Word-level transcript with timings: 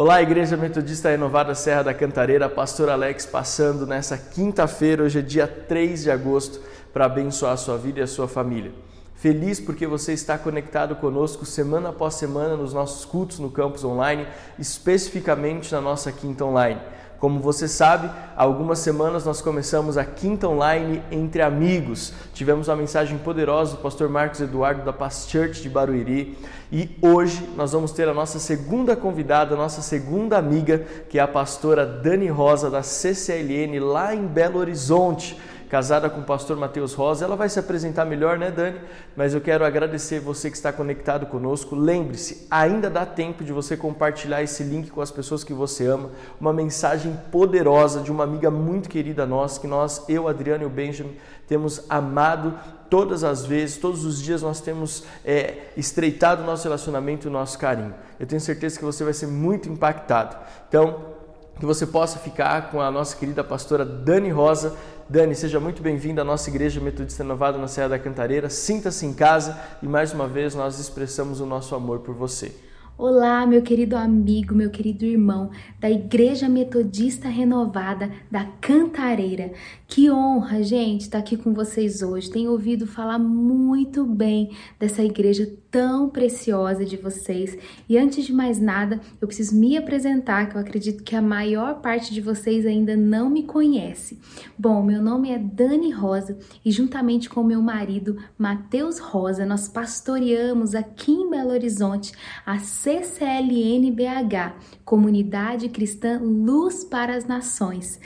Olá, 0.00 0.22
Igreja 0.22 0.56
Metodista 0.56 1.10
Renovada 1.10 1.56
Serra 1.56 1.82
da 1.82 1.92
Cantareira, 1.92 2.48
Pastor 2.48 2.88
Alex 2.88 3.26
passando 3.26 3.84
nessa 3.84 4.16
quinta-feira, 4.16 5.02
hoje 5.02 5.18
é 5.18 5.22
dia 5.22 5.48
3 5.48 6.04
de 6.04 6.08
agosto, 6.08 6.60
para 6.92 7.06
abençoar 7.06 7.54
a 7.54 7.56
sua 7.56 7.76
vida 7.76 7.98
e 7.98 8.02
a 8.04 8.06
sua 8.06 8.28
família. 8.28 8.70
Feliz 9.16 9.58
porque 9.58 9.88
você 9.88 10.12
está 10.12 10.38
conectado 10.38 10.94
conosco 10.94 11.44
semana 11.44 11.88
após 11.88 12.14
semana 12.14 12.56
nos 12.56 12.72
nossos 12.72 13.04
cultos 13.04 13.40
no 13.40 13.50
campus 13.50 13.82
online, 13.82 14.24
especificamente 14.56 15.72
na 15.72 15.80
nossa 15.80 16.12
quinta 16.12 16.44
online. 16.44 16.80
Como 17.18 17.40
você 17.40 17.66
sabe, 17.66 18.08
há 18.36 18.42
algumas 18.44 18.78
semanas 18.78 19.24
nós 19.24 19.42
começamos 19.42 19.98
a 19.98 20.04
quinta 20.04 20.46
online 20.46 21.02
entre 21.10 21.42
amigos. 21.42 22.12
Tivemos 22.32 22.68
uma 22.68 22.76
mensagem 22.76 23.18
poderosa 23.18 23.72
do 23.72 23.82
pastor 23.82 24.08
Marcos 24.08 24.40
Eduardo 24.40 24.84
da 24.84 24.92
Past 24.92 25.28
Church 25.28 25.60
de 25.60 25.68
Barueri 25.68 26.38
e 26.70 26.96
hoje 27.02 27.48
nós 27.56 27.72
vamos 27.72 27.90
ter 27.90 28.08
a 28.08 28.14
nossa 28.14 28.38
segunda 28.38 28.94
convidada, 28.94 29.54
a 29.54 29.58
nossa 29.58 29.82
segunda 29.82 30.38
amiga, 30.38 30.86
que 31.08 31.18
é 31.18 31.20
a 31.20 31.26
pastora 31.26 31.84
Dani 31.84 32.28
Rosa 32.28 32.70
da 32.70 32.84
CCLN 32.84 33.80
lá 33.80 34.14
em 34.14 34.24
Belo 34.24 34.60
Horizonte 34.60 35.36
casada 35.68 36.08
com 36.08 36.20
o 36.20 36.24
pastor 36.24 36.56
Matheus 36.56 36.94
Rosa. 36.94 37.24
Ela 37.24 37.36
vai 37.36 37.48
se 37.48 37.58
apresentar 37.58 38.04
melhor, 38.04 38.38
né, 38.38 38.50
Dani? 38.50 38.80
Mas 39.16 39.34
eu 39.34 39.40
quero 39.40 39.64
agradecer 39.64 40.20
você 40.20 40.50
que 40.50 40.56
está 40.56 40.72
conectado 40.72 41.26
conosco. 41.26 41.76
Lembre-se, 41.76 42.46
ainda 42.50 42.88
dá 42.88 43.04
tempo 43.04 43.44
de 43.44 43.52
você 43.52 43.76
compartilhar 43.76 44.42
esse 44.42 44.62
link 44.62 44.90
com 44.90 45.00
as 45.00 45.10
pessoas 45.10 45.44
que 45.44 45.52
você 45.52 45.86
ama. 45.86 46.10
Uma 46.40 46.52
mensagem 46.52 47.18
poderosa 47.30 48.00
de 48.00 48.10
uma 48.10 48.24
amiga 48.24 48.50
muito 48.50 48.88
querida 48.88 49.26
nossa, 49.26 49.60
que 49.60 49.66
nós, 49.66 50.04
eu, 50.08 50.26
Adriano 50.26 50.64
e 50.64 50.66
o 50.66 50.70
Benjamin, 50.70 51.16
temos 51.46 51.84
amado 51.88 52.58
todas 52.90 53.22
as 53.22 53.44
vezes, 53.44 53.76
todos 53.76 54.04
os 54.04 54.20
dias 54.20 54.42
nós 54.42 54.60
temos 54.60 55.04
é, 55.24 55.70
estreitado 55.76 56.42
o 56.42 56.46
nosso 56.46 56.64
relacionamento 56.64 57.26
e 57.26 57.28
o 57.28 57.32
nosso 57.32 57.58
carinho. 57.58 57.94
Eu 58.18 58.26
tenho 58.26 58.40
certeza 58.40 58.78
que 58.78 58.84
você 58.84 59.04
vai 59.04 59.12
ser 59.12 59.26
muito 59.26 59.68
impactado. 59.68 60.36
Então, 60.68 61.18
que 61.58 61.66
você 61.66 61.86
possa 61.86 62.18
ficar 62.18 62.70
com 62.70 62.80
a 62.80 62.90
nossa 62.90 63.16
querida 63.16 63.42
pastora 63.42 63.84
Dani 63.84 64.30
Rosa. 64.30 64.76
Dani, 65.10 65.34
seja 65.34 65.58
muito 65.58 65.82
bem-vinda 65.82 66.20
à 66.20 66.24
nossa 66.24 66.50
Igreja 66.50 66.82
Metodista 66.82 67.22
Renovada 67.22 67.56
na 67.56 67.66
Serra 67.66 67.88
da 67.88 67.98
Cantareira. 67.98 68.50
Sinta-se 68.50 69.06
em 69.06 69.14
casa 69.14 69.58
e 69.82 69.86
mais 69.88 70.12
uma 70.12 70.28
vez 70.28 70.54
nós 70.54 70.78
expressamos 70.78 71.40
o 71.40 71.46
nosso 71.46 71.74
amor 71.74 72.00
por 72.00 72.14
você. 72.14 72.54
Olá, 72.98 73.46
meu 73.46 73.62
querido 73.62 73.96
amigo, 73.96 74.54
meu 74.54 74.68
querido 74.68 75.06
irmão 75.06 75.50
da 75.80 75.88
Igreja 75.88 76.46
Metodista 76.46 77.26
Renovada 77.26 78.10
da 78.30 78.44
Cantareira. 78.60 79.52
Que 79.90 80.10
honra, 80.10 80.62
gente, 80.62 81.00
estar 81.00 81.16
aqui 81.16 81.34
com 81.34 81.54
vocês 81.54 82.02
hoje. 82.02 82.30
Tenho 82.30 82.50
ouvido 82.50 82.86
falar 82.86 83.18
muito 83.18 84.04
bem 84.04 84.54
dessa 84.78 85.02
igreja 85.02 85.50
tão 85.70 86.10
preciosa 86.10 86.84
de 86.84 86.98
vocês. 86.98 87.56
E 87.88 87.96
antes 87.96 88.26
de 88.26 88.32
mais 88.32 88.60
nada, 88.60 89.00
eu 89.18 89.26
preciso 89.26 89.56
me 89.56 89.78
apresentar, 89.78 90.46
que 90.46 90.56
eu 90.56 90.60
acredito 90.60 91.02
que 91.02 91.16
a 91.16 91.22
maior 91.22 91.80
parte 91.80 92.12
de 92.12 92.20
vocês 92.20 92.66
ainda 92.66 92.94
não 92.98 93.30
me 93.30 93.44
conhece. 93.44 94.20
Bom, 94.58 94.82
meu 94.82 95.00
nome 95.00 95.30
é 95.30 95.38
Dani 95.38 95.90
Rosa 95.90 96.38
e 96.62 96.70
juntamente 96.70 97.30
com 97.30 97.42
meu 97.42 97.62
marido, 97.62 98.18
Matheus 98.36 98.98
Rosa, 98.98 99.46
nós 99.46 99.68
pastoreamos 99.68 100.74
aqui 100.74 101.12
em 101.12 101.30
Belo 101.30 101.52
Horizonte 101.52 102.12
a 102.44 102.58
CCLNBH, 102.58 104.54
Comunidade 104.84 105.70
Cristã 105.70 106.20
Luz 106.22 106.84
para 106.84 107.16
as 107.16 107.24
Nações. 107.24 107.98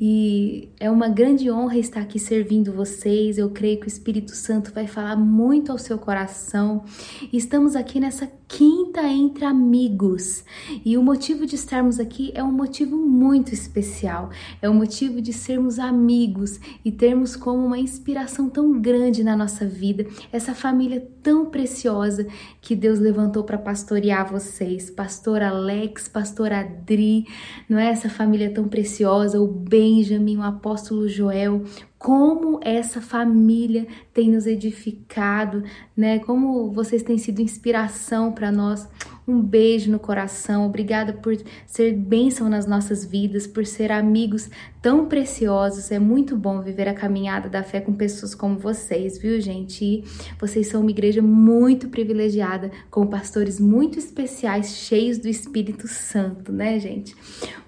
E 0.00 0.68
é 0.80 0.90
uma 0.90 1.08
grande 1.08 1.27
honra 1.50 1.78
estar 1.78 2.00
aqui 2.00 2.18
servindo 2.18 2.72
vocês. 2.72 3.38
Eu 3.38 3.50
creio 3.50 3.80
que 3.80 3.86
o 3.86 3.88
Espírito 3.88 4.32
Santo 4.32 4.72
vai 4.72 4.86
falar 4.86 5.16
muito 5.16 5.70
ao 5.70 5.78
seu 5.78 5.98
coração. 5.98 6.84
Estamos 7.32 7.76
aqui 7.76 8.00
nessa 8.00 8.30
quinta 8.48 9.02
entre 9.02 9.44
amigos. 9.44 10.42
E 10.84 10.96
o 10.96 11.02
motivo 11.02 11.44
de 11.44 11.54
estarmos 11.54 12.00
aqui 12.00 12.32
é 12.34 12.42
um 12.42 12.50
motivo 12.50 12.96
muito 12.96 13.52
especial. 13.52 14.30
É 14.62 14.68
o 14.68 14.74
motivo 14.74 15.20
de 15.20 15.34
sermos 15.34 15.78
amigos 15.78 16.58
e 16.82 16.90
termos 16.90 17.36
como 17.36 17.64
uma 17.64 17.78
inspiração 17.78 18.48
tão 18.48 18.80
grande 18.80 19.22
na 19.22 19.36
nossa 19.36 19.66
vida 19.66 20.06
essa 20.32 20.54
família 20.54 21.06
tão 21.22 21.46
preciosa 21.46 22.26
que 22.62 22.74
Deus 22.74 22.98
levantou 22.98 23.44
para 23.44 23.58
pastorear 23.58 24.30
vocês. 24.30 24.90
Pastor 24.90 25.42
Alex, 25.42 26.08
pastor 26.08 26.52
Adri, 26.52 27.26
não 27.68 27.78
é 27.78 27.90
essa 27.90 28.08
família 28.08 28.50
tão 28.50 28.66
preciosa, 28.66 29.40
o 29.40 29.46
Benjamin, 29.46 30.38
o 30.38 30.42
apóstolo 30.42 31.06
Joel, 31.08 31.64
como 31.98 32.60
essa 32.62 33.00
família 33.00 33.86
tem 34.14 34.30
nos 34.30 34.46
edificado, 34.46 35.64
né? 35.96 36.20
Como 36.20 36.70
vocês 36.70 37.02
têm 37.02 37.18
sido 37.18 37.42
inspiração 37.42 38.30
para 38.32 38.52
nós. 38.52 38.88
Um 39.26 39.42
beijo 39.42 39.90
no 39.90 39.98
coração. 39.98 40.64
Obrigada 40.64 41.12
por 41.12 41.36
ser 41.66 41.92
bênção 41.92 42.48
nas 42.48 42.66
nossas 42.66 43.04
vidas, 43.04 43.46
por 43.46 43.66
ser 43.66 43.92
amigos 43.92 44.48
tão 44.80 45.06
preciosos. 45.06 45.90
É 45.90 45.98
muito 45.98 46.34
bom 46.34 46.62
viver 46.62 46.88
a 46.88 46.94
caminhada 46.94 47.48
da 47.48 47.62
fé 47.62 47.80
com 47.80 47.92
pessoas 47.92 48.34
como 48.34 48.58
vocês, 48.58 49.18
viu, 49.18 49.38
gente? 49.38 49.84
E 49.84 50.04
vocês 50.40 50.68
são 50.68 50.80
uma 50.80 50.90
igreja 50.90 51.20
muito 51.20 51.88
privilegiada, 51.88 52.70
com 52.90 53.06
pastores 53.06 53.60
muito 53.60 53.98
especiais, 53.98 54.76
cheios 54.76 55.18
do 55.18 55.28
Espírito 55.28 55.86
Santo, 55.88 56.50
né, 56.50 56.78
gente? 56.78 57.14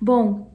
Bom, 0.00 0.50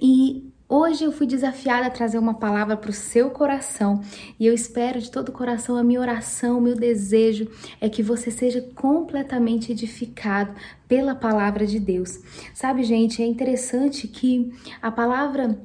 e 0.00 0.50
Hoje 0.70 1.02
eu 1.02 1.10
fui 1.10 1.26
desafiada 1.26 1.86
a 1.86 1.90
trazer 1.90 2.18
uma 2.18 2.34
palavra 2.34 2.76
para 2.76 2.90
o 2.90 2.92
seu 2.92 3.30
coração 3.30 4.02
e 4.38 4.46
eu 4.46 4.52
espero 4.52 5.00
de 5.00 5.10
todo 5.10 5.30
o 5.30 5.32
coração 5.32 5.76
a 5.76 5.82
minha 5.82 5.98
oração, 5.98 6.58
o 6.58 6.60
meu 6.60 6.74
desejo 6.74 7.48
é 7.80 7.88
que 7.88 8.02
você 8.02 8.30
seja 8.30 8.60
completamente 8.74 9.72
edificado 9.72 10.54
pela 10.86 11.14
palavra 11.14 11.66
de 11.66 11.80
Deus. 11.80 12.20
Sabe, 12.52 12.84
gente, 12.84 13.22
é 13.22 13.26
interessante 13.26 14.06
que 14.06 14.52
a 14.82 14.90
palavra 14.90 15.58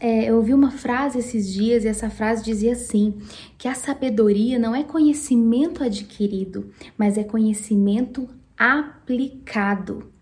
é, 0.00 0.28
eu 0.28 0.38
ouvi 0.38 0.52
uma 0.52 0.72
frase 0.72 1.20
esses 1.20 1.52
dias 1.52 1.84
e 1.84 1.88
essa 1.88 2.10
frase 2.10 2.42
dizia 2.42 2.72
assim: 2.72 3.16
que 3.56 3.68
a 3.68 3.74
sabedoria 3.74 4.58
não 4.58 4.74
é 4.74 4.82
conhecimento 4.82 5.84
adquirido, 5.84 6.72
mas 6.98 7.16
é 7.16 7.22
conhecimento 7.22 8.28
aplicado. 8.58 10.12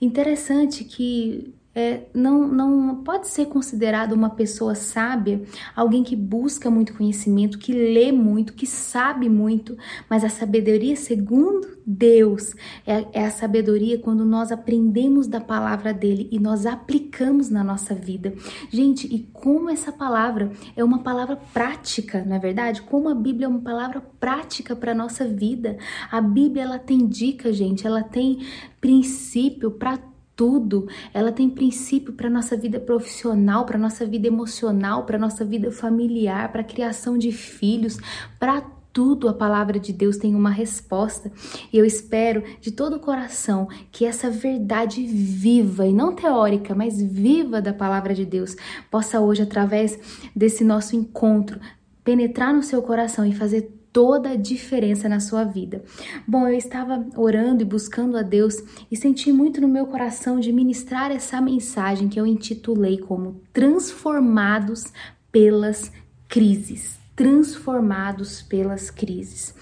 Interessante 0.00 0.84
que 0.84 1.52
é, 1.76 2.04
não, 2.14 2.48
não 2.48 3.02
pode 3.04 3.28
ser 3.28 3.46
considerado 3.46 4.12
uma 4.12 4.30
pessoa 4.30 4.74
sábia 4.74 5.42
alguém 5.74 6.02
que 6.02 6.16
busca 6.16 6.70
muito 6.70 6.94
conhecimento, 6.94 7.58
que 7.58 7.70
lê 7.70 8.10
muito, 8.10 8.54
que 8.54 8.66
sabe 8.66 9.28
muito, 9.28 9.76
mas 10.08 10.24
a 10.24 10.30
sabedoria, 10.30 10.96
segundo 10.96 11.76
Deus, 11.86 12.54
é, 12.86 13.06
é 13.12 13.26
a 13.26 13.30
sabedoria 13.30 13.98
quando 13.98 14.24
nós 14.24 14.50
aprendemos 14.50 15.26
da 15.26 15.38
palavra 15.38 15.92
dele 15.92 16.28
e 16.32 16.38
nós 16.38 16.64
aplicamos 16.64 17.50
na 17.50 17.62
nossa 17.62 17.94
vida. 17.94 18.32
Gente, 18.70 19.06
e 19.14 19.28
como 19.34 19.68
essa 19.68 19.92
palavra 19.92 20.50
é 20.74 20.82
uma 20.82 21.00
palavra 21.00 21.36
prática, 21.52 22.24
não 22.26 22.36
é 22.36 22.38
verdade? 22.38 22.80
Como 22.80 23.10
a 23.10 23.14
Bíblia 23.14 23.44
é 23.44 23.48
uma 23.48 23.60
palavra 23.60 24.00
prática 24.18 24.74
para 24.74 24.94
nossa 24.94 25.26
vida. 25.26 25.76
A 26.10 26.22
Bíblia 26.22 26.62
ela 26.62 26.78
tem 26.78 27.06
dica, 27.06 27.52
gente, 27.52 27.86
ela 27.86 28.02
tem 28.02 28.46
princípio 28.80 29.70
para 29.70 30.15
tudo. 30.36 30.86
Ela 31.12 31.32
tem 31.32 31.48
princípio 31.48 32.12
para 32.12 32.30
nossa 32.30 32.56
vida 32.56 32.78
profissional, 32.78 33.64
para 33.64 33.78
nossa 33.78 34.04
vida 34.06 34.28
emocional, 34.28 35.04
para 35.04 35.18
nossa 35.18 35.44
vida 35.44 35.72
familiar, 35.72 36.52
para 36.52 36.60
a 36.60 36.64
criação 36.64 37.16
de 37.16 37.32
filhos, 37.32 37.98
para 38.38 38.60
tudo 38.96 39.28
a 39.28 39.34
palavra 39.34 39.78
de 39.78 39.92
Deus 39.92 40.16
tem 40.16 40.34
uma 40.34 40.48
resposta. 40.48 41.30
E 41.70 41.76
eu 41.76 41.84
espero 41.84 42.42
de 42.62 42.70
todo 42.70 42.96
o 42.96 43.00
coração 43.00 43.68
que 43.92 44.06
essa 44.06 44.30
verdade 44.30 45.06
viva, 45.06 45.86
e 45.86 45.92
não 45.92 46.14
teórica, 46.14 46.74
mas 46.74 46.98
viva 47.02 47.60
da 47.60 47.74
palavra 47.74 48.14
de 48.14 48.24
Deus, 48.24 48.56
possa 48.90 49.20
hoje, 49.20 49.42
através 49.42 49.98
desse 50.34 50.64
nosso 50.64 50.96
encontro, 50.96 51.60
penetrar 52.02 52.54
no 52.54 52.62
seu 52.62 52.80
coração 52.80 53.26
e 53.26 53.34
fazer 53.34 53.75
toda 53.96 54.32
a 54.32 54.36
diferença 54.36 55.08
na 55.08 55.20
sua 55.20 55.42
vida. 55.42 55.82
Bom, 56.28 56.46
eu 56.46 56.52
estava 56.52 57.06
orando 57.16 57.62
e 57.62 57.64
buscando 57.64 58.18
a 58.18 58.22
Deus 58.22 58.62
e 58.90 58.94
senti 58.94 59.32
muito 59.32 59.58
no 59.58 59.66
meu 59.66 59.86
coração 59.86 60.38
de 60.38 60.52
ministrar 60.52 61.10
essa 61.10 61.40
mensagem 61.40 62.06
que 62.06 62.20
eu 62.20 62.26
intitulei 62.26 62.98
como 62.98 63.40
Transformados 63.54 64.92
pelas 65.32 65.90
Crises 66.28 67.05
transformados 67.16 68.42
pelas 68.42 68.90
crises. 68.90 69.54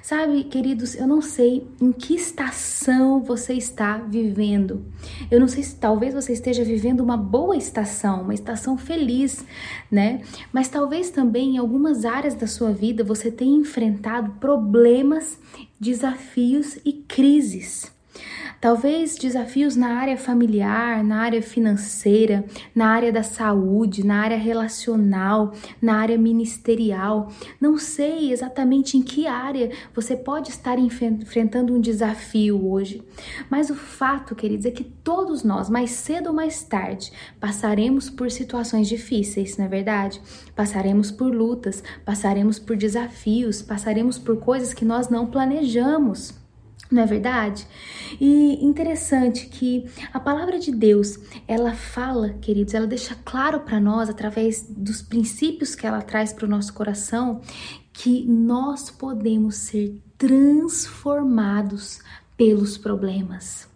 Sabe, 0.00 0.44
queridos, 0.44 0.94
eu 0.94 1.08
não 1.08 1.20
sei 1.20 1.66
em 1.80 1.90
que 1.90 2.14
estação 2.14 3.20
você 3.20 3.52
está 3.54 3.98
vivendo. 3.98 4.84
Eu 5.28 5.40
não 5.40 5.48
sei 5.48 5.64
se 5.64 5.74
talvez 5.74 6.14
você 6.14 6.32
esteja 6.32 6.64
vivendo 6.64 7.00
uma 7.00 7.16
boa 7.16 7.56
estação, 7.56 8.22
uma 8.22 8.32
estação 8.32 8.78
feliz, 8.78 9.44
né? 9.90 10.22
Mas 10.52 10.68
talvez 10.68 11.10
também 11.10 11.56
em 11.56 11.58
algumas 11.58 12.04
áreas 12.04 12.34
da 12.34 12.46
sua 12.46 12.72
vida 12.72 13.02
você 13.02 13.30
tenha 13.30 13.58
enfrentado 13.58 14.30
problemas, 14.38 15.36
desafios 15.80 16.78
e 16.84 16.92
crises. 16.92 17.99
Talvez 18.60 19.16
desafios 19.16 19.74
na 19.74 19.94
área 19.94 20.18
familiar, 20.18 21.02
na 21.02 21.22
área 21.22 21.40
financeira, 21.40 22.44
na 22.74 22.88
área 22.88 23.10
da 23.10 23.22
saúde, 23.22 24.04
na 24.04 24.20
área 24.20 24.36
relacional, 24.36 25.54
na 25.80 25.96
área 25.96 26.18
ministerial. 26.18 27.32
Não 27.58 27.78
sei 27.78 28.30
exatamente 28.30 28.98
em 28.98 29.02
que 29.02 29.26
área 29.26 29.70
você 29.94 30.14
pode 30.14 30.50
estar 30.50 30.78
enfrentando 30.78 31.74
um 31.74 31.80
desafio 31.80 32.70
hoje, 32.70 33.02
mas 33.48 33.70
o 33.70 33.74
fato, 33.74 34.34
queridos, 34.34 34.66
é 34.66 34.70
que 34.70 34.84
todos 34.84 35.42
nós, 35.42 35.70
mais 35.70 35.92
cedo 35.92 36.26
ou 36.26 36.34
mais 36.34 36.62
tarde, 36.62 37.10
passaremos 37.40 38.10
por 38.10 38.30
situações 38.30 38.88
difíceis, 38.88 39.56
não 39.56 39.64
é 39.64 39.68
verdade? 39.68 40.20
Passaremos 40.54 41.10
por 41.10 41.34
lutas, 41.34 41.82
passaremos 42.04 42.58
por 42.58 42.76
desafios, 42.76 43.62
passaremos 43.62 44.18
por 44.18 44.36
coisas 44.36 44.74
que 44.74 44.84
nós 44.84 45.08
não 45.08 45.26
planejamos. 45.26 46.39
Não 46.90 47.02
é 47.02 47.06
verdade? 47.06 47.66
E 48.20 48.64
interessante 48.64 49.46
que 49.46 49.88
a 50.12 50.18
palavra 50.18 50.58
de 50.58 50.72
Deus, 50.72 51.18
ela 51.46 51.72
fala, 51.72 52.30
queridos, 52.40 52.74
ela 52.74 52.86
deixa 52.86 53.16
claro 53.24 53.60
para 53.60 53.80
nós, 53.80 54.08
através 54.08 54.66
dos 54.68 55.00
princípios 55.00 55.76
que 55.76 55.86
ela 55.86 56.02
traz 56.02 56.32
para 56.32 56.46
o 56.46 56.48
nosso 56.48 56.74
coração, 56.74 57.40
que 57.92 58.24
nós 58.26 58.90
podemos 58.90 59.56
ser 59.56 60.00
transformados 60.18 62.00
pelos 62.36 62.76
problemas. 62.76 63.68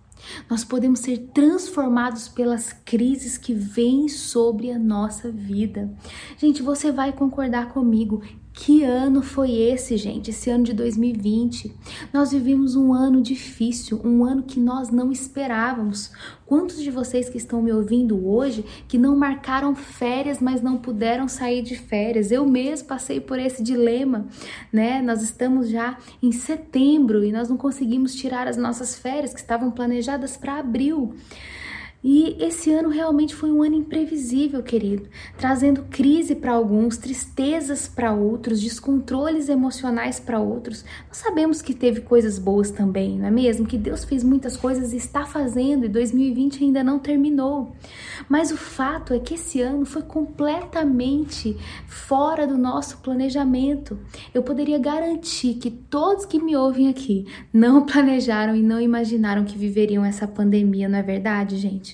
Nós 0.49 0.65
podemos 0.65 1.01
ser 1.01 1.19
transformados 1.35 2.29
pelas 2.29 2.73
crises 2.73 3.37
que 3.37 3.55
vêm 3.55 4.09
sobre 4.09 4.71
a 4.71 4.79
nossa 4.79 5.31
vida. 5.31 5.93
Gente, 6.39 6.63
você 6.63 6.91
vai 6.91 7.13
concordar 7.13 7.73
comigo 7.73 8.23
que 8.57 8.85
ano 8.85 9.21
foi 9.21 9.51
esse, 9.51 9.97
gente? 9.97 10.31
Esse 10.31 10.49
ano 10.49 10.63
de 10.63 10.73
2020. 10.73 11.75
Nós 12.13 12.31
vivemos 12.31 12.77
um 12.77 12.95
ano 12.95 13.21
difícil, 13.21 14.01
um 14.05 14.25
ano 14.25 14.45
que 14.45 14.61
nós 14.61 14.91
não 14.91 15.11
esperávamos. 15.11 16.13
Quantos 16.47 16.81
de 16.81 16.89
vocês 16.89 17.29
que 17.29 17.37
estão 17.37 17.61
me 17.61 17.73
ouvindo 17.73 18.29
hoje 18.29 18.65
que 18.87 18.97
não 18.97 19.17
marcaram 19.17 19.75
férias, 19.75 20.39
mas 20.41 20.63
não 20.63 20.77
puderam 20.77 21.27
sair 21.27 21.63
de 21.63 21.75
férias? 21.75 22.31
Eu 22.31 22.47
mesmo 22.47 22.87
passei 22.87 23.21
por 23.21 23.41
esse 23.41 23.61
dilema, 23.61 24.29
né? 24.73 25.03
Nós 25.03 25.21
estamos 25.21 25.69
já 25.69 25.99
em 26.23 26.31
setembro 26.31 27.25
e 27.25 27.33
nós 27.33 27.49
não 27.49 27.57
conseguimos 27.57 28.15
tirar 28.15 28.47
as 28.47 28.57
nossas 28.57 28.97
férias 28.97 29.35
que 29.35 29.41
estavam 29.41 29.73
planejadas 29.73 30.37
para 30.37 30.61
abril. 30.61 31.17
E 32.07 32.37
esse 32.39 32.71
ano 32.71 32.91
realmente 32.91 33.35
foi 33.35 33.51
um 33.51 33.63
ano 33.63 33.77
imprevisível, 33.77 34.63
querido, 34.63 35.09
trazendo 35.39 35.85
crise 35.85 36.35
para 36.35 36.53
alguns, 36.53 36.99
tristezas 36.99 37.89
para 37.89 38.13
outros, 38.13 38.61
descontroles 38.61 39.49
emocionais 39.49 40.21
para 40.21 40.39
outros. 40.39 40.85
Nós 41.09 41.17
sabemos 41.17 41.63
que 41.63 41.73
teve 41.73 42.03
coisas 42.03 42.39
boas 42.39 42.71
também, 42.71 43.19
não 43.19 43.29
é 43.29 43.31
mesmo? 43.31 43.67
Que 43.67 43.79
Deus 43.79 44.05
fez 44.05 44.23
muitas 44.23 44.55
coisas 44.55 44.93
e 44.93 44.99
está 44.99 45.25
fazendo, 45.25 45.87
e 45.87 45.89
2020 45.89 46.63
ainda 46.65 46.85
não 46.85 46.99
terminou. 46.99 47.75
Mas 48.29 48.51
o 48.51 48.57
fato 48.59 49.15
é 49.15 49.19
que 49.19 49.33
esse 49.33 49.63
ano 49.63 49.87
foi 49.87 50.03
completamente 50.03 51.57
fora 51.87 52.47
do 52.47 52.59
nosso 52.59 52.99
planejamento. 52.99 53.99
Eu 54.35 54.43
poderia 54.43 54.79
garantir 54.79 55.55
que 55.55 55.71
todos 55.71 56.27
que 56.27 56.39
me 56.39 56.55
ouvem 56.55 56.91
aqui 56.91 57.27
não 57.51 57.81
planejaram 57.87 58.55
e 58.55 58.63
não 58.63 58.79
imaginaram 58.79 59.43
que 59.43 59.57
viveriam 59.57 60.05
essa 60.05 60.29
pandemia, 60.29 60.87
não 60.87 60.99
é 60.99 61.03
verdade, 61.03 61.57
gente? 61.57 61.94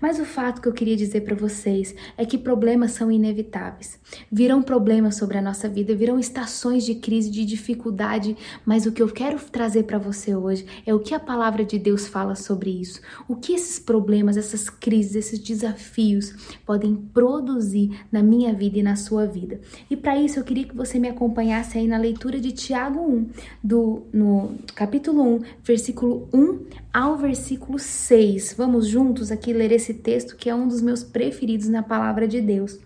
Mas 0.00 0.18
o 0.18 0.24
fato 0.24 0.60
que 0.60 0.68
eu 0.68 0.72
queria 0.72 0.96
dizer 0.96 1.22
para 1.22 1.34
vocês 1.34 1.94
é 2.16 2.24
que 2.24 2.38
problemas 2.38 2.92
são 2.92 3.10
inevitáveis. 3.10 3.98
Virão 4.30 4.62
problemas 4.62 5.16
sobre 5.16 5.38
a 5.38 5.42
nossa 5.42 5.68
vida, 5.68 5.94
virão 5.94 6.18
estações 6.18 6.84
de 6.84 6.94
crise, 6.94 7.30
de 7.30 7.44
dificuldade, 7.44 8.36
mas 8.64 8.86
o 8.86 8.92
que 8.92 9.02
eu 9.02 9.08
quero 9.08 9.38
trazer 9.38 9.84
para 9.84 9.98
você 9.98 10.34
hoje 10.34 10.66
é 10.86 10.94
o 10.94 11.00
que 11.00 11.14
a 11.14 11.20
palavra 11.20 11.64
de 11.64 11.78
Deus 11.78 12.06
fala 12.06 12.34
sobre 12.34 12.70
isso. 12.70 13.00
O 13.28 13.36
que 13.36 13.52
esses 13.52 13.78
problemas, 13.78 14.36
essas 14.36 14.68
crises, 14.68 15.14
esses 15.14 15.38
desafios 15.38 16.34
podem 16.64 16.94
produzir 16.94 18.00
na 18.10 18.22
minha 18.22 18.52
vida 18.52 18.78
e 18.78 18.82
na 18.82 18.96
sua 18.96 19.26
vida. 19.26 19.60
E 19.90 19.96
para 19.96 20.16
isso 20.16 20.38
eu 20.38 20.44
queria 20.44 20.64
que 20.64 20.76
você 20.76 20.98
me 20.98 21.08
acompanhasse 21.08 21.78
aí 21.78 21.86
na 21.86 21.98
leitura 21.98 22.40
de 22.40 22.52
Tiago 22.52 23.00
1, 23.00 23.28
do 23.62 24.02
no 24.12 24.54
capítulo 24.74 25.22
1, 25.36 25.40
versículo 25.62 26.28
1 26.32 26.84
ao 26.92 27.16
versículo 27.16 27.78
6. 27.78 28.54
Vamos 28.56 28.86
juntos 28.86 29.32
aqui 29.32 29.52
ler 29.52 29.72
esse 29.72 29.83
texto 29.92 30.36
que 30.36 30.48
é 30.48 30.54
um 30.54 30.66
dos 30.66 30.80
meus 30.80 31.02
preferidos 31.02 31.68
na 31.68 31.82
palavra 31.82 32.26
de 32.26 32.40
Deus. 32.40 32.78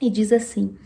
E 0.00 0.08
diz 0.08 0.32
assim: 0.32 0.76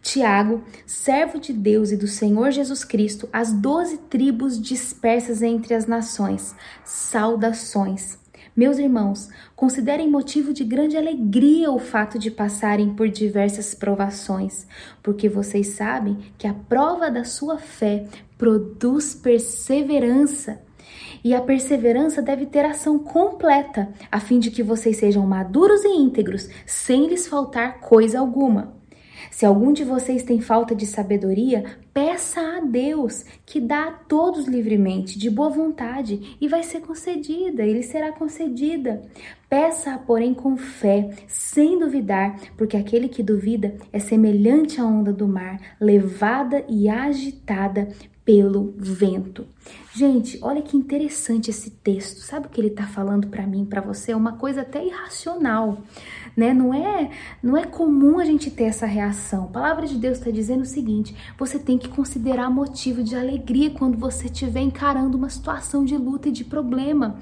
Tiago, 0.00 0.62
servo 0.86 1.38
de 1.38 1.52
Deus 1.52 1.90
e 1.90 1.96
do 1.96 2.06
Senhor 2.06 2.50
Jesus 2.50 2.84
Cristo, 2.84 3.28
as 3.32 3.52
doze 3.52 3.98
tribos 3.98 4.60
dispersas 4.60 5.42
entre 5.42 5.74
as 5.74 5.86
nações, 5.86 6.54
saudações. 6.84 8.22
Meus 8.54 8.78
irmãos, 8.78 9.30
considerem 9.56 10.10
motivo 10.10 10.52
de 10.52 10.62
grande 10.62 10.96
alegria 10.96 11.70
o 11.70 11.78
fato 11.78 12.18
de 12.18 12.30
passarem 12.30 12.94
por 12.94 13.08
diversas 13.08 13.74
provações, 13.74 14.66
porque 15.02 15.26
vocês 15.26 15.68
sabem 15.68 16.18
que 16.36 16.46
a 16.46 16.52
prova 16.52 17.10
da 17.10 17.24
sua 17.24 17.58
fé 17.58 18.06
produz 18.36 19.14
perseverança. 19.14 20.60
E 21.24 21.34
a 21.34 21.40
perseverança 21.40 22.20
deve 22.20 22.46
ter 22.46 22.64
ação 22.64 22.98
completa, 22.98 23.92
a 24.10 24.20
fim 24.20 24.38
de 24.38 24.50
que 24.50 24.62
vocês 24.62 24.96
sejam 24.96 25.26
maduros 25.26 25.84
e 25.84 25.88
íntegros, 25.88 26.48
sem 26.66 27.06
lhes 27.06 27.26
faltar 27.26 27.80
coisa 27.80 28.18
alguma. 28.18 28.82
Se 29.30 29.46
algum 29.46 29.72
de 29.72 29.84
vocês 29.84 30.22
tem 30.22 30.40
falta 30.40 30.74
de 30.74 30.86
sabedoria, 30.86 31.64
peça 31.92 32.40
a 32.40 32.60
Deus, 32.60 33.24
que 33.46 33.60
dá 33.60 33.88
a 33.88 33.92
todos 33.92 34.46
livremente, 34.46 35.18
de 35.18 35.30
boa 35.30 35.48
vontade, 35.48 36.36
e 36.40 36.48
vai 36.48 36.62
ser 36.62 36.80
concedida, 36.80 37.62
ele 37.62 37.82
será 37.82 38.12
concedida. 38.12 39.02
Peça, 39.48 39.98
porém, 40.06 40.34
com 40.34 40.56
fé, 40.56 41.10
sem 41.28 41.78
duvidar, 41.78 42.38
porque 42.56 42.76
aquele 42.76 43.08
que 43.08 43.22
duvida 43.22 43.76
é 43.92 43.98
semelhante 43.98 44.80
à 44.80 44.84
onda 44.84 45.12
do 45.12 45.28
mar, 45.28 45.60
levada 45.80 46.64
e 46.68 46.88
agitada 46.88 47.88
pelo 48.32 48.72
vento. 48.78 49.46
Gente, 49.94 50.38
olha 50.40 50.62
que 50.62 50.74
interessante 50.74 51.50
esse 51.50 51.68
texto. 51.68 52.20
Sabe 52.20 52.46
o 52.46 52.48
que 52.48 52.58
ele 52.58 52.68
está 52.68 52.86
falando 52.86 53.26
para 53.26 53.46
mim, 53.46 53.66
para 53.66 53.82
você? 53.82 54.12
É 54.12 54.16
uma 54.16 54.38
coisa 54.38 54.62
até 54.62 54.82
irracional, 54.82 55.82
né? 56.36 56.52
Não 56.52 56.72
é, 56.72 57.10
não 57.42 57.56
é 57.56 57.64
comum 57.64 58.18
a 58.18 58.24
gente 58.24 58.50
ter 58.50 58.64
essa 58.64 58.86
reação. 58.86 59.44
A 59.44 59.48
palavra 59.48 59.86
de 59.86 59.96
Deus 59.96 60.18
está 60.18 60.30
dizendo 60.30 60.62
o 60.62 60.66
seguinte: 60.66 61.14
você 61.38 61.58
tem 61.58 61.78
que 61.78 61.88
considerar 61.88 62.50
motivo 62.50 63.02
de 63.02 63.16
alegria 63.16 63.70
quando 63.70 63.96
você 63.98 64.26
estiver 64.26 64.60
encarando 64.60 65.16
uma 65.16 65.28
situação 65.28 65.84
de 65.84 65.96
luta 65.96 66.28
e 66.28 66.32
de 66.32 66.44
problema. 66.44 67.16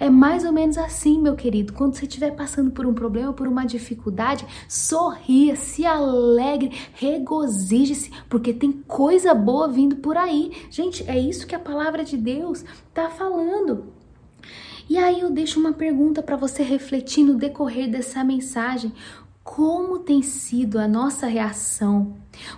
É 0.00 0.10
mais 0.10 0.44
ou 0.44 0.52
menos 0.52 0.78
assim, 0.78 1.20
meu 1.20 1.34
querido. 1.34 1.72
Quando 1.72 1.94
você 1.94 2.06
estiver 2.06 2.32
passando 2.32 2.70
por 2.70 2.86
um 2.86 2.94
problema, 2.94 3.32
por 3.32 3.46
uma 3.46 3.64
dificuldade, 3.64 4.46
sorria, 4.68 5.56
se 5.56 5.84
alegre, 5.84 6.72
regozije-se, 6.94 8.10
porque 8.28 8.52
tem 8.52 8.72
coisa 8.72 9.34
boa 9.34 9.68
vindo 9.68 9.96
por 9.96 10.16
aí. 10.16 10.52
Gente, 10.70 11.08
é 11.08 11.18
isso 11.18 11.46
que 11.46 11.54
a 11.54 11.58
palavra 11.58 12.04
de 12.04 12.16
Deus 12.16 12.64
está 12.88 13.10
falando. 13.10 13.96
E 14.88 14.96
aí 14.96 15.20
eu 15.20 15.30
deixo 15.30 15.58
uma 15.58 15.72
pergunta 15.72 16.22
para 16.22 16.36
você 16.36 16.62
refletir 16.62 17.24
no 17.24 17.34
decorrer 17.34 17.90
dessa 17.90 18.22
mensagem. 18.22 18.92
Como 19.42 19.98
tem 19.98 20.22
sido 20.22 20.78
a 20.78 20.86
nossa 20.86 21.26
reação 21.26 22.14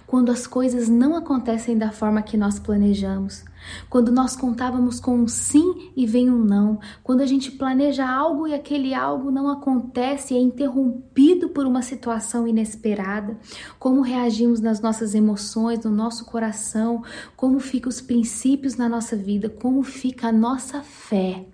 quando 0.07 0.31
as 0.31 0.47
coisas 0.47 0.89
não 0.89 1.17
acontecem 1.17 1.77
da 1.77 1.91
forma 1.91 2.23
que 2.23 2.37
nós 2.37 2.59
planejamos? 2.59 3.45
Quando 3.89 4.13
nós 4.13 4.37
contávamos 4.37 5.01
com 5.01 5.17
um 5.17 5.29
sim 5.29 5.91
e 5.97 6.07
vem 6.07 6.31
um 6.31 6.45
não, 6.45 6.79
quando 7.03 7.23
a 7.23 7.27
gente 7.27 7.51
planeja 7.51 8.07
algo 8.07 8.47
e 8.47 8.55
aquele 8.55 8.95
algo 8.95 9.31
não 9.31 9.49
acontece 9.51 10.35
e 10.35 10.37
é 10.37 10.41
interrompido 10.41 11.49
por 11.51 11.67
uma 11.67 11.83
situação 11.83 12.47
inesperada, 12.47 13.39
como 13.79 14.03
reagimos 14.03 14.61
nas 14.61 14.81
nossas 14.81 15.15
emoções, 15.15 15.85
no 15.85 15.91
nosso 15.91 16.25
coração, 16.27 17.03
como 17.37 17.59
ficam 17.59 17.89
os 17.89 18.01
princípios 18.01 18.77
na 18.77 18.89
nossa 18.89 19.17
vida, 19.17 19.49
como 19.49 19.83
fica 19.83 20.29
a 20.29 20.33
nossa 20.33 20.83
fé 20.83 21.47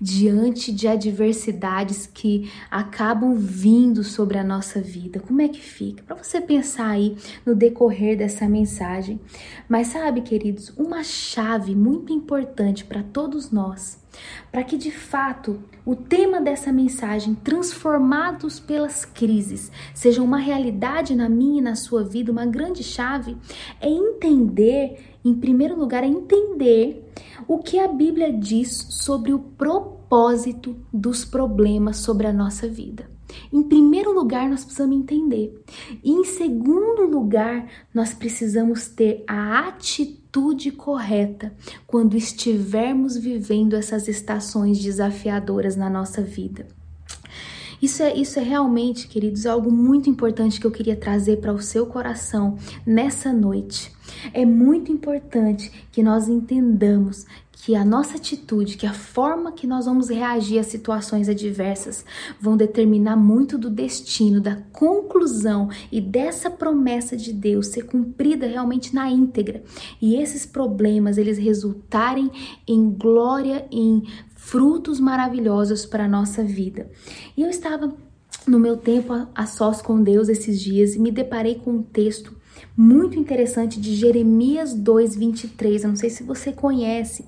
diante 0.00 0.72
de 0.72 0.88
adversidades 0.88 2.06
que 2.06 2.50
acabam 2.70 3.34
vindo 3.34 4.02
sobre 4.04 4.38
a 4.38 4.44
nossa 4.44 4.80
vida. 4.80 5.20
Como 5.20 5.40
é 5.40 5.48
que 5.48 5.60
fica? 5.60 6.02
Para 6.02 6.16
você 6.16 6.40
pensar 6.40 6.90
aí 6.90 7.16
no 7.44 7.54
decorrer 7.54 8.16
dessa 8.16 8.48
mensagem. 8.48 9.20
Mas 9.68 9.88
sabe, 9.88 10.22
queridos, 10.22 10.72
uma 10.76 11.02
chave 11.02 11.74
muito 11.74 12.12
importante 12.12 12.84
para 12.84 13.02
todos 13.02 13.50
nós, 13.50 14.02
para 14.50 14.64
que 14.64 14.76
de 14.76 14.90
fato 14.90 15.62
o 15.84 15.96
tema 15.96 16.40
dessa 16.40 16.70
mensagem, 16.70 17.34
transformados 17.34 18.60
pelas 18.60 19.04
crises, 19.04 19.72
seja 19.94 20.22
uma 20.22 20.38
realidade 20.38 21.14
na 21.14 21.28
minha 21.28 21.60
e 21.60 21.62
na 21.62 21.74
sua 21.74 22.04
vida, 22.04 22.30
uma 22.30 22.44
grande 22.44 22.82
chave, 22.82 23.36
é 23.80 23.88
entender, 23.88 25.17
em 25.28 25.34
primeiro 25.34 25.78
lugar, 25.78 26.02
é 26.02 26.06
entender 26.06 27.04
o 27.46 27.58
que 27.58 27.78
a 27.78 27.88
Bíblia 27.88 28.32
diz 28.32 28.86
sobre 28.90 29.32
o 29.32 29.38
propósito 29.38 30.76
dos 30.92 31.24
problemas 31.24 31.98
sobre 31.98 32.26
a 32.26 32.32
nossa 32.32 32.66
vida. 32.66 33.08
Em 33.52 33.62
primeiro 33.62 34.12
lugar, 34.12 34.48
nós 34.48 34.64
precisamos 34.64 34.96
entender. 34.96 35.62
E 36.02 36.10
em 36.10 36.24
segundo 36.24 37.02
lugar, 37.02 37.68
nós 37.92 38.14
precisamos 38.14 38.88
ter 38.88 39.22
a 39.26 39.68
atitude 39.68 40.70
correta 40.70 41.52
quando 41.86 42.16
estivermos 42.16 43.16
vivendo 43.16 43.74
essas 43.74 44.08
estações 44.08 44.78
desafiadoras 44.78 45.76
na 45.76 45.90
nossa 45.90 46.22
vida. 46.22 46.66
Isso 47.80 48.02
é, 48.02 48.14
isso 48.14 48.40
é 48.40 48.42
realmente, 48.42 49.06
queridos, 49.06 49.46
algo 49.46 49.70
muito 49.70 50.10
importante 50.10 50.58
que 50.58 50.66
eu 50.66 50.70
queria 50.70 50.96
trazer 50.96 51.36
para 51.36 51.52
o 51.52 51.62
seu 51.62 51.86
coração 51.86 52.56
nessa 52.84 53.32
noite. 53.32 53.92
É 54.32 54.44
muito 54.44 54.92
importante 54.92 55.70
que 55.90 56.02
nós 56.02 56.28
entendamos 56.28 57.26
que 57.60 57.74
a 57.74 57.84
nossa 57.84 58.16
atitude, 58.16 58.76
que 58.76 58.86
a 58.86 58.92
forma 58.92 59.50
que 59.50 59.66
nós 59.66 59.86
vamos 59.86 60.08
reagir 60.08 60.58
a 60.58 60.62
situações 60.62 61.28
adversas 61.28 62.04
vão 62.40 62.56
determinar 62.56 63.16
muito 63.16 63.58
do 63.58 63.68
destino, 63.68 64.40
da 64.40 64.56
conclusão 64.72 65.68
e 65.90 66.00
dessa 66.00 66.48
promessa 66.48 67.16
de 67.16 67.32
Deus 67.32 67.68
ser 67.68 67.82
cumprida 67.82 68.46
realmente 68.46 68.94
na 68.94 69.10
íntegra. 69.10 69.62
E 70.00 70.14
esses 70.16 70.46
problemas 70.46 71.18
eles 71.18 71.36
resultarem 71.36 72.30
em 72.66 72.90
glória, 72.90 73.66
em 73.72 74.04
frutos 74.36 75.00
maravilhosos 75.00 75.84
para 75.84 76.04
a 76.04 76.08
nossa 76.08 76.44
vida. 76.44 76.88
E 77.36 77.42
eu 77.42 77.50
estava 77.50 77.92
no 78.46 78.58
meu 78.58 78.76
tempo 78.76 79.12
a 79.34 79.46
sós 79.46 79.82
com 79.82 80.02
Deus 80.02 80.28
esses 80.28 80.60
dias 80.60 80.94
e 80.94 80.98
me 80.98 81.10
deparei 81.10 81.56
com 81.56 81.72
um 81.72 81.82
texto 81.82 82.37
muito 82.76 83.18
interessante 83.18 83.80
de 83.80 83.94
Jeremias 83.94 84.74
2:23. 84.74 85.82
Eu 85.82 85.90
não 85.90 85.96
sei 85.96 86.10
se 86.10 86.22
você 86.22 86.52
conhece, 86.52 87.24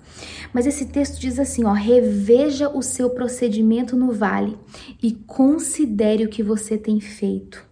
mas 0.52 0.66
esse 0.66 0.86
texto 0.86 1.20
diz 1.20 1.38
assim, 1.38 1.64
ó: 1.64 1.72
"Reveja 1.72 2.68
o 2.68 2.82
seu 2.82 3.10
procedimento 3.10 3.96
no 3.96 4.12
vale 4.12 4.56
e 5.02 5.12
considere 5.12 6.24
o 6.24 6.28
que 6.28 6.42
você 6.42 6.78
tem 6.78 7.00
feito." 7.00 7.70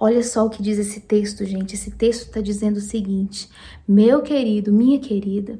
Olha 0.00 0.22
só 0.22 0.46
o 0.46 0.50
que 0.50 0.62
diz 0.62 0.78
esse 0.78 1.00
texto, 1.00 1.44
gente. 1.44 1.74
Esse 1.74 1.90
texto 1.90 2.22
está 2.22 2.40
dizendo 2.40 2.76
o 2.76 2.80
seguinte: 2.80 3.48
meu 3.86 4.22
querido, 4.22 4.72
minha 4.72 4.98
querida, 4.98 5.58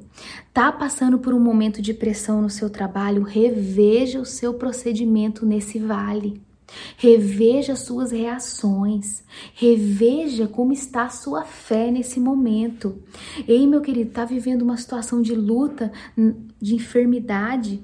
tá 0.52 0.70
passando 0.72 1.18
por 1.18 1.34
um 1.34 1.40
momento 1.40 1.82
de 1.82 1.92
pressão 1.92 2.40
no 2.40 2.50
seu 2.50 2.70
trabalho? 2.70 3.22
Reveja 3.22 4.20
o 4.20 4.24
seu 4.24 4.54
procedimento 4.54 5.44
nesse 5.44 5.78
vale. 5.78 6.40
Reveja 6.96 7.76
suas 7.76 8.10
reações, 8.10 9.22
reveja 9.54 10.46
como 10.46 10.72
está 10.72 11.04
a 11.04 11.10
sua 11.10 11.44
fé 11.44 11.90
nesse 11.90 12.20
momento. 12.20 12.98
Ei, 13.46 13.66
meu 13.66 13.80
querido, 13.80 14.10
está 14.10 14.25
vivendo 14.25 14.62
uma 14.62 14.76
situação 14.76 15.22
de 15.22 15.34
luta, 15.34 15.92
de 16.60 16.74
enfermidade 16.74 17.80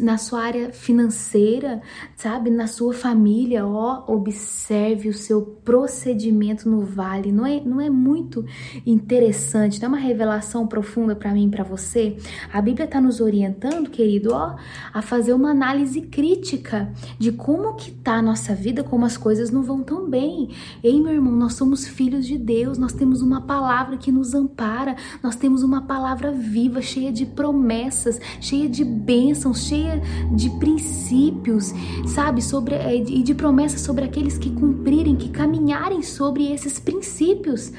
na 0.00 0.18
sua 0.18 0.42
área 0.42 0.72
financeira, 0.72 1.80
sabe, 2.16 2.50
na 2.50 2.66
sua 2.66 2.92
família, 2.92 3.64
ó, 3.64 4.04
observe 4.08 5.08
o 5.08 5.14
seu 5.14 5.42
procedimento 5.42 6.68
no 6.68 6.80
vale. 6.80 7.30
Não 7.30 7.46
é, 7.46 7.60
não 7.60 7.80
é 7.80 7.88
muito 7.88 8.44
interessante, 8.84 9.80
não 9.80 9.86
é 9.86 9.88
uma 9.90 9.98
revelação 9.98 10.66
profunda 10.66 11.14
para 11.14 11.32
mim 11.32 11.48
para 11.48 11.62
você? 11.62 12.16
A 12.52 12.60
Bíblia 12.60 12.86
está 12.86 13.00
nos 13.00 13.20
orientando, 13.20 13.88
querido, 13.88 14.32
ó, 14.32 14.56
a 14.92 15.00
fazer 15.00 15.32
uma 15.32 15.50
análise 15.50 16.00
crítica 16.00 16.92
de 17.18 17.30
como 17.30 17.74
que 17.74 17.92
tá 17.92 18.14
a 18.14 18.22
nossa 18.22 18.52
vida, 18.52 18.82
como 18.82 19.04
as 19.04 19.16
coisas 19.16 19.50
não 19.50 19.62
vão 19.62 19.82
tão 19.82 20.10
bem. 20.10 20.50
Ei, 20.82 21.00
meu 21.00 21.12
irmão, 21.12 21.32
nós 21.32 21.54
somos 21.54 21.86
filhos 21.86 22.26
de 22.26 22.36
Deus, 22.36 22.78
nós 22.78 22.92
temos 22.92 23.22
uma 23.22 23.42
palavra 23.42 23.96
que 23.96 24.10
nos 24.10 24.34
ampara, 24.34 24.96
nós 25.22 25.36
temos 25.36 25.62
uma 25.62 25.82
palavra 25.82 26.32
viva, 26.32 26.82
cheia 26.82 27.12
de 27.12 27.24
promessas 27.24 28.07
promessas, 28.08 28.20
cheia 28.40 28.68
de 28.68 28.84
bênçãos, 28.84 29.64
cheia 29.64 30.00
de 30.32 30.50
princípios, 30.58 31.74
sabe? 32.06 32.42
Sobre, 32.42 32.74
é, 32.74 32.96
e 32.96 33.22
de 33.22 33.34
promessas 33.34 33.82
sobre 33.82 34.04
aqueles 34.04 34.38
que 34.38 34.50
cumprirem, 34.50 35.16
que 35.16 35.28
caminharem 35.28 36.02
sobre 36.02 36.50
esses 36.50 36.78
princípios. 36.78 37.72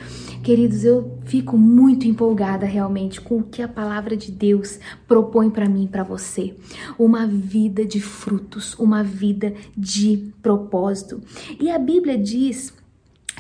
Queridos, 0.44 0.86
eu 0.86 1.18
fico 1.26 1.58
muito 1.58 2.08
empolgada 2.08 2.66
realmente 2.66 3.20
com 3.20 3.40
o 3.40 3.44
que 3.44 3.62
a 3.62 3.68
palavra 3.68 4.16
de 4.16 4.32
Deus 4.32 4.80
propõe 5.08 5.50
para 5.50 5.68
mim 5.68 5.84
e 5.84 5.88
para 5.88 6.04
você. 6.04 6.56
Uma 6.98 7.28
vida 7.28 7.86
de 7.86 8.00
frutos, 8.00 8.74
uma 8.80 9.04
vida 9.04 9.54
de 9.76 10.32
propósito. 10.42 11.22
E 11.60 11.70
a 11.70 11.78
Bíblia 11.78 12.18
diz 12.18 12.74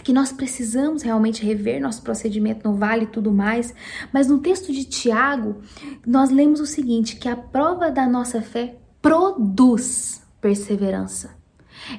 que 0.09 0.13
nós 0.13 0.31
precisamos 0.31 1.03
realmente 1.03 1.45
rever 1.45 1.79
nosso 1.79 2.01
procedimento 2.01 2.67
no 2.67 2.75
vale 2.75 3.03
e 3.03 3.09
tudo 3.09 3.31
mais, 3.31 3.75
mas 4.11 4.27
no 4.27 4.39
texto 4.39 4.73
de 4.73 4.83
Tiago, 4.83 5.57
nós 6.03 6.31
lemos 6.31 6.59
o 6.59 6.65
seguinte: 6.65 7.17
que 7.17 7.29
a 7.29 7.35
prova 7.35 7.91
da 7.91 8.07
nossa 8.07 8.41
fé 8.41 8.79
produz 9.03 10.23
perseverança. 10.41 11.37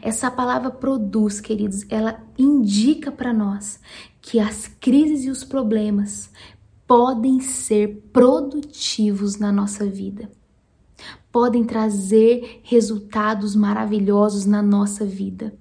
Essa 0.03 0.29
palavra 0.29 0.73
produz, 0.73 1.41
queridos, 1.41 1.87
ela 1.89 2.21
indica 2.37 3.13
para 3.13 3.33
nós 3.33 3.79
que 4.21 4.41
as 4.41 4.67
crises 4.67 5.25
e 5.25 5.31
os 5.31 5.45
problemas 5.45 6.33
podem 6.89 7.39
ser 7.39 8.09
produtivos 8.13 9.39
na 9.39 9.53
nossa 9.53 9.87
vida. 9.87 10.29
Podem 11.31 11.63
trazer 11.63 12.61
resultados 12.65 13.55
maravilhosos 13.55 14.47
na 14.47 14.61
nossa 14.61 15.07
vida. 15.07 15.60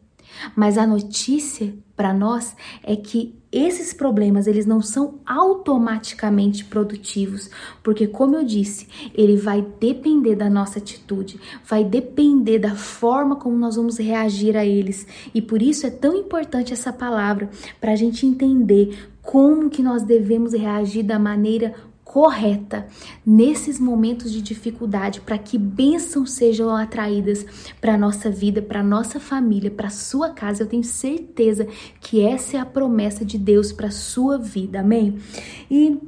Mas 0.55 0.77
a 0.77 0.85
notícia 0.85 1.73
para 1.95 2.13
nós 2.13 2.55
é 2.83 2.95
que 2.95 3.37
esses 3.51 3.93
problemas 3.93 4.45
eles 4.45 4.65
não 4.65 4.81
são 4.81 5.19
automaticamente 5.25 6.63
produtivos, 6.65 7.49
porque 7.83 8.07
como 8.07 8.35
eu 8.35 8.43
disse, 8.43 8.87
ele 9.13 9.35
vai 9.35 9.65
depender 9.79 10.35
da 10.35 10.49
nossa 10.49 10.77
atitude, 10.77 11.39
vai 11.65 11.83
depender 11.83 12.59
da 12.59 12.75
forma 12.75 13.35
como 13.35 13.57
nós 13.57 13.75
vamos 13.75 13.97
reagir 13.97 14.55
a 14.55 14.65
eles. 14.65 15.07
E 15.33 15.41
por 15.41 15.61
isso 15.61 15.87
é 15.87 15.89
tão 15.89 16.15
importante 16.15 16.73
essa 16.73 16.93
palavra 16.93 17.49
para 17.81 17.91
a 17.91 17.95
gente 17.95 18.25
entender 18.25 19.09
como 19.21 19.69
que 19.69 19.83
nós 19.83 20.03
devemos 20.03 20.53
reagir 20.53 21.03
da 21.03 21.19
maneira 21.19 21.73
correta 22.09 22.87
nesses 23.23 23.79
momentos 23.79 24.31
de 24.31 24.41
dificuldade, 24.41 25.21
para 25.21 25.37
que 25.37 25.59
bênçãos 25.59 26.31
sejam 26.31 26.75
atraídas 26.75 27.45
para 27.79 27.95
nossa 27.95 28.31
vida, 28.31 28.63
para 28.63 28.81
nossa 28.81 29.19
família, 29.19 29.69
para 29.69 29.91
sua 29.91 30.31
casa. 30.31 30.63
Eu 30.63 30.67
tenho 30.67 30.83
certeza 30.83 31.67
que 32.01 32.19
essa 32.25 32.57
é 32.57 32.59
a 32.59 32.65
promessa 32.65 33.23
de 33.23 33.37
Deus 33.37 33.71
para 33.71 33.91
sua 33.91 34.39
vida. 34.39 34.79
Amém? 34.79 35.19
E 35.69 35.99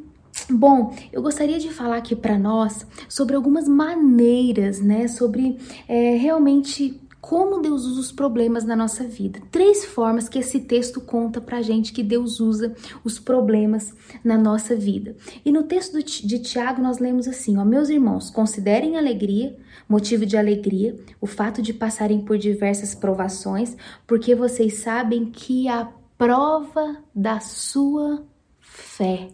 Bom, 0.49 0.95
eu 1.13 1.21
gostaria 1.21 1.59
de 1.59 1.69
falar 1.69 1.97
aqui 1.97 2.15
para 2.15 2.37
nós 2.37 2.85
sobre 3.07 3.35
algumas 3.35 3.67
maneiras, 3.67 4.81
né? 4.81 5.07
Sobre 5.07 5.57
é, 5.87 6.15
realmente 6.15 7.00
como 7.21 7.61
Deus 7.61 7.85
usa 7.85 7.99
os 7.99 8.11
problemas 8.11 8.65
na 8.65 8.75
nossa 8.75 9.03
vida. 9.03 9.39
Três 9.51 9.85
formas 9.85 10.27
que 10.27 10.39
esse 10.39 10.59
texto 10.61 10.99
conta 10.99 11.39
pra 11.39 11.61
gente 11.61 11.93
que 11.93 12.01
Deus 12.01 12.39
usa 12.39 12.75
os 13.03 13.19
problemas 13.19 13.93
na 14.23 14.37
nossa 14.37 14.75
vida. 14.75 15.15
E 15.45 15.51
no 15.51 15.63
texto 15.63 16.03
de 16.03 16.39
Tiago 16.39 16.81
nós 16.81 16.97
lemos 16.97 17.27
assim, 17.27 17.57
ó, 17.57 17.63
meus 17.63 17.89
irmãos, 17.89 18.31
considerem 18.31 18.97
alegria, 18.97 19.55
motivo 19.87 20.25
de 20.25 20.35
alegria, 20.35 20.95
o 21.21 21.27
fato 21.27 21.61
de 21.61 21.73
passarem 21.73 22.21
por 22.21 22.37
diversas 22.37 22.95
provações, 22.95 23.77
porque 24.07 24.33
vocês 24.33 24.79
sabem 24.79 25.25
que 25.25 25.67
a 25.67 25.87
prova 26.17 26.97
da 27.13 27.39
sua 27.39 28.25
fé 28.59 29.29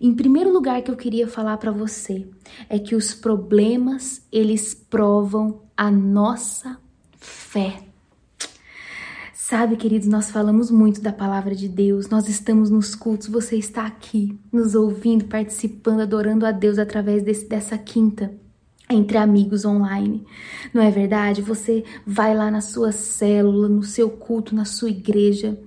em 0.00 0.14
primeiro 0.14 0.52
lugar 0.52 0.82
que 0.82 0.90
eu 0.90 0.96
queria 0.96 1.28
falar 1.28 1.56
para 1.58 1.70
você 1.70 2.26
é 2.68 2.78
que 2.78 2.94
os 2.94 3.14
problemas 3.14 4.26
eles 4.32 4.74
provam 4.74 5.61
a 5.76 5.90
nossa 5.90 6.78
fé. 7.18 7.82
Sabe, 9.34 9.76
queridos, 9.76 10.08
nós 10.08 10.30
falamos 10.30 10.70
muito 10.70 11.00
da 11.00 11.12
palavra 11.12 11.54
de 11.54 11.68
Deus, 11.68 12.08
nós 12.08 12.28
estamos 12.28 12.70
nos 12.70 12.94
cultos, 12.94 13.28
você 13.28 13.56
está 13.56 13.86
aqui, 13.86 14.38
nos 14.52 14.74
ouvindo, 14.74 15.26
participando, 15.26 16.00
adorando 16.00 16.46
a 16.46 16.52
Deus 16.52 16.78
através 16.78 17.22
desse, 17.22 17.46
dessa 17.46 17.76
quinta 17.76 18.32
entre 18.88 19.18
amigos 19.18 19.64
online. 19.64 20.24
Não 20.72 20.80
é 20.80 20.90
verdade? 20.90 21.42
Você 21.42 21.84
vai 22.06 22.34
lá 22.34 22.50
na 22.50 22.60
sua 22.60 22.92
célula, 22.92 23.68
no 23.68 23.82
seu 23.82 24.10
culto, 24.10 24.54
na 24.54 24.64
sua 24.64 24.90
igreja 24.90 25.58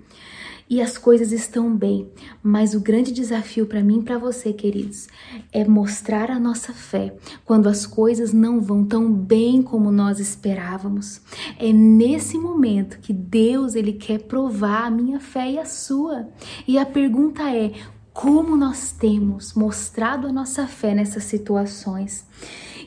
e 0.69 0.81
as 0.81 0.97
coisas 0.97 1.31
estão 1.31 1.75
bem. 1.75 2.09
Mas 2.41 2.73
o 2.73 2.79
grande 2.79 3.11
desafio 3.11 3.65
para 3.65 3.83
mim 3.83 3.99
e 3.99 4.03
para 4.03 4.17
você, 4.17 4.51
queridos, 4.51 5.07
é 5.51 5.63
mostrar 5.65 6.31
a 6.31 6.39
nossa 6.39 6.73
fé 6.73 7.15
quando 7.43 7.67
as 7.67 7.85
coisas 7.85 8.33
não 8.33 8.59
vão 8.59 8.85
tão 8.85 9.11
bem 9.11 9.61
como 9.61 9.91
nós 9.91 10.19
esperávamos. 10.19 11.21
É 11.59 11.71
nesse 11.71 12.37
momento 12.37 12.99
que 12.99 13.13
Deus 13.13 13.75
ele 13.75 13.93
quer 13.93 14.23
provar 14.23 14.85
a 14.85 14.91
minha 14.91 15.19
fé 15.19 15.51
e 15.51 15.59
a 15.59 15.65
sua. 15.65 16.27
E 16.67 16.77
a 16.77 16.85
pergunta 16.85 17.43
é: 17.55 17.73
como 18.13 18.55
nós 18.55 18.91
temos 18.91 19.53
mostrado 19.53 20.27
a 20.27 20.31
nossa 20.31 20.65
fé 20.67 20.95
nessas 20.95 21.25
situações? 21.25 22.25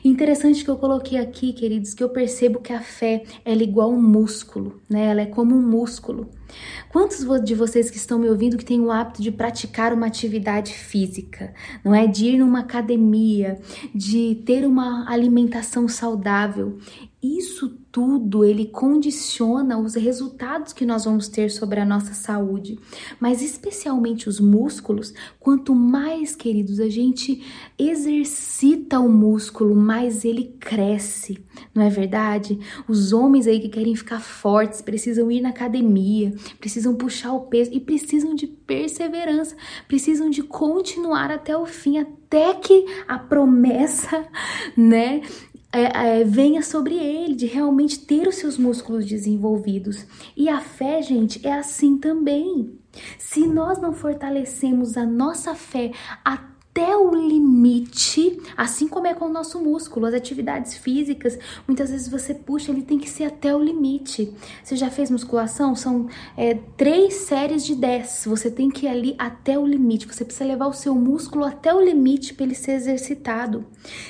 Interessante 0.03 0.63
que 0.63 0.69
eu 0.69 0.77
coloquei 0.77 1.17
aqui, 1.17 1.53
queridos, 1.53 1.93
que 1.93 2.03
eu 2.03 2.09
percebo 2.09 2.59
que 2.59 2.73
a 2.73 2.81
fé 2.81 3.23
ela 3.43 3.61
é 3.61 3.63
igual 3.63 3.91
um 3.91 4.01
músculo, 4.01 4.81
né? 4.89 5.07
Ela 5.07 5.21
é 5.21 5.25
como 5.25 5.55
um 5.55 5.61
músculo. 5.61 6.29
Quantos 6.89 7.25
de 7.43 7.53
vocês 7.53 7.91
que 7.91 7.97
estão 7.97 8.17
me 8.17 8.27
ouvindo 8.27 8.57
que 8.57 8.65
têm 8.65 8.81
o 8.81 8.91
hábito 8.91 9.21
de 9.21 9.31
praticar 9.31 9.93
uma 9.93 10.07
atividade 10.07 10.73
física, 10.73 11.53
não 11.83 11.93
é? 11.93 12.07
De 12.07 12.25
ir 12.25 12.37
numa 12.37 12.61
academia, 12.61 13.59
de 13.93 14.35
ter 14.45 14.65
uma 14.65 15.09
alimentação 15.09 15.87
saudável 15.87 16.77
isso 17.21 17.77
tudo 17.91 18.45
ele 18.45 18.65
condiciona 18.65 19.77
os 19.77 19.95
resultados 19.95 20.71
que 20.71 20.85
nós 20.85 21.03
vamos 21.03 21.27
ter 21.27 21.49
sobre 21.51 21.79
a 21.79 21.85
nossa 21.85 22.13
saúde, 22.13 22.79
mas 23.19 23.41
especialmente 23.41 24.29
os 24.29 24.39
músculos. 24.39 25.13
Quanto 25.39 25.75
mais, 25.75 26.35
queridos, 26.35 26.79
a 26.79 26.87
gente 26.87 27.43
exercita 27.77 28.99
o 28.99 29.09
músculo, 29.09 29.75
mais 29.75 30.23
ele 30.23 30.55
cresce, 30.59 31.43
não 31.73 31.83
é 31.83 31.89
verdade? 31.89 32.57
Os 32.87 33.11
homens 33.11 33.47
aí 33.47 33.59
que 33.59 33.69
querem 33.69 33.95
ficar 33.95 34.21
fortes 34.21 34.81
precisam 34.81 35.29
ir 35.29 35.41
na 35.41 35.49
academia, 35.49 36.33
precisam 36.59 36.95
puxar 36.95 37.33
o 37.33 37.47
peso 37.47 37.71
e 37.73 37.79
precisam 37.79 38.33
de 38.33 38.47
perseverança, 38.47 39.57
precisam 39.87 40.29
de 40.29 40.43
continuar 40.43 41.31
até 41.31 41.57
o 41.57 41.65
fim, 41.65 41.97
até 41.97 42.53
que 42.53 42.85
a 43.07 43.17
promessa, 43.17 44.27
né, 44.77 45.21
é, 45.71 46.19
é, 46.19 46.23
venha 46.23 46.61
sobre 46.61 46.95
ele, 46.95 47.35
de 47.35 47.45
realmente 47.45 47.99
ter 47.99 48.27
os 48.27 48.35
seus 48.35 48.57
músculos 48.57 49.05
desenvolvidos. 49.05 50.05
E 50.35 50.49
a 50.49 50.59
fé, 50.59 51.01
gente, 51.01 51.45
é 51.45 51.53
assim 51.53 51.97
também. 51.97 52.77
Se 53.17 53.45
nós 53.45 53.79
não 53.79 53.93
fortalecemos 53.93 54.97
a 54.97 55.05
nossa 55.05 55.53
fé 55.53 55.91
até 56.25 56.58
até 56.79 56.95
o 56.95 57.13
limite, 57.13 58.39
assim 58.55 58.87
como 58.87 59.05
é 59.05 59.13
com 59.13 59.25
o 59.25 59.29
nosso 59.29 59.59
músculo, 59.59 60.05
as 60.05 60.13
atividades 60.13 60.77
físicas, 60.77 61.37
muitas 61.67 61.91
vezes 61.91 62.07
você 62.07 62.33
puxa, 62.33 62.71
ele 62.71 62.83
tem 62.83 62.97
que 62.97 63.09
ser 63.09 63.25
até 63.25 63.53
o 63.53 63.61
limite. 63.61 64.33
Você 64.63 64.77
já 64.77 64.89
fez 64.89 65.11
musculação? 65.11 65.75
São 65.75 66.07
é, 66.37 66.53
três 66.77 67.15
séries 67.15 67.65
de 67.65 67.75
dez. 67.75 68.23
Você 68.25 68.49
tem 68.49 68.69
que 68.69 68.85
ir 68.85 68.89
ali 68.89 69.13
até 69.19 69.59
o 69.59 69.67
limite. 69.67 70.07
Você 70.07 70.23
precisa 70.23 70.45
levar 70.45 70.67
o 70.67 70.73
seu 70.73 70.95
músculo 70.95 71.43
até 71.43 71.73
o 71.73 71.81
limite 71.81 72.33
para 72.33 72.45
ele 72.45 72.55
ser 72.55 72.71
exercitado. 72.71 73.65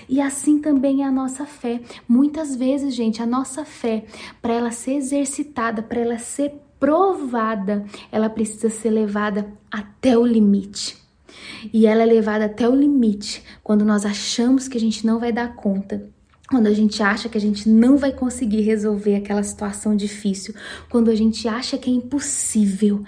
E 0.08 0.22
assim 0.22 0.60
também 0.60 1.02
é 1.02 1.06
a 1.08 1.12
nossa 1.12 1.48
fé. 1.48 1.82
Muitas 2.08 2.56
vezes, 2.56 2.94
gente, 2.94 3.20
a 3.20 3.26
nossa 3.26 3.66
fé, 3.66 4.06
para 4.44 4.54
ela 4.54 4.70
ser 4.70 4.94
exercitada, 4.94 5.82
para 5.82 6.02
ela 6.02 6.20
ser 6.20 6.54
provada, 6.80 7.84
ela 8.12 8.30
precisa 8.30 8.70
ser 8.70 8.92
levada 8.92 9.52
até 9.72 10.16
o 10.16 10.24
limite 10.24 11.09
e 11.74 11.86
ela 11.86 12.04
é 12.04 12.06
levada 12.06 12.46
até 12.46 12.68
o 12.68 12.76
limite 12.76 13.44
quando 13.64 13.86
nós 13.86 14.06
achamos 14.06 14.68
que 14.68 14.78
a 14.78 14.82
gente 14.82 15.06
não 15.06 15.20
vai 15.20 15.32
dar 15.32 15.56
conta. 15.56 16.10
Quando 16.50 16.66
a 16.66 16.74
gente 16.74 17.04
acha 17.04 17.30
que 17.30 17.38
a 17.38 17.42
gente 17.42 17.70
não 17.70 17.96
vai 17.96 18.12
conseguir 18.12 18.62
resolver 18.62 19.16
aquela 19.16 19.44
situação 19.44 19.96
difícil, 19.96 20.56
quando 20.90 21.12
a 21.12 21.16
gente 21.16 21.48
acha 21.48 21.78
que 21.78 21.92
é 21.92 21.94
impossível, 21.94 23.04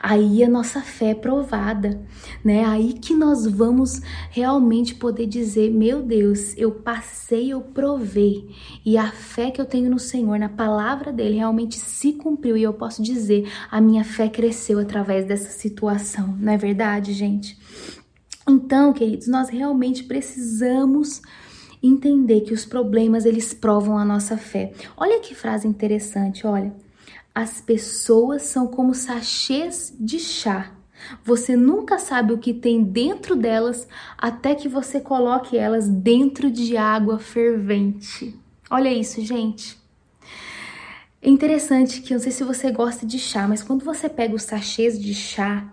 aí 0.00 0.42
a 0.42 0.48
nossa 0.48 0.80
fé 0.80 1.10
é 1.10 1.14
provada, 1.14 2.00
né? 2.42 2.64
Aí 2.64 2.94
que 2.94 3.14
nós 3.14 3.46
vamos 3.46 4.00
realmente 4.30 4.94
poder 4.94 5.26
dizer: 5.26 5.70
meu 5.70 6.02
Deus, 6.02 6.56
eu 6.56 6.70
passei, 6.70 7.52
eu 7.52 7.60
provei, 7.60 8.48
e 8.84 8.96
a 8.96 9.10
fé 9.10 9.50
que 9.50 9.60
eu 9.60 9.66
tenho 9.66 9.90
no 9.90 9.98
Senhor, 9.98 10.38
na 10.38 10.48
palavra 10.48 11.12
dele, 11.12 11.36
realmente 11.36 11.78
se 11.78 12.14
cumpriu, 12.14 12.56
e 12.56 12.62
eu 12.62 12.72
posso 12.72 13.02
dizer: 13.02 13.46
a 13.70 13.78
minha 13.78 14.04
fé 14.04 14.26
cresceu 14.26 14.78
através 14.78 15.26
dessa 15.26 15.50
situação, 15.50 16.34
não 16.40 16.50
é 16.50 16.56
verdade, 16.56 17.12
gente? 17.12 17.58
Então, 18.48 18.92
queridos, 18.92 19.26
nós 19.26 19.50
realmente 19.50 20.04
precisamos 20.04 21.20
entender 21.82 22.42
que 22.42 22.54
os 22.54 22.64
problemas 22.64 23.24
eles 23.24 23.52
provam 23.54 23.98
a 23.98 24.04
nossa 24.04 24.36
fé. 24.36 24.72
Olha 24.96 25.20
que 25.20 25.34
frase 25.34 25.66
interessante, 25.66 26.46
olha. 26.46 26.74
As 27.34 27.60
pessoas 27.60 28.42
são 28.42 28.66
como 28.66 28.94
sachês 28.94 29.94
de 29.98 30.18
chá. 30.18 30.72
Você 31.24 31.54
nunca 31.54 31.98
sabe 31.98 32.32
o 32.32 32.38
que 32.38 32.54
tem 32.54 32.82
dentro 32.82 33.36
delas 33.36 33.86
até 34.16 34.54
que 34.54 34.68
você 34.68 35.00
coloque 35.00 35.56
elas 35.56 35.88
dentro 35.88 36.50
de 36.50 36.76
água 36.76 37.18
fervente. 37.18 38.34
Olha 38.70 38.92
isso, 38.92 39.20
gente. 39.20 39.78
É 41.20 41.28
interessante 41.28 42.00
que 42.00 42.14
não 42.14 42.20
sei 42.20 42.32
se 42.32 42.44
você 42.44 42.70
gosta 42.70 43.04
de 43.04 43.18
chá, 43.18 43.46
mas 43.46 43.62
quando 43.62 43.84
você 43.84 44.08
pega 44.08 44.34
os 44.34 44.42
sachês 44.42 44.98
de 44.98 45.14
chá 45.14 45.70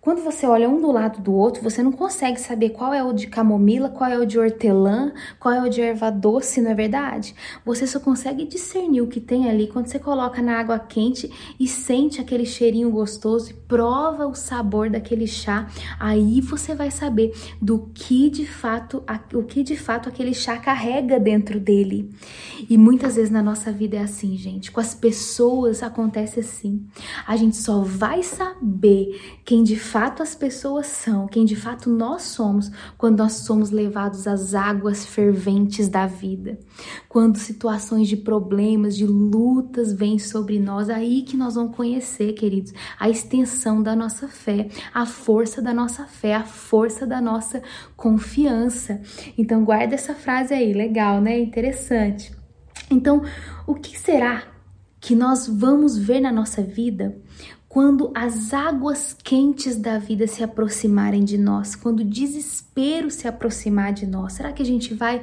quando 0.00 0.22
você 0.22 0.46
olha 0.46 0.66
um 0.66 0.80
do 0.80 0.90
lado 0.90 1.20
do 1.20 1.34
outro, 1.34 1.62
você 1.62 1.82
não 1.82 1.92
consegue 1.92 2.40
saber 2.40 2.70
qual 2.70 2.94
é 2.94 3.04
o 3.04 3.12
de 3.12 3.26
camomila, 3.26 3.90
qual 3.90 4.10
é 4.10 4.18
o 4.18 4.24
de 4.24 4.38
hortelã, 4.38 5.12
qual 5.38 5.52
é 5.52 5.62
o 5.62 5.68
de 5.68 5.82
erva 5.82 6.10
doce, 6.10 6.62
não 6.62 6.70
é 6.70 6.74
verdade? 6.74 7.34
Você 7.66 7.86
só 7.86 8.00
consegue 8.00 8.46
discernir 8.46 9.02
o 9.02 9.06
que 9.06 9.20
tem 9.20 9.50
ali 9.50 9.66
quando 9.66 9.88
você 9.88 9.98
coloca 9.98 10.40
na 10.40 10.58
água 10.58 10.78
quente 10.78 11.30
e 11.60 11.68
sente 11.68 12.18
aquele 12.18 12.46
cheirinho 12.46 12.90
gostoso 12.90 13.50
e 13.50 13.54
prova 13.54 14.26
o 14.26 14.34
sabor 14.34 14.88
daquele 14.88 15.26
chá. 15.26 15.68
Aí 15.98 16.40
você 16.40 16.74
vai 16.74 16.90
saber 16.90 17.34
do 17.60 17.90
que 17.92 18.30
de 18.30 18.46
fato, 18.46 19.04
o 19.34 19.42
que 19.42 19.62
de 19.62 19.76
fato 19.76 20.08
aquele 20.08 20.32
chá 20.32 20.56
carrega 20.56 21.20
dentro 21.20 21.60
dele. 21.60 22.10
E 22.70 22.78
muitas 22.78 23.16
vezes 23.16 23.30
na 23.30 23.42
nossa 23.42 23.70
vida 23.70 23.98
é 23.98 24.00
assim, 24.00 24.34
gente. 24.38 24.72
Com 24.72 24.80
as 24.80 24.94
pessoas 24.94 25.82
acontece 25.82 26.40
assim. 26.40 26.86
A 27.26 27.36
gente 27.36 27.56
só 27.56 27.82
vai 27.82 28.22
saber 28.22 29.38
quem 29.44 29.62
de 29.62 29.76
fato 29.90 30.22
as 30.22 30.36
pessoas 30.36 30.86
são, 30.86 31.26
quem 31.26 31.44
de 31.44 31.56
fato 31.56 31.90
nós 31.90 32.22
somos, 32.22 32.70
quando 32.96 33.18
nós 33.18 33.32
somos 33.32 33.72
levados 33.72 34.24
às 34.28 34.54
águas 34.54 35.04
ferventes 35.04 35.88
da 35.88 36.06
vida. 36.06 36.60
Quando 37.08 37.38
situações 37.38 38.06
de 38.06 38.16
problemas, 38.16 38.96
de 38.96 39.04
lutas 39.04 39.92
vêm 39.92 40.16
sobre 40.16 40.60
nós, 40.60 40.88
aí 40.88 41.22
que 41.22 41.36
nós 41.36 41.56
vamos 41.56 41.74
conhecer, 41.74 42.34
queridos, 42.34 42.72
a 43.00 43.10
extensão 43.10 43.82
da 43.82 43.96
nossa 43.96 44.28
fé, 44.28 44.68
a 44.94 45.04
força 45.04 45.60
da 45.60 45.74
nossa 45.74 46.04
fé, 46.04 46.36
a 46.36 46.44
força 46.44 47.04
da 47.04 47.20
nossa 47.20 47.60
confiança. 47.96 49.02
Então 49.36 49.64
guarda 49.64 49.96
essa 49.96 50.14
frase 50.14 50.54
aí, 50.54 50.72
legal, 50.72 51.20
né? 51.20 51.36
Interessante. 51.40 52.32
Então, 52.88 53.24
o 53.66 53.74
que 53.74 53.98
será 53.98 54.44
que 55.00 55.16
nós 55.16 55.48
vamos 55.48 55.98
ver 55.98 56.20
na 56.20 56.30
nossa 56.30 56.62
vida 56.62 57.16
quando 57.70 58.10
as 58.16 58.52
águas 58.52 59.16
quentes 59.22 59.76
da 59.76 59.96
vida 59.96 60.26
se 60.26 60.42
aproximarem 60.42 61.22
de 61.22 61.38
nós, 61.38 61.76
quando 61.76 62.00
o 62.00 62.04
desespero 62.04 63.08
se 63.12 63.28
aproximar 63.28 63.92
de 63.92 64.08
nós? 64.08 64.32
Será 64.32 64.52
que 64.52 64.60
a 64.60 64.66
gente 64.66 64.92
vai 64.92 65.22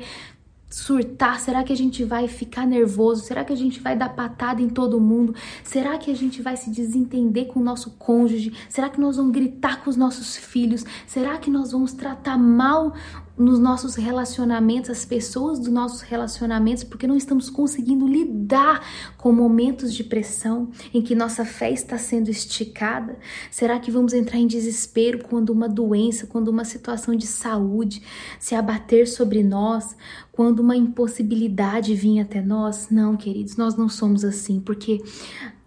surtar? 0.69 1.41
Será 1.41 1.61
que 1.61 1.73
a 1.73 1.75
gente 1.75 2.05
vai 2.05 2.29
ficar 2.29 2.65
nervoso? 2.65 3.25
Será 3.25 3.43
que 3.43 3.51
a 3.51 3.55
gente 3.55 3.81
vai 3.81 3.97
dar 3.97 4.15
patada 4.15 4.61
em 4.61 4.69
todo 4.69 4.97
mundo? 4.97 5.35
Será 5.61 5.97
que 5.97 6.09
a 6.09 6.15
gente 6.15 6.41
vai 6.41 6.55
se 6.55 6.69
desentender 6.69 7.47
com 7.47 7.59
o 7.59 7.63
nosso 7.63 7.91
cônjuge? 7.99 8.53
Será 8.69 8.89
que 8.89 9.01
nós 9.01 9.17
vamos 9.17 9.33
gritar 9.33 9.83
com 9.83 9.89
os 9.89 9.97
nossos 9.97 10.37
filhos? 10.37 10.85
Será 11.05 11.37
que 11.37 11.51
nós 11.51 11.73
vamos 11.73 11.91
tratar 11.91 12.37
mal 12.37 12.93
nos 13.37 13.59
nossos 13.59 13.95
relacionamentos, 13.95 14.89
as 14.89 15.05
pessoas 15.05 15.59
dos 15.59 15.69
nossos 15.69 16.01
relacionamentos, 16.01 16.83
porque 16.83 17.05
não 17.05 17.15
estamos 17.15 17.49
conseguindo 17.49 18.07
lidar 18.07 18.83
com 19.17 19.31
momentos 19.31 19.93
de 19.93 20.03
pressão 20.03 20.69
em 20.93 21.01
que 21.01 21.13
nossa 21.13 21.45
fé 21.45 21.71
está 21.71 21.97
sendo 21.97 22.29
esticada? 22.29 23.17
Será 23.51 23.79
que 23.79 23.91
vamos 23.91 24.13
entrar 24.13 24.39
em 24.39 24.47
desespero 24.47 25.23
quando 25.23 25.51
uma 25.51 25.69
doença, 25.69 26.25
quando 26.25 26.47
uma 26.47 26.65
situação 26.65 27.15
de 27.15 27.27
saúde 27.27 28.01
se 28.39 28.55
abater 28.55 29.07
sobre 29.07 29.43
nós, 29.43 29.95
quando 30.31 30.59
uma 30.59 30.75
impossibilidade 30.75 31.93
vir 31.93 32.19
até 32.19 32.41
nós? 32.41 32.89
Não, 32.89 33.15
queridos, 33.15 33.55
nós 33.55 33.75
não 33.75 33.87
somos 33.87 34.25
assim, 34.25 34.59
porque 34.59 35.01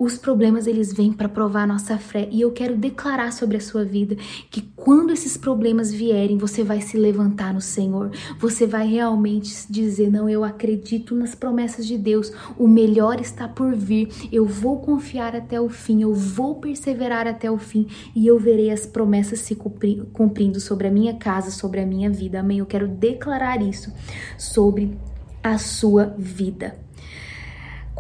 os 0.01 0.17
problemas 0.17 0.67
eles 0.67 0.95
vêm 0.95 1.13
para 1.13 1.29
provar 1.29 1.65
a 1.65 1.67
nossa 1.67 1.99
fé 1.99 2.27
e 2.33 2.41
eu 2.41 2.51
quero 2.53 2.75
declarar 2.75 3.35
sobre 3.35 3.59
a 3.59 3.61
sua 3.61 3.85
vida 3.85 4.17
que 4.51 4.63
quando 4.75 5.13
esses 5.13 5.37
problemas 5.37 5.93
vierem, 5.93 6.39
você 6.39 6.65
vai 6.65 6.81
se 6.81 6.97
levantar 6.97 7.53
no 7.53 7.61
Senhor. 7.61 8.11
Você 8.39 8.67
vai 8.67 8.87
realmente 8.87 9.51
dizer: 9.69 10.11
"Não, 10.11 10.27
eu 10.27 10.43
acredito 10.43 11.15
nas 11.15 11.35
promessas 11.35 11.87
de 11.87 11.99
Deus. 11.99 12.33
O 12.57 12.67
melhor 12.67 13.21
está 13.21 13.47
por 13.47 13.75
vir. 13.77 14.09
Eu 14.33 14.47
vou 14.47 14.81
confiar 14.81 15.37
até 15.37 15.61
o 15.61 15.69
fim, 15.69 16.01
eu 16.01 16.15
vou 16.15 16.55
perseverar 16.55 17.27
até 17.27 17.51
o 17.51 17.59
fim 17.59 17.87
e 18.17 18.27
eu 18.27 18.39
verei 18.39 18.71
as 18.71 18.87
promessas 18.87 19.41
se 19.41 19.55
cumprindo 19.55 20.61
sobre 20.61 20.89
a 20.89 20.91
minha 20.91 21.13
casa, 21.13 21.51
sobre 21.51 21.79
a 21.79 21.85
minha 21.85 22.09
vida." 22.09 22.41
Amém. 22.41 22.61
Eu 22.61 22.67
quero 22.67 22.89
declarar 22.89 23.61
isso 23.61 23.93
sobre 24.39 24.97
a 25.43 25.59
sua 25.59 26.15
vida. 26.17 26.90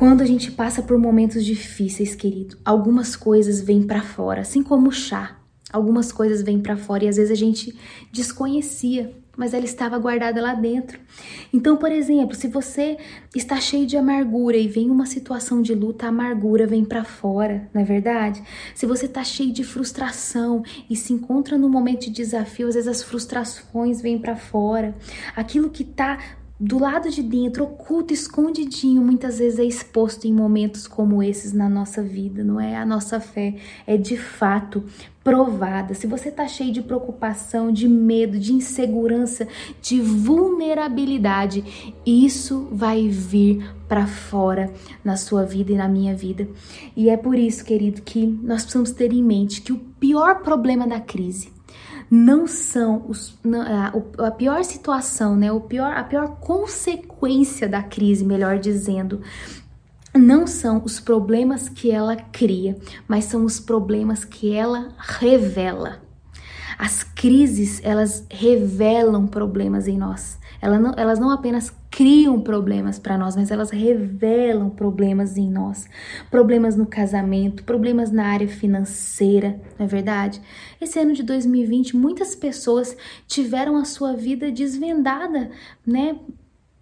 Quando 0.00 0.22
a 0.22 0.24
gente 0.24 0.50
passa 0.50 0.80
por 0.80 0.96
momentos 0.96 1.44
difíceis, 1.44 2.14
querido, 2.14 2.56
algumas 2.64 3.14
coisas 3.14 3.60
vêm 3.60 3.82
para 3.82 4.00
fora, 4.00 4.40
assim 4.40 4.62
como 4.62 4.88
o 4.88 4.90
chá. 4.90 5.36
Algumas 5.70 6.10
coisas 6.10 6.40
vêm 6.40 6.58
para 6.58 6.74
fora 6.74 7.04
e 7.04 7.08
às 7.08 7.16
vezes 7.16 7.30
a 7.30 7.34
gente 7.34 7.78
desconhecia, 8.10 9.14
mas 9.36 9.52
ela 9.52 9.66
estava 9.66 9.98
guardada 9.98 10.40
lá 10.40 10.54
dentro. 10.54 10.98
Então, 11.52 11.76
por 11.76 11.92
exemplo, 11.92 12.34
se 12.34 12.48
você 12.48 12.96
está 13.36 13.60
cheio 13.60 13.86
de 13.86 13.98
amargura 13.98 14.56
e 14.56 14.66
vem 14.66 14.88
uma 14.88 15.04
situação 15.04 15.60
de 15.60 15.74
luta, 15.74 16.06
a 16.06 16.08
amargura 16.08 16.66
vem 16.66 16.82
para 16.82 17.04
fora, 17.04 17.68
não 17.74 17.82
é 17.82 17.84
verdade? 17.84 18.42
Se 18.74 18.86
você 18.86 19.04
está 19.04 19.22
cheio 19.22 19.52
de 19.52 19.62
frustração 19.62 20.62
e 20.88 20.96
se 20.96 21.12
encontra 21.12 21.58
no 21.58 21.68
momento 21.68 22.06
de 22.06 22.10
desafio, 22.10 22.68
às 22.68 22.74
vezes 22.74 22.88
as 22.88 23.02
frustrações 23.02 24.00
vêm 24.00 24.18
para 24.18 24.34
fora. 24.34 24.96
Aquilo 25.36 25.68
que 25.68 25.82
está 25.82 26.18
do 26.60 26.78
lado 26.78 27.08
de 27.08 27.22
dentro, 27.22 27.64
oculto, 27.64 28.12
escondidinho, 28.12 29.00
muitas 29.00 29.38
vezes 29.38 29.58
é 29.58 29.64
exposto 29.64 30.26
em 30.26 30.32
momentos 30.32 30.86
como 30.86 31.22
esses 31.22 31.54
na 31.54 31.70
nossa 31.70 32.02
vida, 32.02 32.44
não 32.44 32.60
é? 32.60 32.76
A 32.76 32.84
nossa 32.84 33.18
fé 33.18 33.54
é 33.86 33.96
de 33.96 34.14
fato 34.18 34.84
provada. 35.24 35.94
Se 35.94 36.06
você 36.06 36.28
está 36.28 36.46
cheio 36.46 36.70
de 36.70 36.82
preocupação, 36.82 37.72
de 37.72 37.88
medo, 37.88 38.38
de 38.38 38.52
insegurança, 38.52 39.48
de 39.80 40.02
vulnerabilidade, 40.02 41.64
isso 42.04 42.68
vai 42.70 43.08
vir 43.08 43.64
para 43.88 44.06
fora 44.06 44.70
na 45.02 45.16
sua 45.16 45.44
vida 45.44 45.72
e 45.72 45.76
na 45.76 45.88
minha 45.88 46.14
vida. 46.14 46.46
E 46.94 47.08
é 47.08 47.16
por 47.16 47.38
isso, 47.38 47.64
querido, 47.64 48.02
que 48.02 48.26
nós 48.26 48.62
precisamos 48.62 48.90
ter 48.90 49.14
em 49.14 49.22
mente 49.22 49.62
que 49.62 49.72
o 49.72 49.78
pior 49.78 50.42
problema 50.42 50.86
da 50.86 51.00
crise 51.00 51.48
não 52.10 52.46
são 52.48 53.04
os, 53.08 53.38
a, 53.68 54.26
a 54.26 54.30
pior 54.32 54.64
situação, 54.64 55.36
né? 55.36 55.52
O 55.52 55.60
pior, 55.60 55.92
a 55.92 56.02
pior 56.02 56.36
consequência 56.40 57.68
da 57.68 57.82
crise, 57.82 58.24
melhor 58.24 58.58
dizendo, 58.58 59.20
não 60.12 60.44
são 60.46 60.82
os 60.84 60.98
problemas 60.98 61.68
que 61.68 61.90
ela 61.90 62.16
cria, 62.16 62.76
mas 63.06 63.26
são 63.26 63.44
os 63.44 63.60
problemas 63.60 64.24
que 64.24 64.52
ela 64.52 64.88
revela. 64.98 66.02
As 66.76 67.04
crises, 67.04 67.80
elas 67.84 68.26
revelam 68.28 69.26
problemas 69.26 69.86
em 69.86 69.96
nós. 69.96 70.38
Elas 70.60 70.80
não, 70.80 70.94
elas 70.96 71.18
não 71.18 71.30
apenas 71.30 71.72
criam 72.00 72.40
problemas 72.40 72.98
para 72.98 73.18
nós, 73.18 73.36
mas 73.36 73.50
elas 73.50 73.68
revelam 73.68 74.70
problemas 74.70 75.36
em 75.36 75.50
nós. 75.50 75.86
Problemas 76.30 76.74
no 76.74 76.86
casamento, 76.86 77.62
problemas 77.62 78.10
na 78.10 78.26
área 78.26 78.48
financeira, 78.48 79.60
não 79.78 79.84
é 79.84 79.86
verdade? 79.86 80.40
Esse 80.80 80.98
ano 80.98 81.12
de 81.12 81.22
2020, 81.22 81.94
muitas 81.98 82.34
pessoas 82.34 82.96
tiveram 83.26 83.76
a 83.76 83.84
sua 83.84 84.14
vida 84.14 84.50
desvendada, 84.50 85.50
né? 85.86 86.18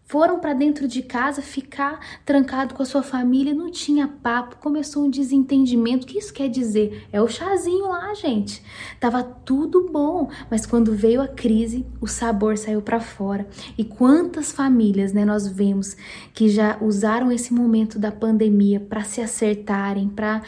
Foram 0.08 0.40
para 0.40 0.54
dentro 0.54 0.88
de 0.88 1.02
casa 1.02 1.42
ficar 1.42 2.00
trancado 2.24 2.72
com 2.72 2.82
a 2.82 2.86
sua 2.86 3.02
família, 3.02 3.52
não 3.52 3.70
tinha 3.70 4.08
papo, 4.08 4.56
começou 4.56 5.04
um 5.04 5.10
desentendimento. 5.10 6.04
O 6.04 6.06
que 6.06 6.18
isso 6.18 6.32
quer 6.32 6.48
dizer? 6.48 7.06
É 7.12 7.20
o 7.20 7.28
chazinho 7.28 7.88
lá, 7.88 8.14
gente. 8.14 8.62
Tava 8.98 9.22
tudo 9.22 9.90
bom, 9.92 10.30
mas 10.50 10.64
quando 10.64 10.94
veio 10.94 11.20
a 11.20 11.28
crise, 11.28 11.84
o 12.00 12.06
sabor 12.06 12.56
saiu 12.56 12.80
para 12.80 13.00
fora. 13.00 13.46
E 13.76 13.84
quantas 13.84 14.50
famílias, 14.50 15.12
né, 15.12 15.26
nós 15.26 15.46
vemos 15.46 15.94
que 16.32 16.48
já 16.48 16.78
usaram 16.80 17.30
esse 17.30 17.52
momento 17.52 17.98
da 17.98 18.10
pandemia 18.10 18.80
para 18.80 19.04
se 19.04 19.20
acertarem, 19.20 20.08
para 20.08 20.40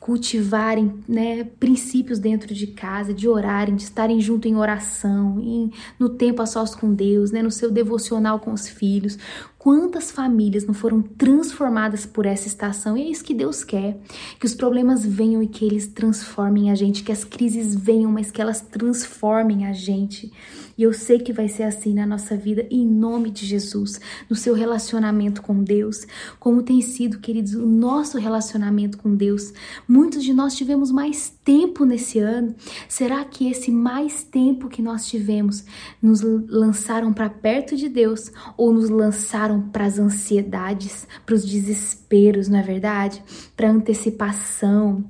cultivarem, 0.00 0.92
né, 1.08 1.44
princípios 1.44 2.18
dentro 2.18 2.52
de 2.52 2.66
casa, 2.66 3.14
de 3.14 3.28
orarem, 3.28 3.76
de 3.76 3.84
estarem 3.84 4.20
junto 4.20 4.48
em 4.48 4.56
oração, 4.56 5.38
em, 5.40 5.70
no 5.98 6.10
tempo 6.10 6.42
a 6.42 6.46
sós 6.46 6.74
com 6.74 6.92
Deus, 6.92 7.30
né, 7.30 7.40
no 7.40 7.50
seu 7.50 7.70
devocional 7.70 8.40
com 8.40 8.52
os 8.52 8.68
filhos 8.68 9.03
filhos, 9.04 9.18
quantas 9.58 10.10
famílias 10.10 10.66
não 10.66 10.74
foram 10.74 11.02
transformadas 11.02 12.06
por 12.06 12.26
essa 12.26 12.48
estação? 12.48 12.96
E 12.96 13.02
é 13.02 13.10
isso 13.10 13.24
que 13.24 13.34
Deus 13.34 13.62
quer: 13.62 13.98
que 14.40 14.46
os 14.46 14.54
problemas 14.54 15.04
venham 15.04 15.42
e 15.42 15.46
que 15.46 15.64
eles 15.64 15.86
transformem 15.86 16.70
a 16.70 16.74
gente, 16.74 17.02
que 17.02 17.12
as 17.12 17.24
crises 17.24 17.74
venham, 17.74 18.10
mas 18.10 18.30
que 18.30 18.40
elas 18.40 18.60
transformem 18.60 19.66
a 19.66 19.72
gente. 19.72 20.32
E 20.76 20.82
eu 20.82 20.92
sei 20.92 21.18
que 21.18 21.32
vai 21.32 21.48
ser 21.48 21.64
assim 21.64 21.94
na 21.94 22.06
nossa 22.06 22.36
vida, 22.36 22.66
em 22.70 22.86
nome 22.86 23.30
de 23.30 23.46
Jesus, 23.46 24.00
no 24.28 24.36
seu 24.36 24.54
relacionamento 24.54 25.42
com 25.42 25.62
Deus, 25.62 26.06
como 26.38 26.62
tem 26.62 26.80
sido, 26.80 27.18
queridos, 27.18 27.54
o 27.54 27.66
nosso 27.66 28.18
relacionamento 28.18 28.98
com 28.98 29.14
Deus. 29.14 29.52
Muitos 29.86 30.22
de 30.24 30.32
nós 30.32 30.56
tivemos 30.56 30.90
mais 30.90 31.32
tempo 31.44 31.84
nesse 31.84 32.18
ano. 32.18 32.54
Será 32.88 33.24
que 33.24 33.48
esse 33.48 33.70
mais 33.70 34.24
tempo 34.24 34.68
que 34.68 34.82
nós 34.82 35.06
tivemos 35.06 35.64
nos 36.02 36.20
lançaram 36.20 37.12
para 37.12 37.30
perto 37.30 37.76
de 37.76 37.88
Deus 37.88 38.30
ou 38.56 38.72
nos 38.72 38.88
lançaram 38.88 39.62
para 39.62 39.84
as 39.86 39.98
ansiedades, 39.98 41.06
para 41.24 41.34
os 41.34 41.44
desesperos, 41.44 42.48
não 42.48 42.58
é 42.58 42.62
verdade? 42.62 43.22
Para 43.56 43.70
antecipação, 43.70 45.04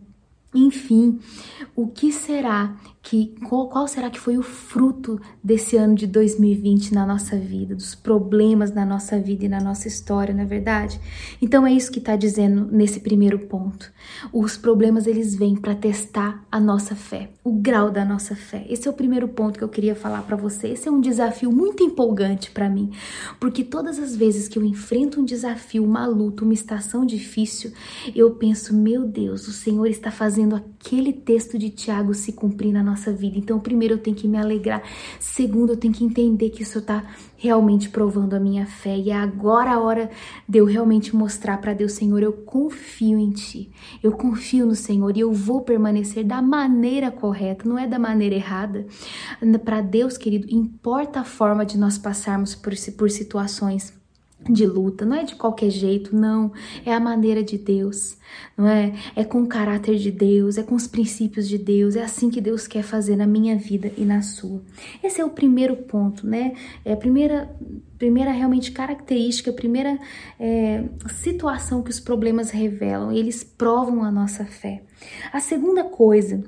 enfim, 0.55 1.19
o 1.75 1.89
que 1.89 2.13
será 2.13 2.77
que 3.05 3.35
qual, 3.47 3.69
qual, 3.69 3.87
será 3.87 4.09
que 4.09 4.19
foi 4.19 4.39
o 4.39 4.43
fruto 4.43 5.21
desse 5.43 5.77
ano 5.77 5.95
de 5.95 6.07
2020 6.07 6.95
na 6.95 7.07
nossa 7.07 7.37
vida, 7.37 7.75
dos 7.75 7.95
problemas 7.95 8.73
na 8.73 8.87
nossa 8.87 9.21
vida 9.21 9.45
e 9.45 9.49
na 9.49 9.61
nossa 9.61 9.87
história, 9.87 10.33
não 10.33 10.43
é 10.43 10.47
verdade? 10.47 10.99
Então 11.41 11.67
é 11.67 11.73
isso 11.73 11.93
que 11.93 11.99
está 11.99 12.17
dizendo 12.17 12.67
nesse 12.73 13.01
primeiro 13.01 13.41
ponto. 13.41 13.93
Os 14.33 14.57
problemas 14.57 15.07
eles 15.07 15.35
vêm 15.35 15.55
para 15.55 15.75
testar 15.75 16.43
a 16.51 16.59
nossa 16.59 16.97
fé, 16.97 17.29
o 17.45 17.53
grau 17.53 17.91
da 17.91 18.07
nossa 18.07 18.35
fé. 18.35 18.65
Esse 18.71 18.89
é 18.89 18.91
o 18.91 18.95
primeiro 18.95 19.29
ponto 19.29 19.59
que 19.59 19.65
eu 19.65 19.69
queria 19.69 19.95
falar 19.95 20.23
para 20.23 20.35
você. 20.35 20.69
Esse 20.69 20.89
é 20.89 20.91
um 20.91 21.01
desafio 21.01 21.53
muito 21.53 21.83
empolgante 21.85 22.51
para 22.53 22.71
mim, 22.71 22.91
porque 23.39 23.63
todas 23.63 23.99
as 23.99 24.17
vezes 24.17 24.49
que 24.49 24.59
eu 24.59 24.65
enfrento 24.65 25.21
um 25.21 25.27
desafio, 25.27 25.85
uma 25.85 26.07
luta, 26.07 26.43
uma 26.43 26.55
estação 26.55 27.05
difícil, 27.05 27.71
eu 28.17 28.31
penso, 28.37 28.75
meu 28.75 29.05
Deus, 29.05 29.47
o 29.47 29.53
Senhor 29.53 29.89
está 29.89 30.11
fazendo 30.11 30.57
aquele 30.57 31.13
texto 31.13 31.59
de 31.59 31.69
Tiago 31.69 32.15
se 32.15 32.33
cumprir 32.33 32.73
na 32.73 32.83
nossa 32.83 32.94
nossa 32.95 33.13
vida. 33.13 33.37
Então, 33.37 33.59
primeiro 33.59 33.95
eu 33.95 33.99
tenho 33.99 34.17
que 34.17 34.29
me 34.29 34.39
alegrar, 34.39 34.83
segundo 35.19 35.73
eu 35.73 35.77
tenho 35.77 35.93
que 35.93 36.05
entender 36.05 36.51
que 36.51 36.63
isso 36.63 36.79
está 36.79 37.05
realmente 37.37 37.89
provando 37.89 38.35
a 38.35 38.41
minha 38.41 38.67
fé 38.67 38.97
e 38.97 39.11
é 39.11 39.17
agora 39.17 39.73
a 39.73 39.81
hora 39.81 40.11
de 40.49 40.59
eu 40.59 40.65
realmente 40.65 41.15
mostrar 41.15 41.59
para 41.59 41.75
Deus, 41.75 41.93
Senhor, 41.93 42.23
eu 42.23 42.33
confio 42.33 43.19
em 43.19 43.31
Ti, 43.31 43.71
eu 44.03 44.13
confio 44.13 44.65
no 44.65 44.75
Senhor 44.75 45.17
e 45.17 45.21
eu 45.21 45.33
vou 45.33 45.61
permanecer 45.61 46.25
da 46.25 46.41
maneira 46.41 47.11
correta, 47.11 47.69
não 47.69 47.79
é 47.79 47.87
da 47.87 47.99
maneira 47.99 48.37
errada. 48.37 48.87
Para 49.65 49.81
Deus, 49.81 50.17
querido, 50.17 50.47
importa 50.49 51.21
a 51.21 51.25
forma 51.25 51.67
de 51.67 51.77
nós 51.77 51.99
passarmos 51.99 52.55
por, 52.55 52.73
por 52.97 53.11
situações 53.11 53.93
de 54.49 54.67
luta, 54.67 55.05
não 55.05 55.17
é 55.17 55.25
de 55.25 55.35
qualquer 55.35 55.71
jeito, 55.71 56.15
não, 56.15 56.53
é 56.85 56.93
a 56.93 57.01
maneira 57.01 57.43
de 57.43 57.57
Deus, 57.57 58.17
não 58.57 58.69
é? 58.69 58.93
É 59.17 59.25
com 59.25 59.43
o 59.43 59.47
caráter 59.47 59.97
de 59.97 60.11
Deus, 60.11 60.59
é 60.59 60.63
com 60.63 60.75
os 60.75 60.87
princípios 60.87 61.49
de 61.49 61.59
Deus, 61.59 61.97
é 61.97 62.03
assim 62.03 62.31
que 62.31 62.41
Deus 62.41 62.67
quer 62.67 62.83
fazer 62.83 63.17
na 63.17 63.27
minha 63.27 63.57
vida 63.57 63.91
e 63.97 64.05
na 64.05 64.23
sua. 64.23 64.63
Esse 65.03 65.21
é 65.21 65.25
o 65.25 65.31
primeiro 65.31 65.77
ponto, 65.77 66.27
né? 66.27 66.55
É 66.85 66.93
a 66.93 66.97
primeira, 66.97 67.55
primeira 67.99 68.31
realmente 68.31 68.73
característica, 68.73 69.51
a 69.51 69.55
primeira 69.55 69.99
é, 70.39 70.85
situação 71.23 71.83
que 71.83 71.91
os 71.91 72.01
problemas 72.01 72.51
revelam, 72.51 73.13
eles 73.13 73.43
provam 73.43 74.05
a 74.05 74.11
nossa 74.11 74.45
fé. 74.45 74.83
A 75.33 75.41
segunda 75.41 75.85
coisa 75.85 76.45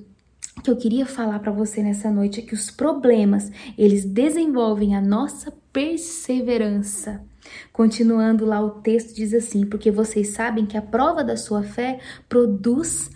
que 0.63 0.71
eu 0.71 0.77
queria 0.77 1.07
falar 1.07 1.39
para 1.39 1.53
você 1.53 1.83
nessa 1.83 2.11
noite 2.11 2.41
é 2.41 2.43
que 2.43 2.55
os 2.55 2.71
problemas, 2.71 3.53
eles 3.79 4.05
desenvolvem 4.05 4.97
a 4.97 5.01
nossa 5.01 5.53
perseverança. 5.73 7.25
Continuando 7.73 8.45
lá 8.45 8.61
o 8.61 8.71
texto 8.83 9.15
diz 9.15 9.35
assim: 9.35 9.67
"Porque 9.67 9.91
vocês 9.91 10.29
sabem 10.29 10.67
que 10.67 10.77
a 10.77 10.83
prova 10.83 11.23
da 11.23 11.37
sua 11.37 11.63
fé 11.63 11.99
produz 12.29 13.11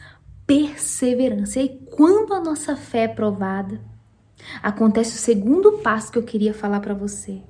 perseverança". 0.47 1.61
E 1.61 1.81
quando 1.91 2.35
a 2.35 2.41
nossa 2.41 2.77
fé 2.77 3.05
é 3.05 3.09
provada, 3.09 3.81
acontece 4.63 5.17
o 5.17 5.19
segundo 5.19 5.79
passo 5.79 6.13
que 6.13 6.19
eu 6.19 6.23
queria 6.23 6.55
falar 6.55 6.81
para 6.81 6.95
você, 6.95 7.43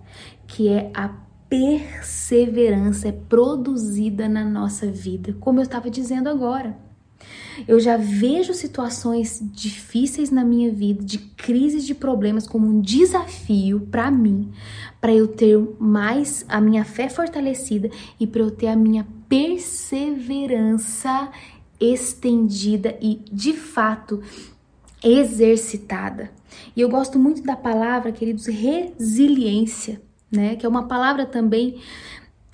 que 0.47 0.69
é 0.69 0.91
a 0.95 1.09
perseverança 1.49 3.09
é 3.09 3.13
produzida 3.13 4.29
na 4.29 4.45
nossa 4.45 4.87
vida, 4.87 5.35
como 5.41 5.59
eu 5.59 5.65
estava 5.65 5.91
dizendo 5.91 6.29
agora. 6.29 6.90
Eu 7.69 7.79
já 7.81 7.97
vejo 7.97 8.55
situações 8.55 9.41
difíceis 9.53 10.31
na 10.31 10.45
minha 10.45 10.71
vida, 10.71 11.05
de 11.05 11.19
crises, 11.19 11.85
de 11.85 11.95
problemas, 11.95 12.47
como 12.47 12.67
um 12.67 12.81
desafio 12.81 13.81
para 13.91 14.11
mim, 14.11 14.51
para 15.01 15.13
eu 15.13 15.29
ter 15.29 15.59
mais 15.79 16.45
a 16.49 16.61
minha 16.61 16.85
fé 16.85 17.09
fortalecida 17.09 17.91
e 18.19 18.27
para 18.27 18.43
eu 18.43 18.51
ter 18.51 18.69
a 18.69 18.77
minha 18.77 19.07
perseverança 19.29 21.31
estendida 21.79 22.97
e 23.01 23.21
de 23.33 23.55
fato 23.55 24.23
exercitada. 25.03 26.31
E 26.77 26.81
eu 26.81 26.89
gosto 26.89 27.19
muito 27.19 27.43
da 27.43 27.57
palavra, 27.57 28.13
queridos, 28.13 28.47
resiliência, 28.47 30.01
né? 30.31 30.57
Que 30.57 30.67
é 30.67 30.69
uma 30.69 30.87
palavra 30.87 31.25
também 31.25 31.81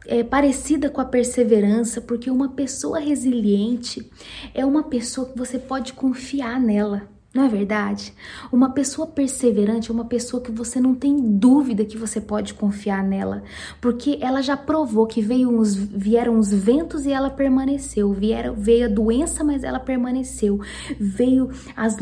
é, 0.06 0.22
parecida 0.24 0.90
com 0.90 1.00
a 1.00 1.04
perseverança, 1.04 2.00
porque 2.00 2.30
uma 2.30 2.50
pessoa 2.50 2.98
resiliente 2.98 4.10
é 4.54 4.64
uma 4.64 4.84
pessoa 4.84 5.28
que 5.28 5.38
você 5.38 5.58
pode 5.58 5.92
confiar 5.92 6.60
nela. 6.60 7.15
Não 7.36 7.44
é 7.44 7.48
verdade? 7.50 8.14
Uma 8.50 8.70
pessoa 8.70 9.06
perseverante 9.06 9.90
é 9.90 9.92
uma 9.94 10.06
pessoa 10.06 10.42
que 10.42 10.50
você 10.50 10.80
não 10.80 10.94
tem 10.94 11.14
dúvida 11.36 11.84
que 11.84 11.98
você 11.98 12.18
pode 12.18 12.54
confiar 12.54 13.04
nela, 13.04 13.42
porque 13.78 14.16
ela 14.22 14.40
já 14.40 14.56
provou 14.56 15.06
que 15.06 15.20
veio 15.20 15.50
uns, 15.50 15.74
vieram 15.74 16.38
os 16.38 16.50
ventos 16.50 17.04
e 17.04 17.12
ela 17.12 17.28
permaneceu, 17.28 18.10
vieram, 18.10 18.54
veio 18.54 18.86
a 18.86 18.88
doença, 18.88 19.44
mas 19.44 19.64
ela 19.64 19.78
permaneceu, 19.78 20.58
veio 20.98 21.50
as 21.76 21.98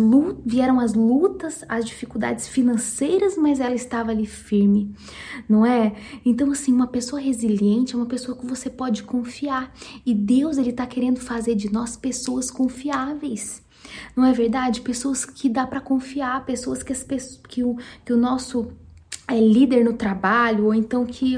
vieram 0.47 0.79
as 0.79 0.95
lutas, 0.95 1.65
as 1.69 1.85
dificuldades 1.85 2.47
financeiras, 2.47 3.37
mas 3.37 3.59
ela 3.59 3.75
estava 3.75 4.13
ali 4.13 4.27
firme, 4.27 4.95
não 5.49 5.67
é? 5.67 5.97
Então 6.25 6.53
assim, 6.53 6.73
uma 6.73 6.87
pessoa 6.87 7.21
resiliente 7.21 7.95
é 7.95 7.97
uma 7.97 8.07
pessoa 8.07 8.39
que 8.39 8.47
você 8.47 8.71
pode 8.71 9.03
confiar 9.03 9.75
e 10.07 10.15
Deus 10.15 10.59
ele 10.59 10.71
está 10.71 10.87
querendo 10.87 11.19
fazer 11.19 11.57
de 11.57 11.73
nós 11.73 11.97
pessoas 11.97 12.53
confiáveis. 12.53 13.64
Não 14.17 14.25
é 14.25 14.33
verdade? 14.33 14.81
Pessoas 14.81 15.25
que 15.25 15.49
dá 15.49 15.67
para 15.67 15.81
confiar, 15.81 16.45
pessoas 16.45 16.83
que, 16.83 16.93
as, 16.93 17.05
que, 17.49 17.63
o, 17.63 17.77
que 18.05 18.13
o 18.13 18.17
nosso 18.17 18.73
é, 19.29 19.39
líder 19.39 19.85
no 19.85 19.95
trabalho, 19.95 20.67
ou 20.67 20.75
então 20.75 21.07
que 21.07 21.37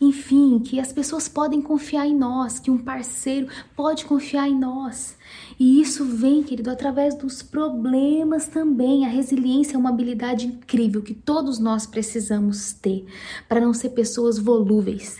enfim, 0.00 0.60
que 0.60 0.78
as 0.78 0.92
pessoas 0.92 1.28
podem 1.28 1.60
confiar 1.60 2.06
em 2.06 2.14
nós, 2.14 2.60
que 2.60 2.70
um 2.70 2.78
parceiro 2.78 3.48
pode 3.74 4.04
confiar 4.04 4.48
em 4.48 4.56
nós. 4.56 5.16
E 5.58 5.80
isso 5.80 6.04
vem, 6.04 6.42
querido, 6.42 6.70
através 6.70 7.16
dos 7.16 7.42
problemas 7.42 8.46
também. 8.46 9.04
A 9.04 9.08
resiliência 9.08 9.74
é 9.74 9.78
uma 9.78 9.90
habilidade 9.90 10.46
incrível 10.46 11.02
que 11.02 11.14
todos 11.14 11.58
nós 11.58 11.84
precisamos 11.84 12.72
ter 12.72 13.06
para 13.48 13.60
não 13.60 13.74
ser 13.74 13.90
pessoas 13.90 14.38
volúveis, 14.38 15.18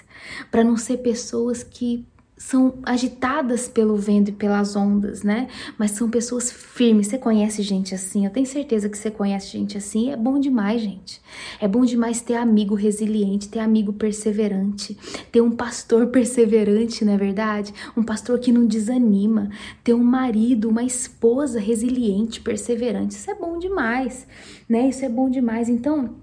para 0.51 0.63
não 0.63 0.77
ser 0.77 0.99
pessoas 0.99 1.65
que 1.65 2.07
são 2.39 2.75
agitadas 2.85 3.67
pelo 3.67 3.97
vento 3.97 4.29
e 4.29 4.33
pelas 4.33 4.77
ondas, 4.77 5.25
né? 5.25 5.49
Mas 5.77 5.91
são 5.91 6.09
pessoas 6.09 6.53
firmes. 6.53 7.09
Você 7.09 7.19
conhece 7.19 7.63
gente 7.63 7.97
assim? 7.97 8.25
Eu 8.25 8.31
tenho 8.31 8.47
certeza 8.47 8.89
que 8.89 8.97
você 8.97 9.11
conhece 9.11 9.49
gente 9.49 9.77
assim. 9.77 10.13
É 10.13 10.17
bom 10.17 10.39
demais, 10.39 10.81
gente. 10.81 11.21
É 11.61 11.67
bom 11.67 11.85
demais 11.85 12.21
ter 12.21 12.37
amigo 12.37 12.77
resiliente, 12.77 13.49
ter 13.49 13.59
amigo 13.59 13.93
perseverante, 13.93 14.97
ter 15.33 15.41
um 15.41 15.51
pastor 15.51 16.07
perseverante, 16.15 17.05
não 17.05 17.13
é 17.13 17.17
verdade? 17.17 17.75
Um 17.97 18.05
pastor 18.05 18.39
que 18.39 18.53
não 18.53 18.67
desanima, 18.67 19.51
ter 19.83 19.95
um 19.95 20.05
marido, 20.05 20.69
uma 20.69 20.85
esposa 20.85 21.59
resiliente, 21.59 22.41
perseverante. 22.41 23.15
Isso 23.15 23.31
é 23.31 23.35
bom 23.35 23.59
demais, 23.59 24.29
né? 24.69 24.89
Isso 24.89 25.05
é 25.05 25.09
bom 25.09 25.29
demais. 25.29 25.69
Então, 25.69 26.15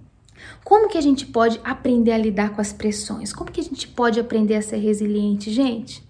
como 0.63 0.87
que 0.87 0.97
a 0.97 1.01
gente 1.01 1.25
pode 1.25 1.59
aprender 1.63 2.11
a 2.11 2.17
lidar 2.17 2.51
com 2.51 2.61
as 2.61 2.71
pressões? 2.71 3.33
Como 3.33 3.51
que 3.51 3.59
a 3.59 3.63
gente 3.63 3.87
pode 3.87 4.17
aprender 4.17 4.55
a 4.55 4.61
ser 4.61 4.77
resiliente, 4.77 5.51
gente? 5.51 6.04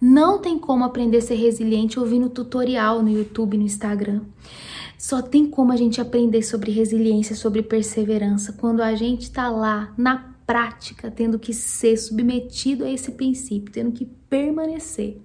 Não 0.00 0.38
tem 0.38 0.58
como 0.58 0.82
aprender 0.82 1.18
a 1.18 1.22
ser 1.22 1.34
resiliente 1.34 2.00
ouvindo 2.00 2.30
tutorial 2.30 3.02
no 3.02 3.10
YouTube, 3.10 3.58
no 3.58 3.64
Instagram. 3.64 4.22
Só 4.96 5.20
tem 5.20 5.46
como 5.46 5.72
a 5.72 5.76
gente 5.76 6.00
aprender 6.00 6.42
sobre 6.42 6.70
resiliência, 6.70 7.36
sobre 7.36 7.62
perseverança, 7.62 8.54
quando 8.54 8.82
a 8.82 8.94
gente 8.94 9.22
está 9.22 9.50
lá 9.50 9.92
na 9.98 10.34
prática, 10.46 11.10
tendo 11.10 11.38
que 11.38 11.52
ser 11.52 11.96
submetido 11.96 12.84
a 12.84 12.90
esse 12.90 13.12
princípio, 13.12 13.72
tendo 13.72 13.92
que 13.92 14.04
permanecer, 14.04 15.20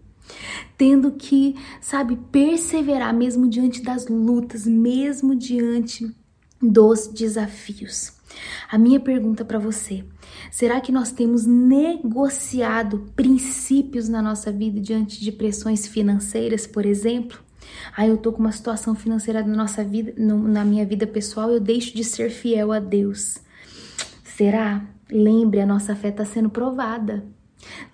tendo 0.78 1.12
que, 1.14 1.56
sabe, 1.80 2.18
perseverar 2.32 3.14
mesmo 3.14 3.48
diante 3.48 3.82
das 3.82 4.08
lutas, 4.08 4.66
mesmo 4.68 5.36
diante 5.36 6.14
dos 6.62 7.08
desafios. 7.08 8.15
A 8.72 8.78
minha 8.78 9.00
pergunta 9.00 9.46
para 9.46 9.60
você: 9.60 10.04
será 10.52 10.82
que 10.82 10.92
nós 10.92 11.12
temos 11.12 11.46
negociado 11.46 13.12
princípios 13.16 14.10
na 14.10 14.22
nossa 14.22 14.52
vida 14.52 14.80
diante 14.80 15.20
de 15.22 15.32
pressões 15.32 15.88
financeiras, 15.88 16.66
por 16.66 16.86
exemplo? 16.86 17.40
Ah, 17.96 18.08
eu 18.08 18.18
tô 18.18 18.32
com 18.32 18.40
uma 18.40 18.52
situação 18.52 18.96
financeira 18.96 19.44
na 19.44 19.56
nossa 19.56 19.84
vida, 19.84 20.14
no, 20.18 20.48
na 20.48 20.64
minha 20.64 20.86
vida 20.86 21.08
pessoal, 21.08 21.52
eu 21.52 21.60
deixo 21.60 21.96
de 21.96 22.04
ser 22.04 22.30
fiel 22.30 22.72
a 22.72 22.80
Deus. 22.80 23.38
Será? 24.24 24.86
Lembre, 25.10 25.62
a 25.62 25.66
nossa 25.66 25.96
fé 25.96 26.10
está 26.10 26.26
sendo 26.26 26.50
provada. 26.50 27.24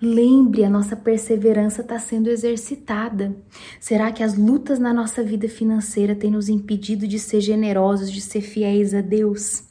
Lembre, 0.00 0.64
a 0.64 0.70
nossa 0.70 0.96
perseverança 0.96 1.82
está 1.82 1.98
sendo 1.98 2.28
exercitada. 2.28 3.34
Será 3.80 4.10
que 4.12 4.22
as 4.22 4.36
lutas 4.36 4.78
na 4.78 4.92
nossa 4.92 5.22
vida 5.22 5.48
financeira 5.48 6.14
têm 6.14 6.30
nos 6.30 6.48
impedido 6.48 7.06
de 7.06 7.18
ser 7.18 7.40
generosos, 7.40 8.10
de 8.10 8.20
ser 8.20 8.40
fiéis 8.40 8.94
a 8.94 9.00
Deus? 9.00 9.64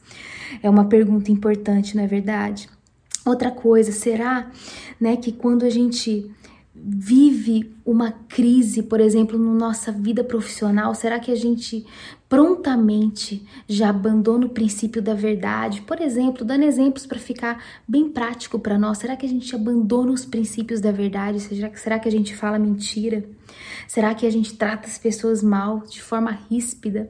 É 0.62 0.70
uma 0.70 0.86
pergunta 0.86 1.32
importante, 1.32 1.96
não 1.96 2.04
é 2.04 2.08
verdade? 2.08 2.70
Outra 3.26 3.52
coisa, 3.52 3.92
será, 3.92 4.50
né, 5.00 5.16
que 5.16 5.32
quando 5.32 5.64
a 5.64 5.70
gente 5.70 6.32
vive 6.74 7.76
uma 7.86 8.12
crise, 8.12 8.82
por 8.82 9.00
exemplo, 9.00 9.38
na 9.38 9.54
nossa 9.54 9.92
vida 9.92 10.24
profissional, 10.24 10.96
será 10.96 11.20
que 11.20 11.32
a 11.32 11.36
gente 11.36 11.86
prontamente 12.28 13.46
já 13.68 13.90
abandona 13.90 14.46
o 14.46 14.50
princípio 14.50 15.02
da 15.02 15.14
verdade? 15.14 15.82
Por 15.82 16.02
exemplo, 16.02 16.46
dando 16.46 16.64
exemplos 16.64 17.06
para 17.06 17.20
ficar 17.20 17.64
bem 17.88 18.10
prático 18.10 18.58
para 18.58 18.80
nós, 18.80 19.00
será 19.00 19.16
que 19.16 19.26
a 19.26 19.30
gente 19.30 19.54
abandona 19.54 20.12
os 20.12 20.26
princípios 20.26 20.80
da 20.80 20.92
verdade? 20.92 21.42
Será, 21.42 21.72
será 21.76 22.00
que 22.00 22.08
a 22.08 22.12
gente 22.12 22.36
fala 22.36 22.58
mentira? 22.58 23.26
Será 23.88 24.16
que 24.16 24.26
a 24.26 24.32
gente 24.32 24.56
trata 24.56 24.88
as 24.88 24.98
pessoas 24.98 25.44
mal, 25.44 25.82
de 25.82 26.02
forma 26.02 26.32
ríspida? 26.50 27.10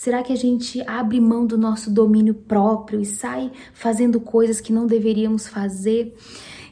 Será 0.00 0.22
que 0.22 0.32
a 0.32 0.36
gente 0.36 0.80
abre 0.86 1.20
mão 1.20 1.46
do 1.46 1.58
nosso 1.58 1.90
domínio 1.90 2.32
próprio 2.32 3.02
e 3.02 3.04
sai 3.04 3.52
fazendo 3.74 4.18
coisas 4.18 4.58
que 4.58 4.72
não 4.72 4.86
deveríamos 4.86 5.46
fazer? 5.46 6.16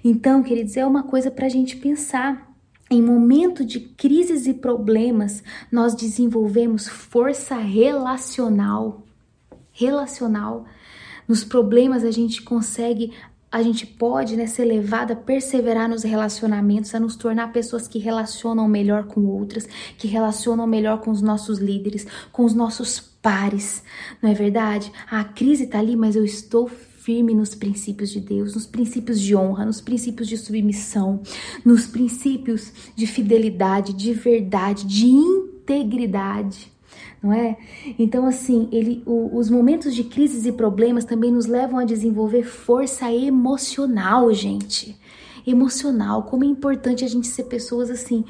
Então, 0.02 0.42
queridos, 0.42 0.78
é 0.78 0.86
uma 0.86 1.02
coisa 1.02 1.30
para 1.30 1.44
a 1.44 1.48
gente 1.50 1.76
pensar. 1.76 2.50
Em 2.90 3.02
momento 3.02 3.66
de 3.66 3.80
crises 3.80 4.46
e 4.46 4.54
problemas, 4.54 5.42
nós 5.70 5.94
desenvolvemos 5.94 6.88
força 6.88 7.56
relacional. 7.56 9.04
Relacional. 9.72 10.64
Nos 11.28 11.44
problemas, 11.44 12.04
a 12.04 12.10
gente 12.10 12.40
consegue 12.40 13.12
a 13.50 13.62
gente 13.62 13.86
pode 13.86 14.36
né, 14.36 14.46
ser 14.46 14.64
levada 14.64 15.14
a 15.14 15.16
perseverar 15.16 15.88
nos 15.88 16.02
relacionamentos, 16.02 16.94
a 16.94 17.00
nos 17.00 17.16
tornar 17.16 17.52
pessoas 17.52 17.88
que 17.88 17.98
relacionam 17.98 18.68
melhor 18.68 19.04
com 19.04 19.24
outras, 19.24 19.66
que 19.96 20.06
relacionam 20.06 20.66
melhor 20.66 21.00
com 21.00 21.10
os 21.10 21.22
nossos 21.22 21.58
líderes, 21.58 22.06
com 22.30 22.44
os 22.44 22.54
nossos 22.54 23.00
pares, 23.00 23.82
não 24.22 24.30
é 24.30 24.34
verdade? 24.34 24.92
A 25.10 25.24
crise 25.24 25.64
está 25.64 25.78
ali, 25.78 25.96
mas 25.96 26.14
eu 26.14 26.24
estou 26.24 26.68
firme 26.68 27.34
nos 27.34 27.54
princípios 27.54 28.10
de 28.10 28.20
Deus, 28.20 28.54
nos 28.54 28.66
princípios 28.66 29.18
de 29.18 29.34
honra, 29.34 29.64
nos 29.64 29.80
princípios 29.80 30.28
de 30.28 30.36
submissão, 30.36 31.22
nos 31.64 31.86
princípios 31.86 32.70
de 32.94 33.06
fidelidade, 33.06 33.94
de 33.94 34.12
verdade, 34.12 34.86
de 34.86 35.06
integridade 35.06 36.70
não 37.22 37.32
é? 37.32 37.56
Então, 37.98 38.26
assim, 38.26 38.68
ele, 38.70 39.02
o, 39.04 39.36
os 39.36 39.50
momentos 39.50 39.94
de 39.94 40.04
crises 40.04 40.46
e 40.46 40.52
problemas 40.52 41.04
também 41.04 41.32
nos 41.32 41.46
levam 41.46 41.78
a 41.78 41.84
desenvolver 41.84 42.44
força 42.44 43.12
emocional, 43.12 44.32
gente. 44.32 44.98
Emocional. 45.46 46.24
Como 46.24 46.44
é 46.44 46.46
importante 46.46 47.04
a 47.04 47.08
gente 47.08 47.26
ser 47.26 47.44
pessoas 47.44 47.90
assim. 47.90 48.24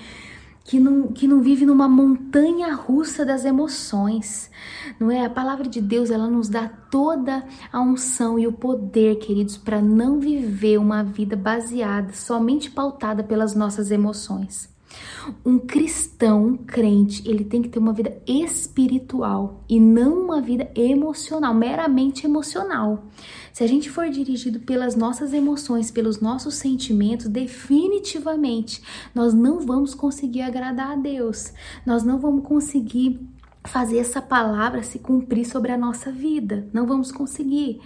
Que 0.65 0.79
não, 0.79 1.09
que 1.09 1.27
não 1.27 1.41
vive 1.41 1.65
numa 1.65 1.89
montanha 1.89 2.75
russa 2.75 3.25
das 3.25 3.47
emoções, 3.47 4.51
não 5.01 5.11
é? 5.11 5.25
A 5.25 5.31
palavra 5.31 5.67
de 5.67 5.81
Deus, 5.81 6.11
ela 6.11 6.29
nos 6.29 6.47
dá 6.47 6.69
toda 6.69 7.43
a 7.73 7.81
unção 7.81 8.39
e 8.39 8.47
o 8.47 8.53
poder, 8.53 9.17
queridos, 9.17 9.57
para 9.57 9.81
não 9.81 10.21
viver 10.21 10.77
uma 10.77 11.03
vida 11.03 11.35
baseada, 11.37 12.13
somente 12.13 12.71
pautada 12.71 13.25
pelas 13.25 13.55
nossas 13.55 13.91
emoções. 13.91 14.69
Um 15.45 15.59
cristão, 15.59 16.47
um 16.47 16.57
crente, 16.57 17.29
ele 17.29 17.45
tem 17.45 17.63
que 17.63 17.69
ter 17.69 17.79
uma 17.79 17.93
vida 17.93 18.21
espiritual 18.27 19.65
e 19.69 19.79
não 19.79 20.25
uma 20.25 20.41
vida 20.41 20.71
emocional, 20.75 21.55
meramente 21.55 22.27
emocional. 22.27 23.05
Se 23.53 23.65
a 23.65 23.67
gente 23.67 23.91
for 23.91 24.09
dirigido 24.09 24.61
pelas 24.61 24.95
nossas 24.95 25.33
emoções, 25.33 25.91
pelos 25.91 26.21
nossos 26.21 26.55
sentimentos, 26.55 27.27
definitivamente 27.27 28.83
nós 29.15 29.35
não 29.35 29.61
vamos 29.61 29.95
conseguir 29.95 30.43
agradar 30.43 30.93
a 30.93 30.97
Deus. 30.97 31.53
Nós 31.85 32.05
não 32.05 32.19
vamos 32.19 32.47
conseguir 32.47 33.21
fazer 33.69 33.99
essa 33.99 34.21
palavra 34.21 34.83
se 34.83 34.99
cumprir 34.99 35.45
sobre 35.45 35.71
a 35.71 35.77
nossa 35.77 36.11
vida. 36.11 36.67
Não 36.73 36.87
vamos 36.87 37.13
conseguir. 37.13 37.81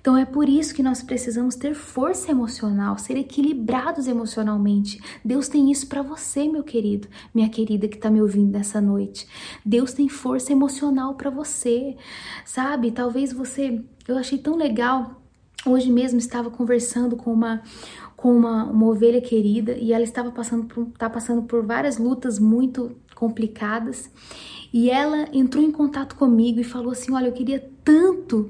Então 0.00 0.16
é 0.16 0.24
por 0.24 0.48
isso 0.48 0.74
que 0.74 0.82
nós 0.82 1.02
precisamos 1.02 1.54
ter 1.54 1.74
força 1.74 2.30
emocional, 2.30 2.98
ser 2.98 3.16
equilibrados 3.16 4.06
emocionalmente. 4.06 5.00
Deus 5.24 5.48
tem 5.48 5.70
isso 5.70 5.86
para 5.86 6.02
você, 6.02 6.48
meu 6.48 6.62
querido, 6.62 7.08
minha 7.34 7.48
querida 7.48 7.88
que 7.88 7.96
está 7.96 8.10
me 8.10 8.20
ouvindo 8.20 8.52
nessa 8.52 8.80
noite. 8.80 9.26
Deus 9.64 9.92
tem 9.92 10.08
força 10.08 10.52
emocional 10.52 11.14
para 11.14 11.30
você, 11.30 11.96
sabe? 12.44 12.90
Talvez 12.90 13.32
você, 13.32 13.82
eu 14.06 14.18
achei 14.18 14.38
tão 14.38 14.56
legal. 14.56 15.22
Hoje 15.66 15.90
mesmo 15.90 16.18
estava 16.18 16.50
conversando 16.50 17.16
com 17.16 17.32
uma 17.32 17.62
com 18.18 18.36
uma, 18.36 18.64
uma 18.64 18.86
ovelha 18.88 19.20
querida 19.20 19.76
e 19.78 19.92
ela 19.92 20.02
estava 20.02 20.32
passando 20.32 20.64
por, 20.64 20.86
tá 20.98 21.08
passando 21.08 21.42
por 21.44 21.64
várias 21.64 21.98
lutas 21.98 22.36
muito 22.40 22.96
complicadas 23.18 24.10
e 24.72 24.90
ela 24.90 25.28
entrou 25.32 25.64
em 25.64 25.72
contato 25.72 26.14
comigo 26.14 26.60
e 26.60 26.64
falou 26.64 26.92
assim: 26.92 27.12
Olha, 27.12 27.26
eu 27.26 27.32
queria 27.32 27.62
tanto. 27.82 28.48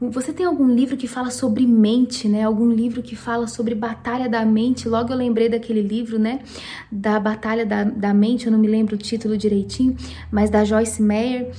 Você 0.00 0.32
tem 0.32 0.46
algum 0.46 0.68
livro 0.72 0.96
que 0.96 1.08
fala 1.08 1.30
sobre 1.30 1.66
mente, 1.66 2.28
né? 2.28 2.44
Algum 2.44 2.70
livro 2.70 3.02
que 3.02 3.16
fala 3.16 3.46
sobre 3.46 3.74
batalha 3.74 4.28
da 4.28 4.44
mente? 4.44 4.88
Logo 4.88 5.12
eu 5.12 5.16
lembrei 5.16 5.48
daquele 5.48 5.82
livro, 5.82 6.18
né? 6.18 6.40
Da 6.90 7.18
batalha 7.18 7.66
da, 7.66 7.82
da 7.82 8.14
mente, 8.14 8.46
eu 8.46 8.52
não 8.52 8.58
me 8.58 8.68
lembro 8.68 8.94
o 8.94 8.98
título 8.98 9.36
direitinho, 9.36 9.96
mas 10.30 10.50
da 10.50 10.64
Joyce 10.64 11.02
Meyer. 11.02 11.52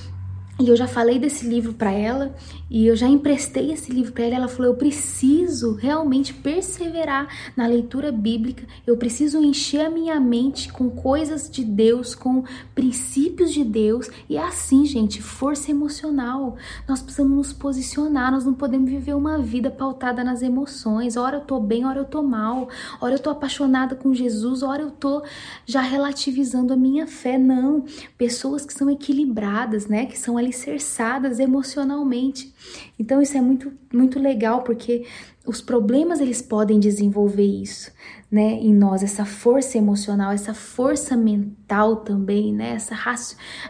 E 0.60 0.68
eu 0.68 0.74
já 0.74 0.88
falei 0.88 1.20
desse 1.20 1.46
livro 1.46 1.72
para 1.72 1.92
ela 1.92 2.34
e 2.68 2.84
eu 2.84 2.96
já 2.96 3.06
emprestei 3.06 3.72
esse 3.72 3.92
livro 3.92 4.12
para 4.12 4.24
ela. 4.24 4.34
Ela 4.34 4.48
falou: 4.48 4.72
eu 4.72 4.76
preciso 4.76 5.74
realmente 5.74 6.34
perseverar 6.34 7.28
na 7.56 7.64
leitura 7.64 8.10
bíblica. 8.10 8.66
Eu 8.84 8.96
preciso 8.96 9.38
encher 9.38 9.86
a 9.86 9.90
minha 9.90 10.18
mente 10.18 10.72
com 10.72 10.90
coisas 10.90 11.48
de 11.48 11.64
Deus, 11.64 12.12
com 12.12 12.42
princípios 12.74 13.52
de 13.52 13.62
Deus. 13.62 14.10
E 14.28 14.36
é 14.36 14.42
assim, 14.42 14.84
gente, 14.84 15.22
força 15.22 15.70
emocional. 15.70 16.56
Nós 16.88 17.00
precisamos 17.00 17.36
nos 17.36 17.52
posicionar. 17.52 18.32
Nós 18.32 18.44
não 18.44 18.52
podemos 18.52 18.90
viver 18.90 19.14
uma 19.14 19.38
vida 19.38 19.70
pautada 19.70 20.24
nas 20.24 20.42
emoções. 20.42 21.16
Ora 21.16 21.36
eu 21.36 21.42
tô 21.42 21.60
bem, 21.60 21.86
ora 21.86 22.00
eu 22.00 22.04
tô 22.04 22.20
mal. 22.20 22.68
Ora 23.00 23.14
eu 23.14 23.20
tô 23.20 23.30
apaixonada 23.30 23.94
com 23.94 24.12
Jesus, 24.12 24.64
ora 24.64 24.82
eu 24.82 24.90
tô 24.90 25.22
já 25.64 25.82
relativizando 25.82 26.72
a 26.72 26.76
minha 26.76 27.06
fé. 27.06 27.38
Não. 27.38 27.84
Pessoas 28.16 28.66
que 28.66 28.74
são 28.74 28.90
equilibradas, 28.90 29.86
né? 29.86 30.04
Que 30.04 30.18
são 30.18 30.36
alicerçadas 30.48 31.38
emocionalmente. 31.38 32.52
Então 32.98 33.20
isso 33.20 33.36
é 33.36 33.40
muito 33.40 33.72
muito 33.92 34.18
legal 34.18 34.62
porque 34.62 35.04
os 35.48 35.62
problemas 35.62 36.20
eles 36.20 36.42
podem 36.42 36.78
desenvolver 36.78 37.46
isso, 37.46 37.90
né, 38.30 38.52
em 38.52 38.74
nós 38.74 39.02
essa 39.02 39.24
força 39.24 39.78
emocional, 39.78 40.30
essa 40.30 40.52
força 40.52 41.16
mental 41.16 41.96
também, 41.96 42.52
né, 42.52 42.72
essa 42.72 42.94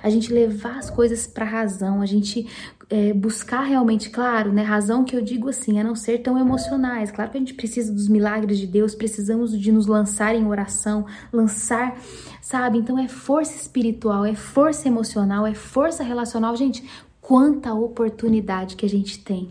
a 0.03 0.11
gente 0.11 0.33
levar 0.33 0.79
as 0.79 0.91
coisas 0.91 1.29
para 1.29 1.45
razão, 1.45 2.03
a 2.03 2.07
gente 2.07 2.49
é, 2.91 3.13
buscar 3.13 3.61
realmente, 3.61 4.11
claro, 4.11 4.53
né, 4.53 4.63
razão 4.63 5.05
que 5.05 5.15
eu 5.15 5.23
digo 5.23 5.49
assim, 5.49 5.79
a 5.79 5.85
não 5.85 5.95
ser 5.95 6.19
tão 6.19 6.37
emocionais. 6.37 7.13
Claro 7.13 7.31
que 7.31 7.37
a 7.37 7.41
gente 7.41 7.55
precisa 7.55 7.93
dos 7.93 8.09
milagres 8.09 8.59
de 8.59 8.67
Deus, 8.67 8.97
precisamos 8.97 9.57
de 9.57 9.71
nos 9.71 9.87
lançar 9.87 10.35
em 10.35 10.47
oração, 10.47 11.07
lançar, 11.33 11.97
sabe? 12.43 12.79
Então 12.79 12.99
é 12.99 13.07
força 13.07 13.55
espiritual, 13.55 14.25
é 14.25 14.35
força 14.35 14.89
emocional, 14.89 15.47
é 15.47 15.55
força 15.55 16.03
relacional, 16.03 16.57
gente. 16.57 16.83
Quanta 17.21 17.75
oportunidade 17.75 18.75
que 18.75 18.87
a 18.87 18.89
gente 18.89 19.23
tem 19.23 19.51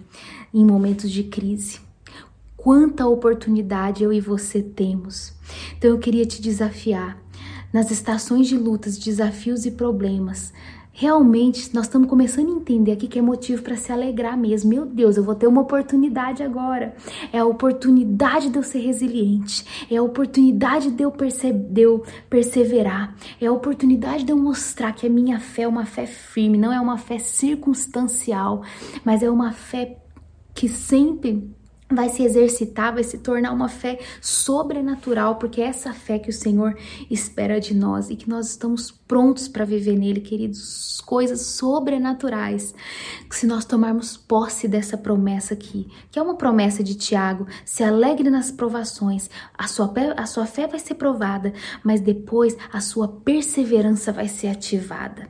em 0.53 0.65
momentos 0.65 1.09
de 1.11 1.23
crise 1.23 1.86
quanta 2.67 3.07
oportunidade 3.07 4.03
eu 4.03 4.11
e 4.11 4.19
você 4.19 4.61
temos. 4.61 5.33
Então 5.77 5.89
eu 5.89 5.97
queria 5.97 6.25
te 6.25 6.41
desafiar 6.41 7.17
nas 7.71 7.91
estações 7.91 8.45
de 8.45 8.57
lutas, 8.57 8.97
desafios 8.97 9.65
e 9.65 9.71
problemas. 9.71 10.51
Realmente, 10.91 11.73
nós 11.73 11.85
estamos 11.85 12.09
começando 12.09 12.49
a 12.49 12.57
entender 12.59 12.91
aqui 12.91 13.07
que 13.07 13.19
é 13.19 13.21
motivo 13.21 13.63
para 13.63 13.77
se 13.77 13.89
alegrar 13.89 14.37
mesmo. 14.37 14.69
Meu 14.69 14.85
Deus, 14.85 15.15
eu 15.15 15.23
vou 15.23 15.33
ter 15.33 15.47
uma 15.47 15.61
oportunidade 15.61 16.43
agora. 16.43 16.93
É 17.31 17.39
a 17.39 17.45
oportunidade 17.45 18.49
de 18.49 18.57
eu 18.57 18.63
ser 18.63 18.79
resiliente. 18.79 19.87
É 19.89 19.95
a 19.95 20.03
oportunidade 20.03 20.91
de 20.91 21.03
eu, 21.03 21.11
perce 21.11 21.53
de 21.53 21.83
eu 21.83 22.03
perseverar. 22.29 23.15
É 23.39 23.45
a 23.45 23.53
oportunidade 23.53 24.25
de 24.25 24.33
eu 24.33 24.37
mostrar 24.37 24.91
que 24.91 25.07
a 25.07 25.09
minha 25.09 25.39
fé 25.39 25.61
é 25.61 25.67
uma 25.69 25.85
fé 25.85 26.05
firme, 26.05 26.57
não 26.57 26.73
é 26.73 26.81
uma 26.81 26.97
fé 26.97 27.17
circunstancial, 27.17 28.61
mas 29.05 29.23
é 29.23 29.29
uma 29.29 29.53
fé 29.53 29.99
que 30.53 30.67
sempre 30.67 31.55
vai 31.89 32.09
se 32.09 32.21
exercitar, 32.21 32.93
vai 32.93 33.03
se 33.03 33.17
tornar 33.17 33.51
uma 33.51 33.69
fé 33.69 33.99
sobrenatural, 34.21 35.35
porque 35.37 35.61
é 35.61 35.67
essa 35.67 35.93
fé 35.93 36.19
que 36.19 36.29
o 36.29 36.33
Senhor 36.33 36.77
espera 37.09 37.59
de 37.59 37.73
nós 37.73 38.09
e 38.09 38.15
que 38.15 38.29
nós 38.29 38.49
estamos 38.49 38.91
prontos 38.91 39.47
para 39.47 39.63
viver 39.63 39.97
nele, 39.97 40.19
queridos, 40.19 40.99
coisas 41.05 41.41
sobrenaturais. 41.41 42.75
Se 43.31 43.47
nós 43.47 43.63
tomarmos 43.63 44.17
posse 44.17 44.67
dessa 44.67 44.97
promessa 44.97 45.53
aqui, 45.53 45.87
que 46.11 46.19
é 46.19 46.21
uma 46.21 46.35
promessa 46.35 46.83
de 46.83 46.95
Tiago, 46.95 47.47
se 47.63 47.83
alegre 47.83 48.29
nas 48.29 48.51
provações, 48.51 49.29
a 49.57 49.67
sua, 49.67 49.93
a 50.17 50.25
sua 50.25 50.45
fé 50.45 50.67
vai 50.67 50.79
ser 50.79 50.95
provada, 50.95 51.53
mas 51.83 52.01
depois 52.01 52.57
a 52.71 52.81
sua 52.81 53.07
perseverança 53.07 54.11
vai 54.11 54.27
ser 54.27 54.47
ativada. 54.47 55.29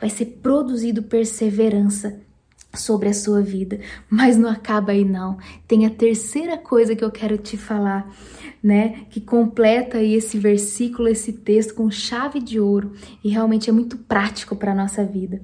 Vai 0.00 0.08
ser 0.08 0.26
produzido 0.40 1.02
perseverança 1.02 2.25
sobre 2.76 3.08
a 3.08 3.14
sua 3.14 3.40
vida. 3.40 3.80
Mas 4.08 4.36
não 4.36 4.48
acaba 4.48 4.92
aí 4.92 5.04
não. 5.04 5.38
Tem 5.66 5.86
a 5.86 5.90
terceira 5.90 6.56
coisa 6.56 6.94
que 6.94 7.04
eu 7.04 7.10
quero 7.10 7.36
te 7.38 7.56
falar, 7.56 8.10
né, 8.62 9.06
que 9.10 9.20
completa 9.20 9.98
aí 9.98 10.14
esse 10.14 10.38
versículo, 10.38 11.08
esse 11.08 11.32
texto 11.32 11.74
com 11.74 11.90
chave 11.90 12.40
de 12.40 12.60
ouro 12.60 12.92
e 13.22 13.28
realmente 13.28 13.70
é 13.70 13.72
muito 13.72 13.98
prático 13.98 14.56
para 14.56 14.74
nossa 14.74 15.04
vida. 15.04 15.40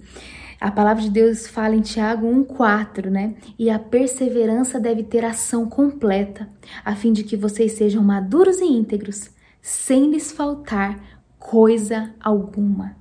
A 0.61 0.71
palavra 0.71 1.03
de 1.03 1.11
Deus 1.11 1.49
fala 1.49 1.75
em 1.75 1.81
Tiago 1.81 2.25
1:4, 2.25 3.11
né? 3.11 3.35
E 3.59 3.68
a 3.68 3.81
perseverança 3.81 4.79
deve 4.79 5.03
ter 5.03 5.25
ação 5.25 5.68
completa, 5.68 6.49
a 6.85 6.95
fim 6.95 7.12
de 7.12 7.25
que 7.25 7.37
vocês 7.37 7.73
sejam 7.73 8.01
maduros 8.01 8.61
e 8.61 8.64
íntegros, 8.64 9.31
sem 9.61 10.09
lhes 10.09 10.31
faltar 10.31 11.21
coisa 11.37 12.14
alguma. 12.21 12.97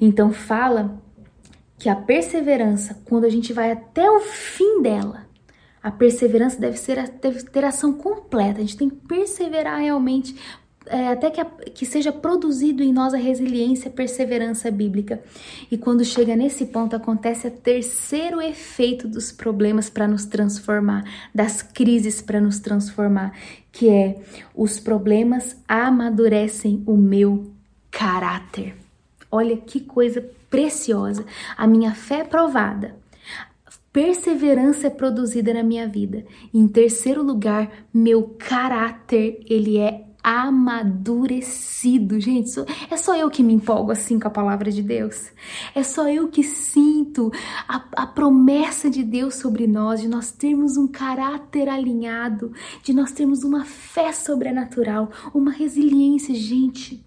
Então 0.00 0.32
fala 0.32 1.02
que 1.82 1.88
a 1.88 1.96
perseverança, 1.96 2.96
quando 3.04 3.24
a 3.24 3.28
gente 3.28 3.52
vai 3.52 3.72
até 3.72 4.08
o 4.08 4.20
fim 4.20 4.82
dela, 4.82 5.26
a 5.82 5.90
perseverança 5.90 6.60
deve, 6.60 6.76
ser, 6.76 7.08
deve 7.20 7.42
ter 7.42 7.64
ação 7.64 7.92
completa, 7.92 8.58
a 8.58 8.60
gente 8.60 8.76
tem 8.76 8.88
que 8.88 8.94
perseverar 8.94 9.80
realmente 9.80 10.36
é, 10.86 11.08
até 11.08 11.28
que, 11.28 11.40
a, 11.40 11.44
que 11.44 11.84
seja 11.84 12.12
produzido 12.12 12.84
em 12.84 12.92
nós 12.92 13.12
a 13.12 13.16
resiliência, 13.16 13.88
a 13.88 13.92
perseverança 13.92 14.70
bíblica. 14.70 15.24
E 15.72 15.76
quando 15.76 16.04
chega 16.04 16.36
nesse 16.36 16.66
ponto, 16.66 16.94
acontece 16.94 17.48
o 17.48 17.50
terceiro 17.50 18.40
efeito 18.40 19.08
dos 19.08 19.32
problemas 19.32 19.90
para 19.90 20.06
nos 20.06 20.24
transformar, 20.24 21.02
das 21.34 21.62
crises 21.62 22.22
para 22.22 22.40
nos 22.40 22.60
transformar, 22.60 23.36
que 23.72 23.88
é 23.88 24.22
os 24.54 24.78
problemas 24.78 25.56
amadurecem 25.66 26.80
o 26.86 26.96
meu 26.96 27.50
caráter. 27.90 28.76
Olha 29.28 29.56
que 29.56 29.80
coisa 29.80 30.24
preciosa. 30.52 31.24
A 31.56 31.66
minha 31.66 31.94
fé 31.94 32.18
é 32.18 32.24
provada. 32.24 32.94
Perseverança 33.90 34.86
é 34.86 34.90
produzida 34.90 35.52
na 35.52 35.62
minha 35.62 35.88
vida. 35.88 36.24
Em 36.52 36.68
terceiro 36.68 37.22
lugar, 37.22 37.70
meu 37.92 38.36
caráter, 38.38 39.40
ele 39.48 39.78
é 39.78 40.04
amadurecido. 40.22 42.20
Gente, 42.20 42.50
é 42.90 42.96
só 42.96 43.16
eu 43.16 43.28
que 43.28 43.42
me 43.42 43.52
empolgo 43.52 43.90
assim 43.90 44.20
com 44.20 44.28
a 44.28 44.30
palavra 44.30 44.70
de 44.70 44.82
Deus. 44.82 45.32
É 45.74 45.82
só 45.82 46.08
eu 46.08 46.28
que 46.28 46.42
sinto 46.42 47.32
a, 47.66 47.84
a, 47.96 48.06
promessa 48.06 48.88
de 48.88 49.02
Deus 49.02 49.34
sobre 49.34 49.66
nós, 49.66 50.00
de 50.00 50.08
nós 50.08 50.30
termos 50.30 50.76
um 50.76 50.86
caráter 50.86 51.68
alinhado, 51.68 52.52
de 52.82 52.92
nós 52.92 53.10
termos 53.10 53.42
uma 53.42 53.64
fé 53.64 54.12
sobrenatural, 54.12 55.10
uma 55.34 55.50
resiliência. 55.50 56.34
Gente, 56.34 57.04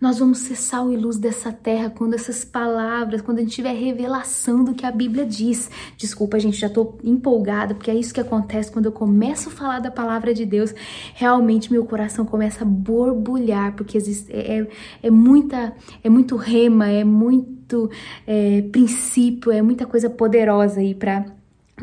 nós 0.00 0.18
vamos 0.18 0.38
ser 0.38 0.54
sal 0.54 0.92
e 0.92 0.96
luz 0.96 1.18
dessa 1.18 1.52
terra 1.52 1.90
quando 1.90 2.14
essas 2.14 2.44
palavras, 2.44 3.20
quando 3.20 3.38
a 3.38 3.40
gente 3.40 3.54
tiver 3.54 3.72
revelação 3.72 4.62
do 4.62 4.74
que 4.74 4.86
a 4.86 4.92
Bíblia 4.92 5.26
diz. 5.26 5.70
Desculpa, 5.96 6.38
gente, 6.38 6.56
já 6.56 6.70
tô 6.70 6.94
empolgada, 7.02 7.74
porque 7.74 7.90
é 7.90 7.94
isso 7.94 8.14
que 8.14 8.20
acontece 8.20 8.70
quando 8.70 8.86
eu 8.86 8.92
começo 8.92 9.48
a 9.48 9.52
falar 9.52 9.80
da 9.80 9.90
palavra 9.90 10.32
de 10.32 10.46
Deus. 10.46 10.72
Realmente 11.14 11.72
meu 11.72 11.84
coração 11.84 12.24
começa 12.24 12.62
a 12.62 12.66
borbulhar, 12.66 13.74
porque 13.74 13.96
existe, 13.96 14.32
é, 14.32 14.58
é, 14.58 14.68
é 15.02 15.10
muita, 15.10 15.74
é 16.02 16.08
muito 16.08 16.36
rema, 16.36 16.88
é 16.88 17.02
muito 17.02 17.90
é, 18.26 18.62
princípio, 18.70 19.50
é 19.50 19.60
muita 19.60 19.84
coisa 19.84 20.08
poderosa 20.08 20.80
aí 20.80 20.94
para 20.94 21.24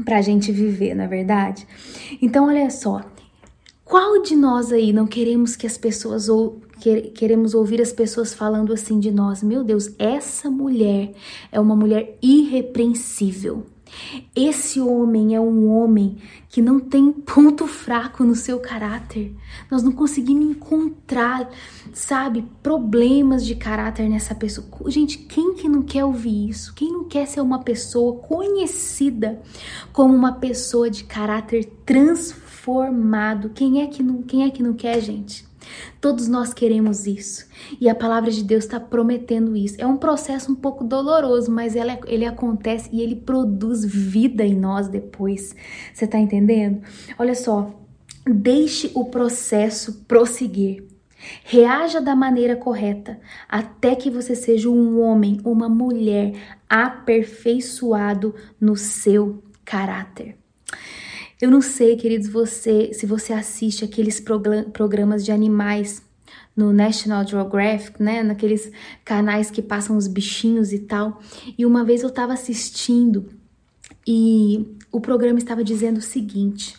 pra 0.03 0.21
gente 0.21 0.51
viver, 0.51 0.93
na 0.93 1.03
é 1.03 1.07
verdade? 1.07 1.65
Então, 2.21 2.47
olha 2.47 2.69
só, 2.69 3.01
qual 3.85 4.21
de 4.21 4.35
nós 4.35 4.73
aí 4.73 4.91
não 4.91 5.05
queremos 5.05 5.55
que 5.55 5.65
as 5.67 5.77
pessoas 5.77 6.27
ou 6.27 6.59
queremos 6.79 7.53
ouvir 7.53 7.81
as 7.81 7.91
pessoas 7.91 8.33
falando 8.33 8.73
assim 8.73 8.99
de 8.99 9.11
nós? 9.11 9.41
Meu 9.43 9.63
Deus, 9.63 9.89
essa 9.97 10.49
mulher 10.49 11.13
é 11.51 11.59
uma 11.59 11.75
mulher 11.75 12.17
irrepreensível. 12.21 13.65
Esse 14.35 14.81
homem 14.81 15.35
é 15.35 15.39
um 15.39 15.69
homem 15.69 16.17
que 16.49 16.61
não 16.61 16.79
tem 16.79 17.11
ponto 17.11 17.65
fraco 17.65 18.23
no 18.23 18.35
seu 18.35 18.59
caráter. 18.59 19.33
Nós 19.71 19.83
não 19.83 19.91
conseguimos 19.91 20.49
encontrar, 20.49 21.49
sabe, 21.93 22.45
problemas 22.61 23.45
de 23.45 23.55
caráter 23.55 24.09
nessa 24.09 24.35
pessoa. 24.35 24.67
Gente, 24.87 25.19
quem 25.19 25.53
que 25.53 25.69
não 25.69 25.81
quer 25.81 26.03
ouvir 26.03 26.49
isso? 26.49 26.73
Quem 26.73 26.91
não 26.91 27.05
quer 27.05 27.25
ser 27.25 27.39
uma 27.39 27.59
pessoa 27.59 28.17
conhecida 28.17 29.41
como 29.93 30.13
uma 30.13 30.33
pessoa 30.33 30.89
de 30.89 31.05
caráter 31.05 31.65
transformado? 31.85 32.45
formado. 32.65 33.51
Quem 33.51 33.83
é 33.83 33.87
que 33.87 34.01
não, 34.01 34.23
quem 34.23 34.43
é 34.43 34.49
que 34.49 34.63
não 34.63 34.73
quer, 34.73 34.99
gente? 34.99 35.45
Todos 36.01 36.27
nós 36.27 36.53
queremos 36.53 37.07
isso. 37.07 37.47
E 37.79 37.89
a 37.89 37.95
palavra 37.95 38.31
de 38.31 38.43
Deus 38.43 38.63
está 38.63 38.79
prometendo 38.79 39.55
isso. 39.55 39.75
É 39.77 39.85
um 39.85 39.97
processo 39.97 40.51
um 40.51 40.55
pouco 40.55 40.83
doloroso, 40.83 41.51
mas 41.51 41.75
ele, 41.75 41.97
ele 42.07 42.25
acontece 42.25 42.89
e 42.91 43.01
ele 43.01 43.15
produz 43.15 43.83
vida 43.85 44.43
em 44.45 44.55
nós 44.55 44.87
depois. 44.87 45.55
Você 45.93 46.05
está 46.05 46.17
entendendo? 46.17 46.81
Olha 47.17 47.35
só. 47.35 47.73
Deixe 48.27 48.91
o 48.95 49.05
processo 49.05 50.03
prosseguir. 50.07 50.83
Reaja 51.43 51.99
da 52.01 52.15
maneira 52.15 52.55
correta 52.55 53.19
até 53.47 53.95
que 53.95 54.09
você 54.09 54.35
seja 54.35 54.69
um 54.69 54.99
homem, 54.99 55.39
uma 55.43 55.69
mulher 55.69 56.33
aperfeiçoado 56.69 58.35
no 58.59 58.75
seu 58.75 59.43
caráter. 59.63 60.37
Eu 61.41 61.51
não 61.51 61.61
sei, 61.61 61.97
queridos, 61.97 62.29
você 62.29 62.93
se 62.93 63.05
você 63.05 63.33
assiste 63.33 63.83
aqueles 63.83 64.21
programas 64.73 65.25
de 65.25 65.31
animais 65.31 66.01
no 66.55 66.71
National 66.71 67.27
Geographic, 67.27 68.01
né, 68.01 68.23
naqueles 68.23 68.71
canais 69.03 69.51
que 69.51 69.61
passam 69.61 69.97
os 69.97 70.07
bichinhos 70.07 70.71
e 70.71 70.79
tal. 70.79 71.21
E 71.57 71.65
uma 71.65 71.83
vez 71.83 72.01
eu 72.01 72.09
estava 72.09 72.33
assistindo 72.33 73.29
e 74.07 74.65
o 74.91 75.01
programa 75.01 75.37
estava 75.37 75.63
dizendo 75.63 75.97
o 75.97 76.01
seguinte: 76.01 76.75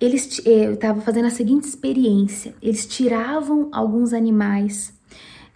eles 0.00 0.40
eh, 0.44 0.66
eu 0.66 0.74
estava 0.74 1.00
fazendo 1.00 1.26
a 1.26 1.30
seguinte 1.30 1.68
experiência. 1.68 2.54
Eles 2.60 2.86
tiravam 2.86 3.68
alguns 3.70 4.12
animais 4.12 4.92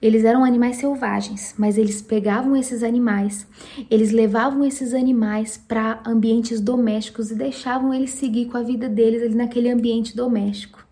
eles 0.07 0.23
eram 0.23 0.45
animais 0.45 0.77
selvagens, 0.77 1.55
mas 1.57 1.79
eles 1.79 2.03
pegavam 2.03 2.55
esses 2.55 2.83
animais, 2.83 3.47
eles 3.91 4.13
levavam 4.13 4.63
esses 4.63 4.93
animais 4.93 5.57
para 5.57 6.03
ambientes 6.07 6.61
domésticos 6.61 7.31
e 7.31 7.35
deixavam 7.35 7.95
eles 7.95 8.11
seguir 8.11 8.51
com 8.51 8.59
a 8.59 8.63
vida 8.63 8.87
deles 8.87 9.23
ali 9.23 9.35
naquele 9.35 9.71
ambiente 9.71 10.15
doméstico. 10.15 10.87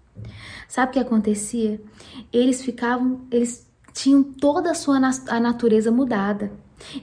Sabe 0.67 0.89
o 0.89 0.93
que 0.95 0.99
acontecia? 0.99 1.79
Eles 2.33 2.63
ficavam, 2.63 3.21
eles 3.31 3.67
tinham 3.93 4.23
toda 4.23 4.71
a 4.71 4.75
sua 4.75 4.99
a 5.29 5.39
natureza 5.39 5.91
mudada. 5.91 6.51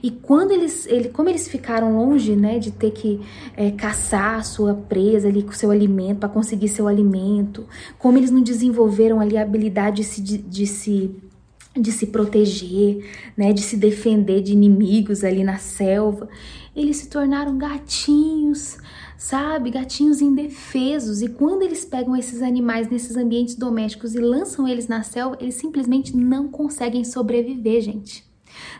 E 0.02 0.10
quando 0.10 0.50
eles, 0.50 0.86
ele, 0.86 1.10
como 1.10 1.28
eles 1.28 1.46
ficaram 1.46 1.96
longe, 1.96 2.34
né, 2.34 2.58
de 2.58 2.72
ter 2.72 2.90
que 2.90 3.20
é, 3.56 3.70
caçar 3.70 4.40
a 4.40 4.42
sua 4.42 4.74
presa 4.74 5.28
ali 5.28 5.44
com 5.44 5.52
seu 5.52 5.70
alimento 5.70 6.18
para 6.18 6.28
conseguir 6.28 6.66
seu 6.66 6.88
alimento, 6.88 7.64
como 8.00 8.18
eles 8.18 8.32
não 8.32 8.42
desenvolveram 8.42 9.20
ali 9.20 9.38
a 9.38 9.42
habilidade 9.42 9.98
de 9.98 10.04
se, 10.04 10.20
de, 10.20 10.38
de 10.38 10.66
se 10.66 11.29
de 11.76 11.92
se 11.92 12.06
proteger, 12.06 13.04
né, 13.36 13.52
de 13.52 13.60
se 13.60 13.76
defender 13.76 14.42
de 14.42 14.52
inimigos 14.52 15.22
ali 15.22 15.44
na 15.44 15.58
selva, 15.58 16.28
eles 16.74 16.98
se 16.98 17.08
tornaram 17.08 17.56
gatinhos, 17.58 18.78
sabe? 19.16 19.70
Gatinhos 19.70 20.20
indefesos. 20.20 21.20
E 21.20 21.28
quando 21.28 21.62
eles 21.62 21.84
pegam 21.84 22.16
esses 22.16 22.42
animais 22.42 22.88
nesses 22.88 23.16
ambientes 23.16 23.54
domésticos 23.54 24.14
e 24.14 24.18
lançam 24.18 24.66
eles 24.66 24.88
na 24.88 25.02
selva, 25.02 25.36
eles 25.40 25.54
simplesmente 25.54 26.16
não 26.16 26.48
conseguem 26.48 27.04
sobreviver, 27.04 27.82
gente. 27.82 28.24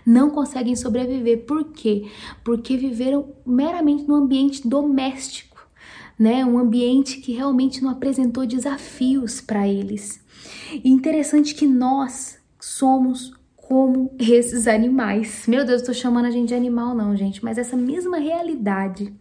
Não 0.04 0.30
conseguem 0.30 0.74
sobreviver. 0.74 1.44
Por 1.44 1.72
quê? 1.72 2.06
Porque 2.42 2.76
viveram 2.76 3.34
meramente 3.46 4.06
no 4.06 4.14
ambiente 4.14 4.66
doméstico, 4.66 5.64
né? 6.18 6.44
Um 6.44 6.58
ambiente 6.58 7.20
que 7.20 7.32
realmente 7.32 7.82
não 7.82 7.90
apresentou 7.90 8.46
desafios 8.46 9.40
para 9.40 9.68
eles. 9.68 10.20
E 10.72 10.88
interessante 10.88 11.54
que 11.54 11.66
nós 11.66 12.39
somos 12.70 13.32
como 13.56 14.14
esses 14.18 14.68
animais. 14.68 15.44
Meu 15.48 15.64
Deus, 15.64 15.80
eu 15.80 15.86
tô 15.88 15.94
chamando 15.94 16.26
a 16.26 16.30
gente 16.30 16.48
de 16.48 16.54
animal 16.54 16.94
não, 16.94 17.16
gente, 17.16 17.42
mas 17.44 17.58
essa 17.58 17.76
mesma 17.76 18.18
realidade 18.18 19.12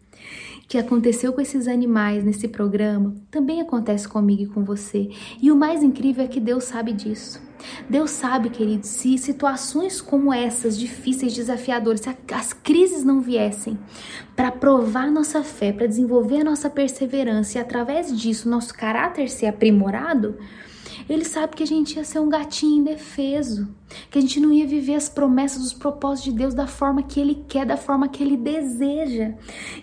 que 0.68 0.78
aconteceu 0.78 1.34
com 1.34 1.42
esses 1.42 1.68
animais 1.68 2.24
nesse 2.24 2.48
programa 2.48 3.16
também 3.32 3.60
acontece 3.60 4.08
comigo 4.08 4.44
e 4.44 4.48
com 4.48 4.64
você. 4.64 5.10
E 5.42 5.52
o 5.52 5.56
mais 5.56 5.82
incrível 5.82 6.24
é 6.24 6.28
que 6.28 6.40
Deus 6.40 6.66
sabe 6.66 6.94
disso. 6.94 7.42
Deus 7.90 8.12
sabe, 8.12 8.52
queridos, 8.52 8.88
se 8.90 9.18
situações 9.18 10.00
como 10.00 10.32
essas, 10.32 10.78
difíceis, 10.78 11.34
desafiadoras, 11.34 12.02
se 12.02 12.16
as 12.32 12.54
crises 12.54 13.04
não 13.04 13.20
viessem 13.20 13.80
para 14.36 14.52
provar 14.52 15.12
nossa 15.12 15.44
fé, 15.44 15.74
para 15.74 15.88
desenvolver 15.88 16.42
a 16.42 16.44
nossa 16.44 16.70
perseverança 16.70 17.58
e 17.58 17.62
através 17.62 18.16
disso 18.16 18.48
nosso 18.48 18.74
caráter 18.76 19.28
ser 19.28 19.48
aprimorado, 19.48 20.38
ele 21.10 21.26
sabe 21.26 21.56
que 21.56 21.64
a 21.64 21.68
gente 21.68 21.96
ia 21.96 22.04
ser 22.04 22.20
um 22.20 22.30
gatinho 22.30 22.82
indefeso, 22.82 23.68
que 24.12 24.20
a 24.20 24.22
gente 24.22 24.40
não 24.40 24.54
ia 24.54 24.68
viver 24.68 24.94
as 24.94 25.10
promessas, 25.10 25.64
os 25.64 25.74
propósitos 25.74 26.32
de 26.32 26.38
Deus 26.38 26.54
da 26.54 26.68
forma 26.68 27.02
que 27.02 27.20
Ele 27.20 27.44
quer, 27.48 27.66
da 27.66 27.76
forma 27.76 28.08
que 28.08 28.24
Ele 28.24 28.38
deseja. 28.38 29.34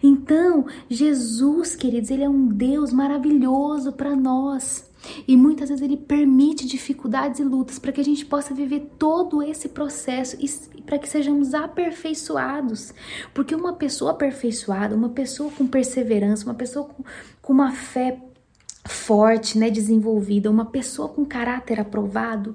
Então, 0.01 0.66
Jesus, 0.89 1.74
queridos, 1.74 2.11
Ele 2.11 2.22
é 2.22 2.29
um 2.29 2.47
Deus 2.47 2.93
maravilhoso 2.93 3.93
para 3.93 4.14
nós. 4.14 4.87
E 5.27 5.37
muitas 5.37 5.68
vezes 5.68 5.83
ele 5.83 5.97
permite 5.97 6.66
dificuldades 6.66 7.39
e 7.39 7.45
lutas 7.45 7.79
para 7.79 7.93
que 7.93 8.01
a 8.01 8.05
gente 8.05 8.24
possa 8.24 8.55
viver 8.55 8.91
todo 8.99 9.43
esse 9.43 9.68
processo 9.68 10.37
e 10.41 10.83
para 10.83 10.99
que 10.99 11.09
sejamos 11.09 11.55
aperfeiçoados. 11.55 12.93
Porque 13.33 13.55
uma 13.55 13.72
pessoa 13.72 14.12
aperfeiçoada, 14.12 14.97
uma 14.97 15.11
pessoa 15.11 15.51
com 15.53 15.66
perseverança, 15.66 16.45
uma 16.45 16.55
pessoa 16.55 16.87
com, 16.87 17.05
com 17.41 17.53
uma 17.53 17.70
fé 17.70 18.20
forte, 18.89 19.59
né, 19.59 19.70
desenvolvida, 19.70 20.51
uma 20.51 20.66
pessoa 20.66 21.09
com 21.09 21.24
caráter 21.24 21.80
aprovado, 21.80 22.55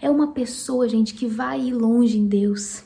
é 0.00 0.10
uma 0.10 0.32
pessoa, 0.32 0.88
gente, 0.88 1.14
que 1.14 1.26
vai 1.26 1.60
ir 1.60 1.72
longe 1.72 2.18
em 2.18 2.26
Deus. 2.26 2.84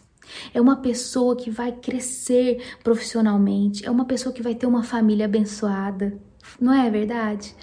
É 0.52 0.60
uma 0.60 0.76
pessoa 0.76 1.36
que 1.36 1.50
vai 1.50 1.72
crescer 1.72 2.60
profissionalmente, 2.82 3.86
é 3.86 3.90
uma 3.90 4.04
pessoa 4.04 4.32
que 4.32 4.42
vai 4.42 4.54
ter 4.54 4.66
uma 4.66 4.82
família 4.82 5.26
abençoada. 5.26 6.18
Não 6.60 6.72
é 6.72 6.90
verdade? 6.90 7.54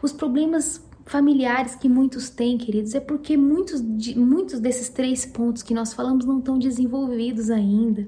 Os 0.00 0.12
problemas 0.12 0.80
familiares 1.04 1.74
que 1.74 1.88
muitos 1.88 2.28
têm, 2.30 2.56
queridos, 2.56 2.94
é 2.94 3.00
porque 3.00 3.36
muitos, 3.36 3.80
de, 3.80 4.18
muitos 4.18 4.60
desses 4.60 4.88
três 4.88 5.26
pontos 5.26 5.62
que 5.62 5.74
nós 5.74 5.92
falamos 5.92 6.24
não 6.24 6.38
estão 6.38 6.58
desenvolvidos 6.58 7.50
ainda, 7.50 8.06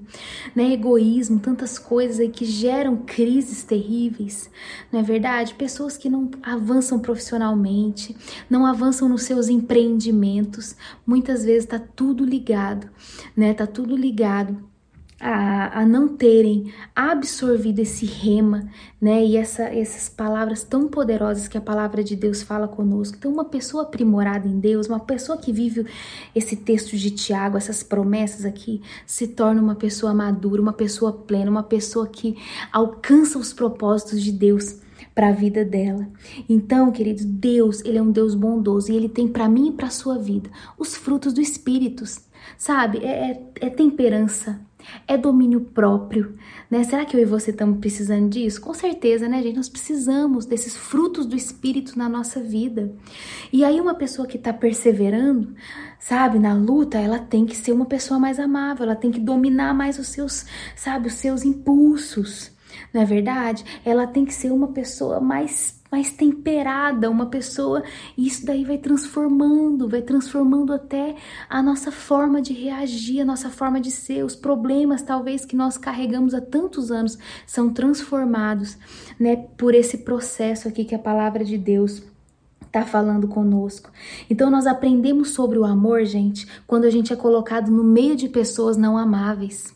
né? 0.54 0.72
Egoísmo, 0.72 1.38
tantas 1.38 1.78
coisas 1.78 2.20
aí 2.20 2.28
que 2.28 2.44
geram 2.44 2.98
crises 2.98 3.64
terríveis, 3.64 4.50
não 4.92 5.00
é 5.00 5.02
verdade? 5.02 5.54
Pessoas 5.54 5.96
que 5.96 6.08
não 6.08 6.30
avançam 6.42 6.98
profissionalmente, 6.98 8.16
não 8.48 8.66
avançam 8.66 9.08
nos 9.08 9.22
seus 9.22 9.48
empreendimentos, 9.48 10.76
muitas 11.06 11.44
vezes 11.44 11.66
tá 11.66 11.78
tudo 11.78 12.24
ligado, 12.24 12.88
né? 13.36 13.54
Tá 13.54 13.66
tudo 13.66 13.96
ligado 13.96 14.73
a, 15.24 15.80
a 15.80 15.86
não 15.86 16.06
terem 16.06 16.70
absorvido 16.94 17.78
esse 17.78 18.04
rema, 18.04 18.68
né? 19.00 19.24
E 19.24 19.38
essa, 19.38 19.62
essas 19.62 20.06
palavras 20.06 20.62
tão 20.62 20.86
poderosas 20.86 21.48
que 21.48 21.56
a 21.56 21.62
palavra 21.62 22.04
de 22.04 22.14
Deus 22.14 22.42
fala 22.42 22.68
conosco. 22.68 23.16
Então, 23.16 23.32
uma 23.32 23.46
pessoa 23.46 23.84
aprimorada 23.84 24.46
em 24.46 24.60
Deus, 24.60 24.86
uma 24.86 25.00
pessoa 25.00 25.38
que 25.38 25.50
vive 25.50 25.86
esse 26.34 26.56
texto 26.56 26.94
de 26.94 27.10
Tiago, 27.10 27.56
essas 27.56 27.82
promessas 27.82 28.44
aqui, 28.44 28.82
se 29.06 29.28
torna 29.28 29.62
uma 29.62 29.74
pessoa 29.74 30.12
madura, 30.12 30.60
uma 30.60 30.74
pessoa 30.74 31.10
plena, 31.10 31.50
uma 31.50 31.62
pessoa 31.62 32.06
que 32.06 32.36
alcança 32.70 33.38
os 33.38 33.50
propósitos 33.50 34.22
de 34.22 34.30
Deus 34.30 34.78
para 35.14 35.28
a 35.28 35.32
vida 35.32 35.64
dela. 35.64 36.06
Então, 36.46 36.92
queridos, 36.92 37.24
Deus, 37.24 37.82
ele 37.82 37.96
é 37.96 38.02
um 38.02 38.10
Deus 38.10 38.34
bondoso 38.34 38.92
e 38.92 38.96
ele 38.96 39.08
tem 39.08 39.26
para 39.26 39.48
mim 39.48 39.68
e 39.68 39.72
para 39.72 39.88
sua 39.88 40.18
vida 40.18 40.50
os 40.78 40.94
frutos 40.96 41.32
do 41.32 41.40
espírito, 41.40 42.04
sabe? 42.58 42.98
É, 42.98 43.30
é, 43.30 43.42
é 43.62 43.70
temperança, 43.70 44.60
é 45.06 45.16
domínio 45.16 45.60
próprio, 45.60 46.36
né? 46.70 46.84
Será 46.84 47.04
que 47.04 47.16
eu 47.16 47.20
e 47.20 47.24
você 47.24 47.50
estamos 47.50 47.78
precisando 47.78 48.28
disso? 48.28 48.60
Com 48.60 48.74
certeza, 48.74 49.28
né, 49.28 49.42
gente? 49.42 49.56
Nós 49.56 49.68
precisamos 49.68 50.46
desses 50.46 50.76
frutos 50.76 51.26
do 51.26 51.36
Espírito 51.36 51.98
na 51.98 52.08
nossa 52.08 52.40
vida. 52.40 52.92
E 53.52 53.64
aí, 53.64 53.80
uma 53.80 53.94
pessoa 53.94 54.26
que 54.26 54.36
está 54.36 54.52
perseverando, 54.52 55.54
sabe, 55.98 56.38
na 56.38 56.54
luta, 56.54 56.98
ela 56.98 57.18
tem 57.18 57.46
que 57.46 57.56
ser 57.56 57.72
uma 57.72 57.86
pessoa 57.86 58.18
mais 58.18 58.38
amável, 58.38 58.84
ela 58.84 58.96
tem 58.96 59.10
que 59.10 59.20
dominar 59.20 59.74
mais 59.74 59.98
os 59.98 60.08
seus, 60.08 60.46
sabe, 60.76 61.08
os 61.08 61.14
seus 61.14 61.44
impulsos. 61.44 62.52
Não 62.92 63.02
é 63.02 63.04
verdade? 63.04 63.64
Ela 63.84 64.06
tem 64.06 64.24
que 64.24 64.34
ser 64.34 64.52
uma 64.52 64.68
pessoa 64.68 65.20
mais 65.20 65.80
mais 65.94 66.10
temperada, 66.10 67.08
uma 67.08 67.26
pessoa, 67.26 67.84
e 68.18 68.26
isso 68.26 68.44
daí 68.44 68.64
vai 68.64 68.78
transformando, 68.78 69.88
vai 69.88 70.02
transformando 70.02 70.72
até 70.72 71.14
a 71.48 71.62
nossa 71.62 71.92
forma 71.92 72.42
de 72.42 72.52
reagir, 72.52 73.20
a 73.20 73.24
nossa 73.24 73.48
forma 73.48 73.80
de 73.80 73.92
ser, 73.92 74.24
os 74.24 74.34
problemas 74.34 75.02
talvez 75.02 75.44
que 75.44 75.54
nós 75.54 75.78
carregamos 75.78 76.34
há 76.34 76.40
tantos 76.40 76.90
anos 76.90 77.16
são 77.46 77.72
transformados, 77.72 78.76
né, 79.20 79.36
por 79.56 79.72
esse 79.72 79.98
processo 79.98 80.66
aqui 80.66 80.84
que 80.84 80.96
a 80.96 80.98
palavra 80.98 81.44
de 81.44 81.56
Deus 81.56 82.02
está 82.60 82.84
falando 82.84 83.28
conosco. 83.28 83.88
Então 84.28 84.50
nós 84.50 84.66
aprendemos 84.66 85.30
sobre 85.30 85.60
o 85.60 85.64
amor, 85.64 86.04
gente, 86.04 86.44
quando 86.66 86.86
a 86.86 86.90
gente 86.90 87.12
é 87.12 87.16
colocado 87.16 87.70
no 87.70 87.84
meio 87.84 88.16
de 88.16 88.28
pessoas 88.28 88.76
não 88.76 88.98
amáveis. 88.98 89.72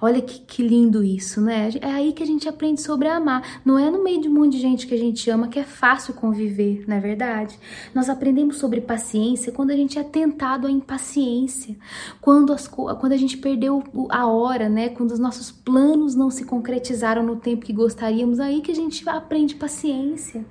Olha 0.00 0.22
que, 0.22 0.40
que 0.40 0.62
lindo 0.62 1.02
isso, 1.02 1.40
né? 1.40 1.70
É 1.80 1.90
aí 1.90 2.12
que 2.12 2.22
a 2.22 2.26
gente 2.26 2.48
aprende 2.48 2.80
sobre 2.80 3.08
amar. 3.08 3.60
Não 3.64 3.76
é 3.76 3.90
no 3.90 4.02
meio 4.02 4.20
de 4.20 4.28
um 4.28 4.32
monte 4.32 4.52
de 4.52 4.60
gente 4.60 4.86
que 4.86 4.94
a 4.94 4.98
gente 4.98 5.28
ama 5.28 5.48
que 5.48 5.58
é 5.58 5.64
fácil 5.64 6.14
conviver, 6.14 6.84
não 6.86 6.96
é 6.96 7.00
verdade? 7.00 7.58
Nós 7.92 8.08
aprendemos 8.08 8.58
sobre 8.58 8.80
paciência 8.80 9.50
quando 9.50 9.70
a 9.70 9.76
gente 9.76 9.98
é 9.98 10.04
tentado 10.04 10.68
à 10.68 10.70
impaciência, 10.70 11.76
quando, 12.20 12.52
as, 12.52 12.68
quando 12.68 13.12
a 13.12 13.16
gente 13.16 13.36
perdeu 13.38 13.82
a 14.08 14.26
hora, 14.26 14.68
né? 14.68 14.88
Quando 14.88 15.10
os 15.10 15.18
nossos 15.18 15.50
planos 15.50 16.14
não 16.14 16.30
se 16.30 16.44
concretizaram 16.44 17.24
no 17.24 17.36
tempo 17.36 17.66
que 17.66 17.72
gostaríamos, 17.72 18.38
aí 18.38 18.60
que 18.60 18.70
a 18.70 18.76
gente 18.76 19.08
aprende 19.08 19.56
paciência. 19.56 20.44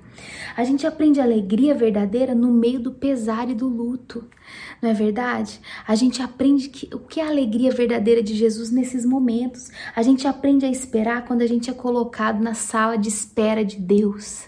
A 0.56 0.64
gente 0.64 0.86
aprende 0.86 1.20
alegria 1.20 1.74
verdadeira 1.74 2.34
no 2.34 2.52
meio 2.52 2.80
do 2.80 2.92
pesar 2.92 3.48
e 3.48 3.54
do 3.54 3.66
luto 3.66 4.24
não 4.80 4.90
é 4.90 4.94
verdade? 4.94 5.60
A 5.86 5.94
gente 5.94 6.22
aprende 6.22 6.68
que, 6.68 6.88
o 6.94 6.98
que 6.98 7.20
é 7.20 7.24
a 7.24 7.28
alegria 7.28 7.72
verdadeira 7.72 8.22
de 8.22 8.34
Jesus 8.34 8.70
nesses 8.70 9.04
momentos. 9.04 9.70
A 9.94 10.02
gente 10.02 10.26
aprende 10.26 10.64
a 10.64 10.70
esperar 10.70 11.24
quando 11.24 11.42
a 11.42 11.46
gente 11.46 11.68
é 11.70 11.72
colocado 11.72 12.40
na 12.40 12.54
sala 12.54 12.96
de 12.96 13.08
espera 13.08 13.64
de 13.64 13.76
Deus. 13.76 14.44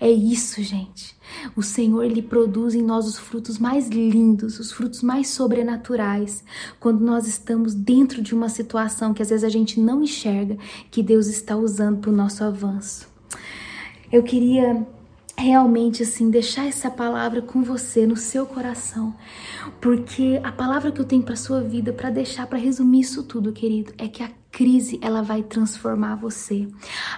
É 0.00 0.10
isso, 0.10 0.62
gente. 0.62 1.14
O 1.54 1.62
Senhor 1.62 2.02
ele 2.02 2.22
produz 2.22 2.74
em 2.74 2.82
nós 2.82 3.06
os 3.06 3.18
frutos 3.18 3.58
mais 3.58 3.88
lindos, 3.88 4.58
os 4.58 4.72
frutos 4.72 5.02
mais 5.02 5.28
sobrenaturais, 5.28 6.44
quando 6.80 7.00
nós 7.00 7.26
estamos 7.26 7.74
dentro 7.74 8.22
de 8.22 8.34
uma 8.34 8.48
situação 8.48 9.14
que 9.14 9.22
às 9.22 9.30
vezes 9.30 9.44
a 9.44 9.48
gente 9.48 9.80
não 9.80 10.02
enxerga, 10.02 10.56
que 10.90 11.02
Deus 11.02 11.26
está 11.26 11.56
usando 11.56 12.00
para 12.00 12.10
o 12.10 12.16
nosso 12.16 12.42
avanço. 12.42 13.08
Eu 14.10 14.22
queria 14.22 14.86
realmente 15.42 16.04
assim 16.04 16.30
deixar 16.30 16.66
essa 16.66 16.88
palavra 16.88 17.42
com 17.42 17.64
você 17.64 18.06
no 18.06 18.16
seu 18.16 18.46
coração, 18.46 19.12
porque 19.80 20.40
a 20.44 20.52
palavra 20.52 20.92
que 20.92 21.00
eu 21.00 21.04
tenho 21.04 21.24
para 21.24 21.34
sua 21.34 21.60
vida 21.60 21.92
para 21.92 22.10
deixar 22.10 22.46
para 22.46 22.58
resumir 22.58 23.00
isso 23.00 23.24
tudo, 23.24 23.52
querido, 23.52 23.92
é 23.98 24.06
que 24.06 24.22
a 24.22 24.30
crise 24.52 25.00
ela 25.02 25.20
vai 25.20 25.42
transformar 25.42 26.14
você. 26.14 26.68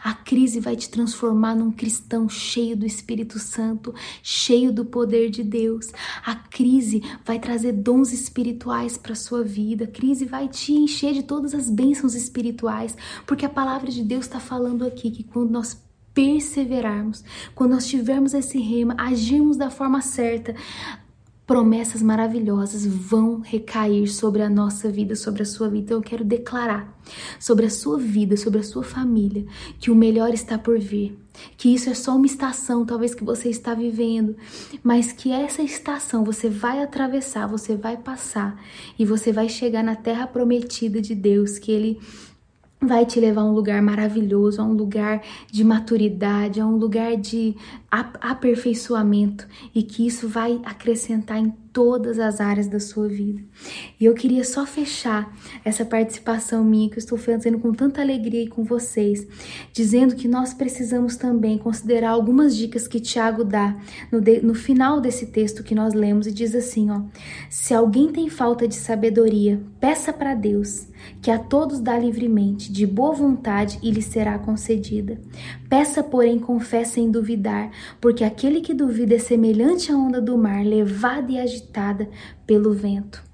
A 0.02 0.14
crise 0.14 0.58
vai 0.58 0.74
te 0.74 0.88
transformar 0.88 1.54
num 1.54 1.70
cristão 1.70 2.26
cheio 2.28 2.76
do 2.76 2.86
Espírito 2.86 3.38
Santo, 3.38 3.92
cheio 4.22 4.72
do 4.72 4.84
poder 4.84 5.28
de 5.28 5.42
Deus. 5.42 5.90
A 6.24 6.34
crise 6.34 7.02
vai 7.24 7.38
trazer 7.38 7.72
dons 7.72 8.12
espirituais 8.12 8.96
para 8.96 9.14
sua 9.14 9.42
vida. 9.42 9.84
A 9.84 9.88
crise 9.88 10.24
vai 10.24 10.48
te 10.48 10.72
encher 10.72 11.12
de 11.12 11.24
todas 11.24 11.54
as 11.54 11.68
bênçãos 11.68 12.14
espirituais, 12.14 12.96
porque 13.26 13.44
a 13.44 13.50
palavra 13.50 13.90
de 13.90 14.02
Deus 14.02 14.24
está 14.24 14.40
falando 14.40 14.86
aqui 14.86 15.10
que 15.10 15.24
quando 15.24 15.50
nós 15.50 15.84
perseverarmos, 16.14 17.24
quando 17.54 17.72
nós 17.72 17.86
tivermos 17.86 18.32
esse 18.32 18.58
rema, 18.58 18.94
agirmos 18.96 19.56
da 19.56 19.68
forma 19.68 20.00
certa, 20.00 20.54
promessas 21.46 22.00
maravilhosas 22.00 22.86
vão 22.86 23.40
recair 23.40 24.06
sobre 24.08 24.42
a 24.42 24.48
nossa 24.48 24.90
vida, 24.90 25.14
sobre 25.14 25.42
a 25.42 25.46
sua 25.46 25.68
vida. 25.68 25.84
Então 25.84 25.98
eu 25.98 26.02
quero 26.02 26.24
declarar 26.24 26.98
sobre 27.38 27.66
a 27.66 27.70
sua 27.70 27.98
vida, 27.98 28.36
sobre 28.36 28.60
a 28.60 28.62
sua 28.62 28.82
família, 28.82 29.44
que 29.78 29.90
o 29.90 29.94
melhor 29.94 30.32
está 30.32 30.56
por 30.56 30.78
vir. 30.78 31.18
Que 31.56 31.74
isso 31.74 31.90
é 31.90 31.94
só 31.94 32.16
uma 32.16 32.26
estação, 32.26 32.86
talvez 32.86 33.14
que 33.14 33.24
você 33.24 33.50
está 33.50 33.74
vivendo, 33.74 34.36
mas 34.82 35.12
que 35.12 35.32
essa 35.32 35.62
estação 35.62 36.24
você 36.24 36.48
vai 36.48 36.82
atravessar, 36.82 37.46
você 37.46 37.76
vai 37.76 37.96
passar 37.96 38.58
e 38.98 39.04
você 39.04 39.32
vai 39.32 39.48
chegar 39.48 39.82
na 39.82 39.96
terra 39.96 40.26
prometida 40.26 41.02
de 41.02 41.14
Deus, 41.14 41.58
que 41.58 41.72
Ele 41.72 42.00
vai 42.80 43.06
te 43.06 43.18
levar 43.18 43.42
a 43.42 43.44
um 43.44 43.52
lugar 43.52 43.80
maravilhoso, 43.80 44.60
a 44.60 44.64
um 44.64 44.72
lugar 44.72 45.22
de 45.50 45.64
maturidade, 45.64 46.60
a 46.60 46.66
um 46.66 46.76
lugar 46.76 47.16
de 47.16 47.56
aperfeiçoamento 47.90 49.46
e 49.74 49.82
que 49.82 50.06
isso 50.06 50.28
vai 50.28 50.60
acrescentar 50.64 51.38
em 51.38 51.50
todas 51.72 52.20
as 52.20 52.40
áreas 52.40 52.68
da 52.68 52.78
sua 52.78 53.08
vida. 53.08 53.42
E 53.98 54.04
eu 54.04 54.14
queria 54.14 54.44
só 54.44 54.64
fechar 54.64 55.34
essa 55.64 55.84
participação 55.84 56.62
minha 56.62 56.88
que 56.88 56.94
eu 56.94 57.00
estou 57.00 57.18
fazendo 57.18 57.58
com 57.58 57.72
tanta 57.72 58.00
alegria 58.00 58.48
com 58.48 58.62
vocês, 58.62 59.26
dizendo 59.72 60.14
que 60.14 60.28
nós 60.28 60.54
precisamos 60.54 61.16
também 61.16 61.58
considerar 61.58 62.10
algumas 62.10 62.56
dicas 62.56 62.86
que 62.86 63.00
Tiago 63.00 63.44
dá 63.44 63.76
no, 64.10 64.20
de, 64.20 64.40
no 64.40 64.54
final 64.54 65.00
desse 65.00 65.26
texto 65.26 65.64
que 65.64 65.74
nós 65.74 65.94
lemos 65.94 66.28
e 66.28 66.32
diz 66.32 66.54
assim, 66.54 66.90
ó: 66.90 67.02
Se 67.50 67.74
alguém 67.74 68.12
tem 68.12 68.28
falta 68.28 68.68
de 68.68 68.76
sabedoria, 68.76 69.60
peça 69.80 70.12
para 70.12 70.34
Deus, 70.34 70.86
que 71.24 71.30
a 71.30 71.38
todos 71.38 71.80
dá 71.80 71.98
livremente, 71.98 72.70
de 72.70 72.86
boa 72.86 73.14
vontade 73.14 73.78
e 73.82 73.90
lhe 73.90 74.02
será 74.02 74.38
concedida. 74.38 75.18
Peça, 75.70 76.02
porém, 76.02 76.38
com 76.38 76.60
fé 76.60 76.84
sem 76.84 77.10
duvidar, 77.10 77.70
porque 77.98 78.22
aquele 78.22 78.60
que 78.60 78.74
duvida 78.74 79.14
é 79.14 79.18
semelhante 79.18 79.90
à 79.90 79.96
onda 79.96 80.20
do 80.20 80.36
mar, 80.36 80.62
levada 80.62 81.32
e 81.32 81.38
agitada 81.38 82.10
pelo 82.46 82.74
vento. 82.74 83.24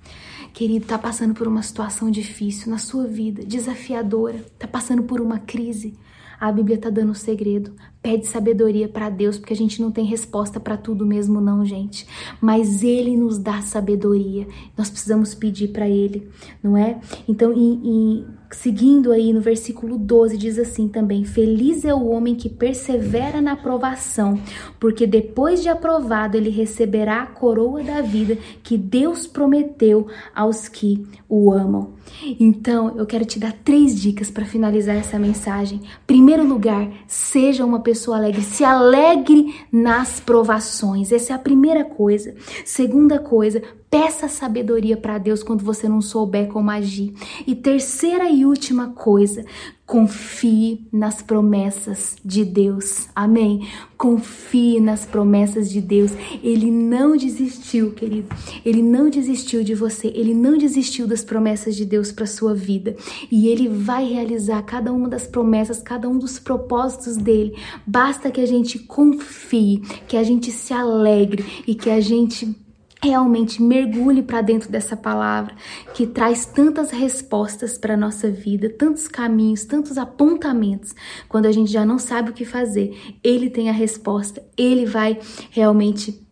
Querido, 0.54 0.84
está 0.84 0.96
passando 0.96 1.34
por 1.34 1.48
uma 1.48 1.64
situação 1.64 2.12
difícil 2.12 2.70
na 2.70 2.78
sua 2.78 3.08
vida, 3.08 3.44
desafiadora, 3.44 4.36
está 4.36 4.68
passando 4.68 5.02
por 5.02 5.20
uma 5.20 5.40
crise. 5.40 5.98
A 6.40 6.50
Bíblia 6.50 6.76
está 6.76 6.88
dando 6.88 7.10
um 7.10 7.14
segredo. 7.14 7.74
Pede 8.02 8.26
sabedoria 8.26 8.88
para 8.88 9.10
Deus, 9.10 9.36
porque 9.36 9.52
a 9.52 9.56
gente 9.56 9.82
não 9.82 9.92
tem 9.92 10.06
resposta 10.06 10.58
para 10.58 10.74
tudo 10.74 11.04
mesmo, 11.04 11.38
não, 11.38 11.66
gente. 11.66 12.06
Mas 12.40 12.82
Ele 12.82 13.14
nos 13.14 13.38
dá 13.38 13.60
sabedoria. 13.60 14.48
Nós 14.76 14.88
precisamos 14.88 15.34
pedir 15.34 15.68
para 15.68 15.86
Ele, 15.86 16.30
não 16.62 16.78
é? 16.78 16.98
Então, 17.28 17.52
em, 17.52 17.80
em, 17.84 18.26
seguindo 18.52 19.12
aí 19.12 19.32
no 19.32 19.40
versículo 19.40 19.96
12, 19.96 20.36
diz 20.36 20.58
assim 20.58 20.88
também: 20.88 21.24
Feliz 21.24 21.84
é 21.84 21.94
o 21.94 22.06
homem 22.08 22.34
que 22.34 22.48
persevera 22.48 23.40
na 23.40 23.52
aprovação, 23.52 24.40
porque 24.78 25.06
depois 25.06 25.62
de 25.62 25.68
aprovado 25.68 26.36
ele 26.36 26.50
receberá 26.50 27.22
a 27.22 27.26
coroa 27.26 27.82
da 27.82 28.00
vida 28.00 28.36
que 28.62 28.76
Deus 28.76 29.26
prometeu 29.26 30.06
aos 30.34 30.68
que 30.68 31.06
o 31.28 31.52
amam. 31.52 31.92
Então, 32.38 32.96
eu 32.98 33.06
quero 33.06 33.24
te 33.24 33.38
dar 33.38 33.52
três 33.52 33.98
dicas 33.98 34.30
para 34.30 34.44
finalizar 34.44 34.96
essa 34.96 35.18
mensagem. 35.18 35.80
Primeiro 36.06 36.44
lugar, 36.44 36.90
seja 37.06 37.64
uma 37.64 37.80
pessoa 37.80 38.16
alegre, 38.16 38.42
se 38.42 38.64
alegre 38.64 39.54
nas 39.72 40.20
provações. 40.20 41.12
Essa 41.12 41.32
é 41.32 41.36
a 41.36 41.38
primeira 41.38 41.84
coisa. 41.84 42.34
Segunda 42.64 43.18
coisa, 43.18 43.62
Peça 43.90 44.28
sabedoria 44.28 44.96
para 44.96 45.18
Deus 45.18 45.42
quando 45.42 45.64
você 45.64 45.88
não 45.88 46.00
souber 46.00 46.46
como 46.46 46.70
agir. 46.70 47.12
E 47.44 47.56
terceira 47.56 48.30
e 48.30 48.46
última 48.46 48.90
coisa, 48.90 49.44
confie 49.84 50.86
nas 50.92 51.20
promessas 51.20 52.14
de 52.24 52.44
Deus. 52.44 53.08
Amém? 53.16 53.66
Confie 53.98 54.78
nas 54.78 55.04
promessas 55.04 55.68
de 55.68 55.80
Deus. 55.80 56.12
Ele 56.40 56.70
não 56.70 57.16
desistiu, 57.16 57.92
querido. 57.92 58.28
Ele 58.64 58.80
não 58.80 59.10
desistiu 59.10 59.64
de 59.64 59.74
você. 59.74 60.06
Ele 60.14 60.34
não 60.34 60.56
desistiu 60.56 61.08
das 61.08 61.24
promessas 61.24 61.74
de 61.74 61.84
Deus 61.84 62.12
para 62.12 62.26
sua 62.26 62.54
vida. 62.54 62.94
E 63.28 63.48
ele 63.48 63.66
vai 63.66 64.04
realizar 64.08 64.62
cada 64.62 64.92
uma 64.92 65.08
das 65.08 65.26
promessas, 65.26 65.82
cada 65.82 66.08
um 66.08 66.16
dos 66.16 66.38
propósitos 66.38 67.16
dele. 67.16 67.56
Basta 67.84 68.30
que 68.30 68.40
a 68.40 68.46
gente 68.46 68.78
confie, 68.78 69.80
que 70.06 70.16
a 70.16 70.22
gente 70.22 70.52
se 70.52 70.72
alegre 70.72 71.44
e 71.66 71.74
que 71.74 71.90
a 71.90 72.00
gente 72.00 72.54
realmente 73.02 73.62
mergulhe 73.62 74.22
para 74.22 74.42
dentro 74.42 74.70
dessa 74.70 74.96
palavra 74.96 75.54
que 75.94 76.06
traz 76.06 76.44
tantas 76.44 76.90
respostas 76.90 77.78
para 77.78 77.96
nossa 77.96 78.30
vida, 78.30 78.68
tantos 78.68 79.08
caminhos, 79.08 79.64
tantos 79.64 79.96
apontamentos. 79.96 80.94
Quando 81.28 81.46
a 81.46 81.52
gente 81.52 81.70
já 81.72 81.84
não 81.84 81.98
sabe 81.98 82.30
o 82.30 82.34
que 82.34 82.44
fazer, 82.44 83.16
ele 83.24 83.48
tem 83.48 83.70
a 83.70 83.72
resposta, 83.72 84.44
ele 84.56 84.84
vai 84.84 85.18
realmente 85.50 86.29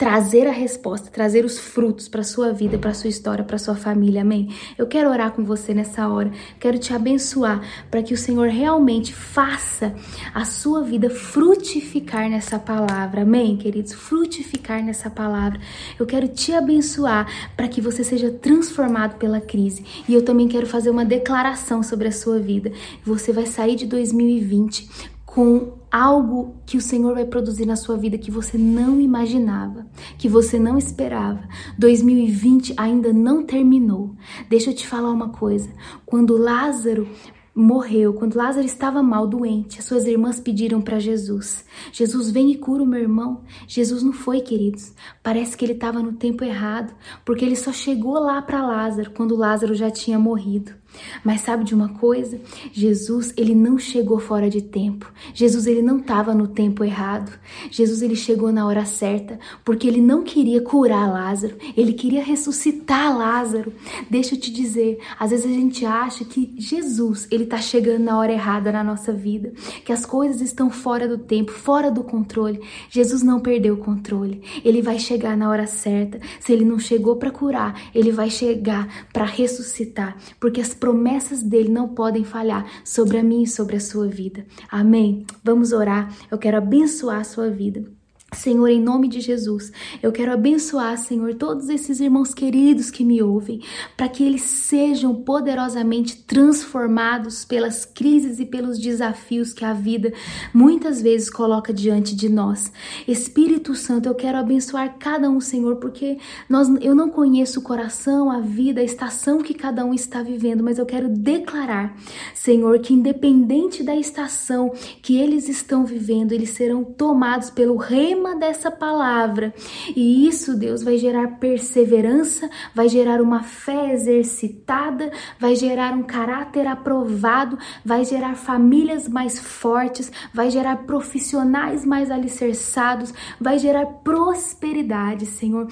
trazer 0.00 0.46
a 0.46 0.50
resposta, 0.50 1.10
trazer 1.10 1.44
os 1.44 1.58
frutos 1.58 2.08
para 2.08 2.22
sua 2.22 2.54
vida, 2.54 2.78
para 2.78 2.94
sua 2.94 3.10
história, 3.10 3.44
para 3.44 3.58
sua 3.58 3.74
família. 3.74 4.22
Amém. 4.22 4.48
Eu 4.78 4.86
quero 4.86 5.10
orar 5.10 5.32
com 5.32 5.44
você 5.44 5.74
nessa 5.74 6.08
hora. 6.08 6.32
Quero 6.58 6.78
te 6.78 6.94
abençoar 6.94 7.60
para 7.90 8.02
que 8.02 8.14
o 8.14 8.16
Senhor 8.16 8.48
realmente 8.48 9.12
faça 9.12 9.94
a 10.32 10.46
sua 10.46 10.82
vida 10.82 11.10
frutificar 11.10 12.30
nessa 12.30 12.58
palavra. 12.58 13.20
Amém, 13.20 13.58
queridos. 13.58 13.92
Frutificar 13.92 14.82
nessa 14.82 15.10
palavra. 15.10 15.60
Eu 15.98 16.06
quero 16.06 16.28
te 16.28 16.54
abençoar 16.54 17.26
para 17.54 17.68
que 17.68 17.82
você 17.82 18.02
seja 18.02 18.30
transformado 18.30 19.18
pela 19.18 19.38
crise. 19.38 19.84
E 20.08 20.14
eu 20.14 20.24
também 20.24 20.48
quero 20.48 20.66
fazer 20.66 20.88
uma 20.88 21.04
declaração 21.04 21.82
sobre 21.82 22.08
a 22.08 22.12
sua 22.12 22.38
vida. 22.38 22.72
Você 23.04 23.34
vai 23.34 23.44
sair 23.44 23.76
de 23.76 23.84
2020 23.84 25.19
com 25.40 25.78
algo 25.90 26.56
que 26.66 26.76
o 26.76 26.82
Senhor 26.82 27.14
vai 27.14 27.24
produzir 27.24 27.64
na 27.64 27.74
sua 27.74 27.96
vida 27.96 28.18
que 28.18 28.30
você 28.30 28.58
não 28.58 29.00
imaginava, 29.00 29.86
que 30.18 30.28
você 30.28 30.58
não 30.58 30.76
esperava. 30.76 31.48
2020 31.78 32.74
ainda 32.76 33.10
não 33.10 33.42
terminou. 33.42 34.14
Deixa 34.50 34.68
eu 34.68 34.74
te 34.74 34.86
falar 34.86 35.10
uma 35.10 35.30
coisa. 35.30 35.70
Quando 36.04 36.36
Lázaro 36.36 37.08
morreu, 37.54 38.12
quando 38.12 38.36
Lázaro 38.36 38.66
estava 38.66 39.02
mal, 39.02 39.26
doente, 39.26 39.78
as 39.78 39.86
suas 39.86 40.04
irmãs 40.04 40.38
pediram 40.38 40.82
para 40.82 40.98
Jesus: 40.98 41.64
Jesus, 41.90 42.30
vem 42.30 42.52
e 42.52 42.58
cura 42.58 42.82
o 42.82 42.86
meu 42.86 43.00
irmão. 43.00 43.40
Jesus 43.66 44.02
não 44.02 44.12
foi, 44.12 44.42
queridos. 44.42 44.92
Parece 45.22 45.56
que 45.56 45.64
ele 45.64 45.72
estava 45.72 46.02
no 46.02 46.12
tempo 46.12 46.44
errado, 46.44 46.94
porque 47.24 47.46
ele 47.46 47.56
só 47.56 47.72
chegou 47.72 48.18
lá 48.18 48.42
para 48.42 48.66
Lázaro 48.66 49.10
quando 49.12 49.34
Lázaro 49.34 49.74
já 49.74 49.90
tinha 49.90 50.18
morrido. 50.18 50.79
Mas 51.24 51.42
sabe 51.42 51.64
de 51.64 51.74
uma 51.74 51.88
coisa? 51.88 52.40
Jesus, 52.72 53.32
ele 53.36 53.54
não 53.54 53.78
chegou 53.78 54.18
fora 54.18 54.48
de 54.48 54.62
tempo. 54.62 55.12
Jesus, 55.34 55.66
ele 55.66 55.82
não 55.82 55.98
estava 55.98 56.34
no 56.34 56.48
tempo 56.48 56.84
errado. 56.84 57.32
Jesus, 57.70 58.02
ele 58.02 58.16
chegou 58.16 58.52
na 58.52 58.66
hora 58.66 58.84
certa, 58.84 59.38
porque 59.64 59.86
ele 59.86 60.00
não 60.00 60.22
queria 60.22 60.60
curar 60.60 61.10
Lázaro, 61.10 61.56
ele 61.76 61.92
queria 61.92 62.22
ressuscitar 62.22 63.16
Lázaro. 63.16 63.72
Deixa 64.08 64.34
eu 64.34 64.40
te 64.40 64.50
dizer, 64.50 64.98
às 65.18 65.30
vezes 65.30 65.46
a 65.46 65.54
gente 65.54 65.84
acha 65.84 66.24
que 66.24 66.54
Jesus, 66.56 67.26
ele 67.30 67.44
está 67.44 67.58
chegando 67.58 68.04
na 68.04 68.18
hora 68.18 68.32
errada 68.32 68.72
na 68.72 68.84
nossa 68.84 69.12
vida, 69.12 69.52
que 69.84 69.92
as 69.92 70.04
coisas 70.06 70.40
estão 70.40 70.70
fora 70.70 71.06
do 71.06 71.18
tempo, 71.18 71.52
fora 71.52 71.90
do 71.90 72.02
controle. 72.02 72.60
Jesus 72.88 73.22
não 73.22 73.40
perdeu 73.40 73.74
o 73.74 73.78
controle. 73.78 74.42
Ele 74.64 74.82
vai 74.82 74.98
chegar 74.98 75.36
na 75.36 75.48
hora 75.48 75.66
certa. 75.66 76.20
Se 76.38 76.52
ele 76.52 76.64
não 76.64 76.78
chegou 76.78 77.16
para 77.16 77.30
curar, 77.30 77.80
ele 77.94 78.10
vai 78.10 78.30
chegar 78.30 79.08
para 79.12 79.24
ressuscitar, 79.24 80.16
porque 80.38 80.60
as 80.60 80.74
promessas 80.80 81.42
dele 81.42 81.68
não 81.68 81.88
podem 81.88 82.24
falhar 82.24 82.66
sobre 82.84 83.18
a 83.18 83.22
mim 83.22 83.42
e 83.42 83.46
sobre 83.46 83.76
a 83.76 83.80
sua 83.80 84.08
vida. 84.08 84.46
Amém? 84.70 85.26
Vamos 85.44 85.72
orar. 85.72 86.12
Eu 86.30 86.38
quero 86.38 86.56
abençoar 86.56 87.20
a 87.20 87.24
sua 87.24 87.50
vida. 87.50 87.99
Senhor, 88.32 88.68
em 88.68 88.80
nome 88.80 89.08
de 89.08 89.20
Jesus, 89.20 89.72
eu 90.00 90.12
quero 90.12 90.32
abençoar, 90.32 90.96
Senhor, 90.96 91.34
todos 91.34 91.68
esses 91.68 92.00
irmãos 92.00 92.32
queridos 92.32 92.88
que 92.88 93.04
me 93.04 93.20
ouvem, 93.20 93.60
para 93.96 94.08
que 94.08 94.22
eles 94.22 94.42
sejam 94.42 95.14
poderosamente 95.14 96.16
transformados 96.16 97.44
pelas 97.44 97.84
crises 97.84 98.38
e 98.38 98.46
pelos 98.46 98.78
desafios 98.78 99.52
que 99.52 99.64
a 99.64 99.72
vida 99.72 100.12
muitas 100.54 101.02
vezes 101.02 101.28
coloca 101.28 101.72
diante 101.72 102.14
de 102.14 102.28
nós. 102.28 102.72
Espírito 103.06 103.74
Santo, 103.74 104.08
eu 104.08 104.14
quero 104.14 104.38
abençoar 104.38 104.96
cada 104.98 105.28
um, 105.28 105.40
Senhor, 105.40 105.76
porque 105.76 106.18
nós, 106.48 106.68
eu 106.80 106.94
não 106.94 107.10
conheço 107.10 107.58
o 107.58 107.62
coração, 107.64 108.30
a 108.30 108.40
vida, 108.40 108.80
a 108.80 108.84
estação 108.84 109.38
que 109.38 109.54
cada 109.54 109.84
um 109.84 109.92
está 109.92 110.22
vivendo, 110.22 110.62
mas 110.62 110.78
eu 110.78 110.86
quero 110.86 111.08
declarar, 111.08 111.96
Senhor, 112.32 112.78
que 112.78 112.94
independente 112.94 113.82
da 113.82 113.96
estação 113.96 114.72
que 115.02 115.16
eles 115.16 115.48
estão 115.48 115.84
vivendo, 115.84 116.32
eles 116.32 116.50
serão 116.50 116.84
tomados 116.84 117.50
pelo 117.50 117.76
Rei 118.20 118.34
dessa 118.40 118.70
palavra. 118.70 119.54
E 119.94 120.26
isso, 120.26 120.56
Deus, 120.56 120.82
vai 120.82 120.98
gerar 120.98 121.38
perseverança, 121.38 122.50
vai 122.74 122.88
gerar 122.88 123.20
uma 123.20 123.42
fé 123.42 123.92
exercitada, 123.92 125.10
vai 125.38 125.54
gerar 125.54 125.92
um 125.92 126.02
caráter 126.02 126.66
aprovado, 126.66 127.58
vai 127.84 128.04
gerar 128.04 128.34
famílias 128.34 129.08
mais 129.08 129.38
fortes, 129.38 130.10
vai 130.34 130.50
gerar 130.50 130.84
profissionais 130.84 131.84
mais 131.84 132.10
alicerçados, 132.10 133.12
vai 133.40 133.58
gerar 133.58 133.86
prosperidade, 133.86 135.26
Senhor 135.26 135.68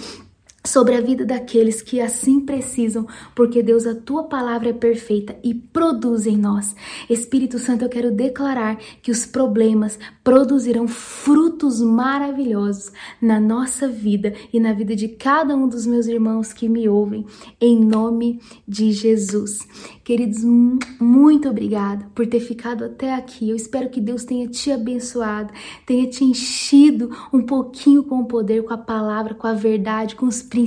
sobre 0.68 0.94
a 0.94 1.00
vida 1.00 1.24
daqueles 1.24 1.80
que 1.80 2.00
assim 2.00 2.40
precisam, 2.40 3.06
porque 3.34 3.62
Deus, 3.62 3.86
a 3.86 3.94
tua 3.94 4.24
palavra 4.24 4.68
é 4.68 4.72
perfeita 4.72 5.36
e 5.42 5.54
produz 5.54 6.26
em 6.26 6.36
nós. 6.36 6.76
Espírito 7.08 7.58
Santo, 7.58 7.84
eu 7.84 7.88
quero 7.88 8.10
declarar 8.10 8.76
que 9.02 9.10
os 9.10 9.24
problemas 9.24 9.98
produzirão 10.22 10.86
frutos 10.86 11.80
maravilhosos 11.80 12.92
na 13.20 13.40
nossa 13.40 13.88
vida 13.88 14.34
e 14.52 14.60
na 14.60 14.72
vida 14.72 14.94
de 14.94 15.08
cada 15.08 15.56
um 15.56 15.66
dos 15.66 15.86
meus 15.86 16.06
irmãos 16.06 16.52
que 16.52 16.68
me 16.68 16.88
ouvem, 16.88 17.24
em 17.60 17.82
nome 17.82 18.40
de 18.66 18.92
Jesus. 18.92 19.58
Queridos, 20.04 20.44
muito 21.00 21.48
obrigada 21.48 22.06
por 22.14 22.26
ter 22.26 22.40
ficado 22.40 22.84
até 22.84 23.14
aqui. 23.14 23.48
Eu 23.48 23.56
espero 23.56 23.88
que 23.88 24.00
Deus 24.00 24.24
tenha 24.24 24.48
te 24.48 24.70
abençoado, 24.70 25.52
tenha 25.86 26.06
te 26.08 26.24
enchido 26.24 27.10
um 27.32 27.42
pouquinho 27.42 28.02
com 28.02 28.20
o 28.20 28.26
poder, 28.26 28.64
com 28.64 28.74
a 28.74 28.78
palavra, 28.78 29.34
com 29.34 29.46
a 29.46 29.54
verdade, 29.54 30.14
com 30.14 30.26
os 30.26 30.42
princípios 30.42 30.57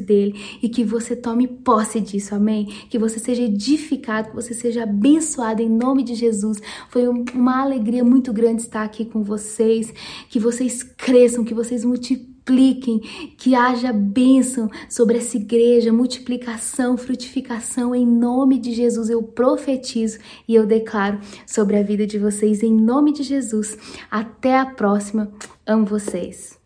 dele 0.00 0.34
e 0.62 0.68
que 0.68 0.84
você 0.84 1.14
tome 1.16 1.46
posse 1.46 2.00
disso, 2.00 2.34
amém? 2.34 2.66
Que 2.88 2.98
você 2.98 3.18
seja 3.18 3.42
edificado, 3.42 4.30
que 4.30 4.34
você 4.34 4.54
seja 4.54 4.84
abençoado 4.84 5.62
em 5.62 5.68
nome 5.68 6.02
de 6.02 6.14
Jesus. 6.14 6.58
Foi 6.88 7.06
uma 7.08 7.62
alegria 7.62 8.04
muito 8.04 8.32
grande 8.32 8.62
estar 8.62 8.82
aqui 8.82 9.04
com 9.04 9.22
vocês, 9.22 9.92
que 10.28 10.38
vocês 10.38 10.82
cresçam, 10.82 11.44
que 11.44 11.54
vocês 11.54 11.84
multipliquem 11.84 12.34
que 13.38 13.54
haja 13.54 13.92
bênção 13.92 14.68
sobre 14.88 15.16
essa 15.16 15.36
igreja, 15.36 15.92
multiplicação, 15.92 16.96
frutificação, 16.96 17.94
em 17.94 18.06
nome 18.06 18.58
de 18.58 18.72
Jesus 18.72 19.08
eu 19.08 19.22
profetizo 19.22 20.18
e 20.46 20.54
eu 20.54 20.66
declaro 20.66 21.20
sobre 21.46 21.76
a 21.76 21.82
vida 21.82 22.06
de 22.06 22.18
vocês, 22.18 22.62
em 22.62 22.72
nome 22.72 23.12
de 23.12 23.22
Jesus. 23.22 23.78
Até 24.10 24.58
a 24.58 24.66
próxima, 24.66 25.32
amo 25.66 25.86
vocês. 25.86 26.63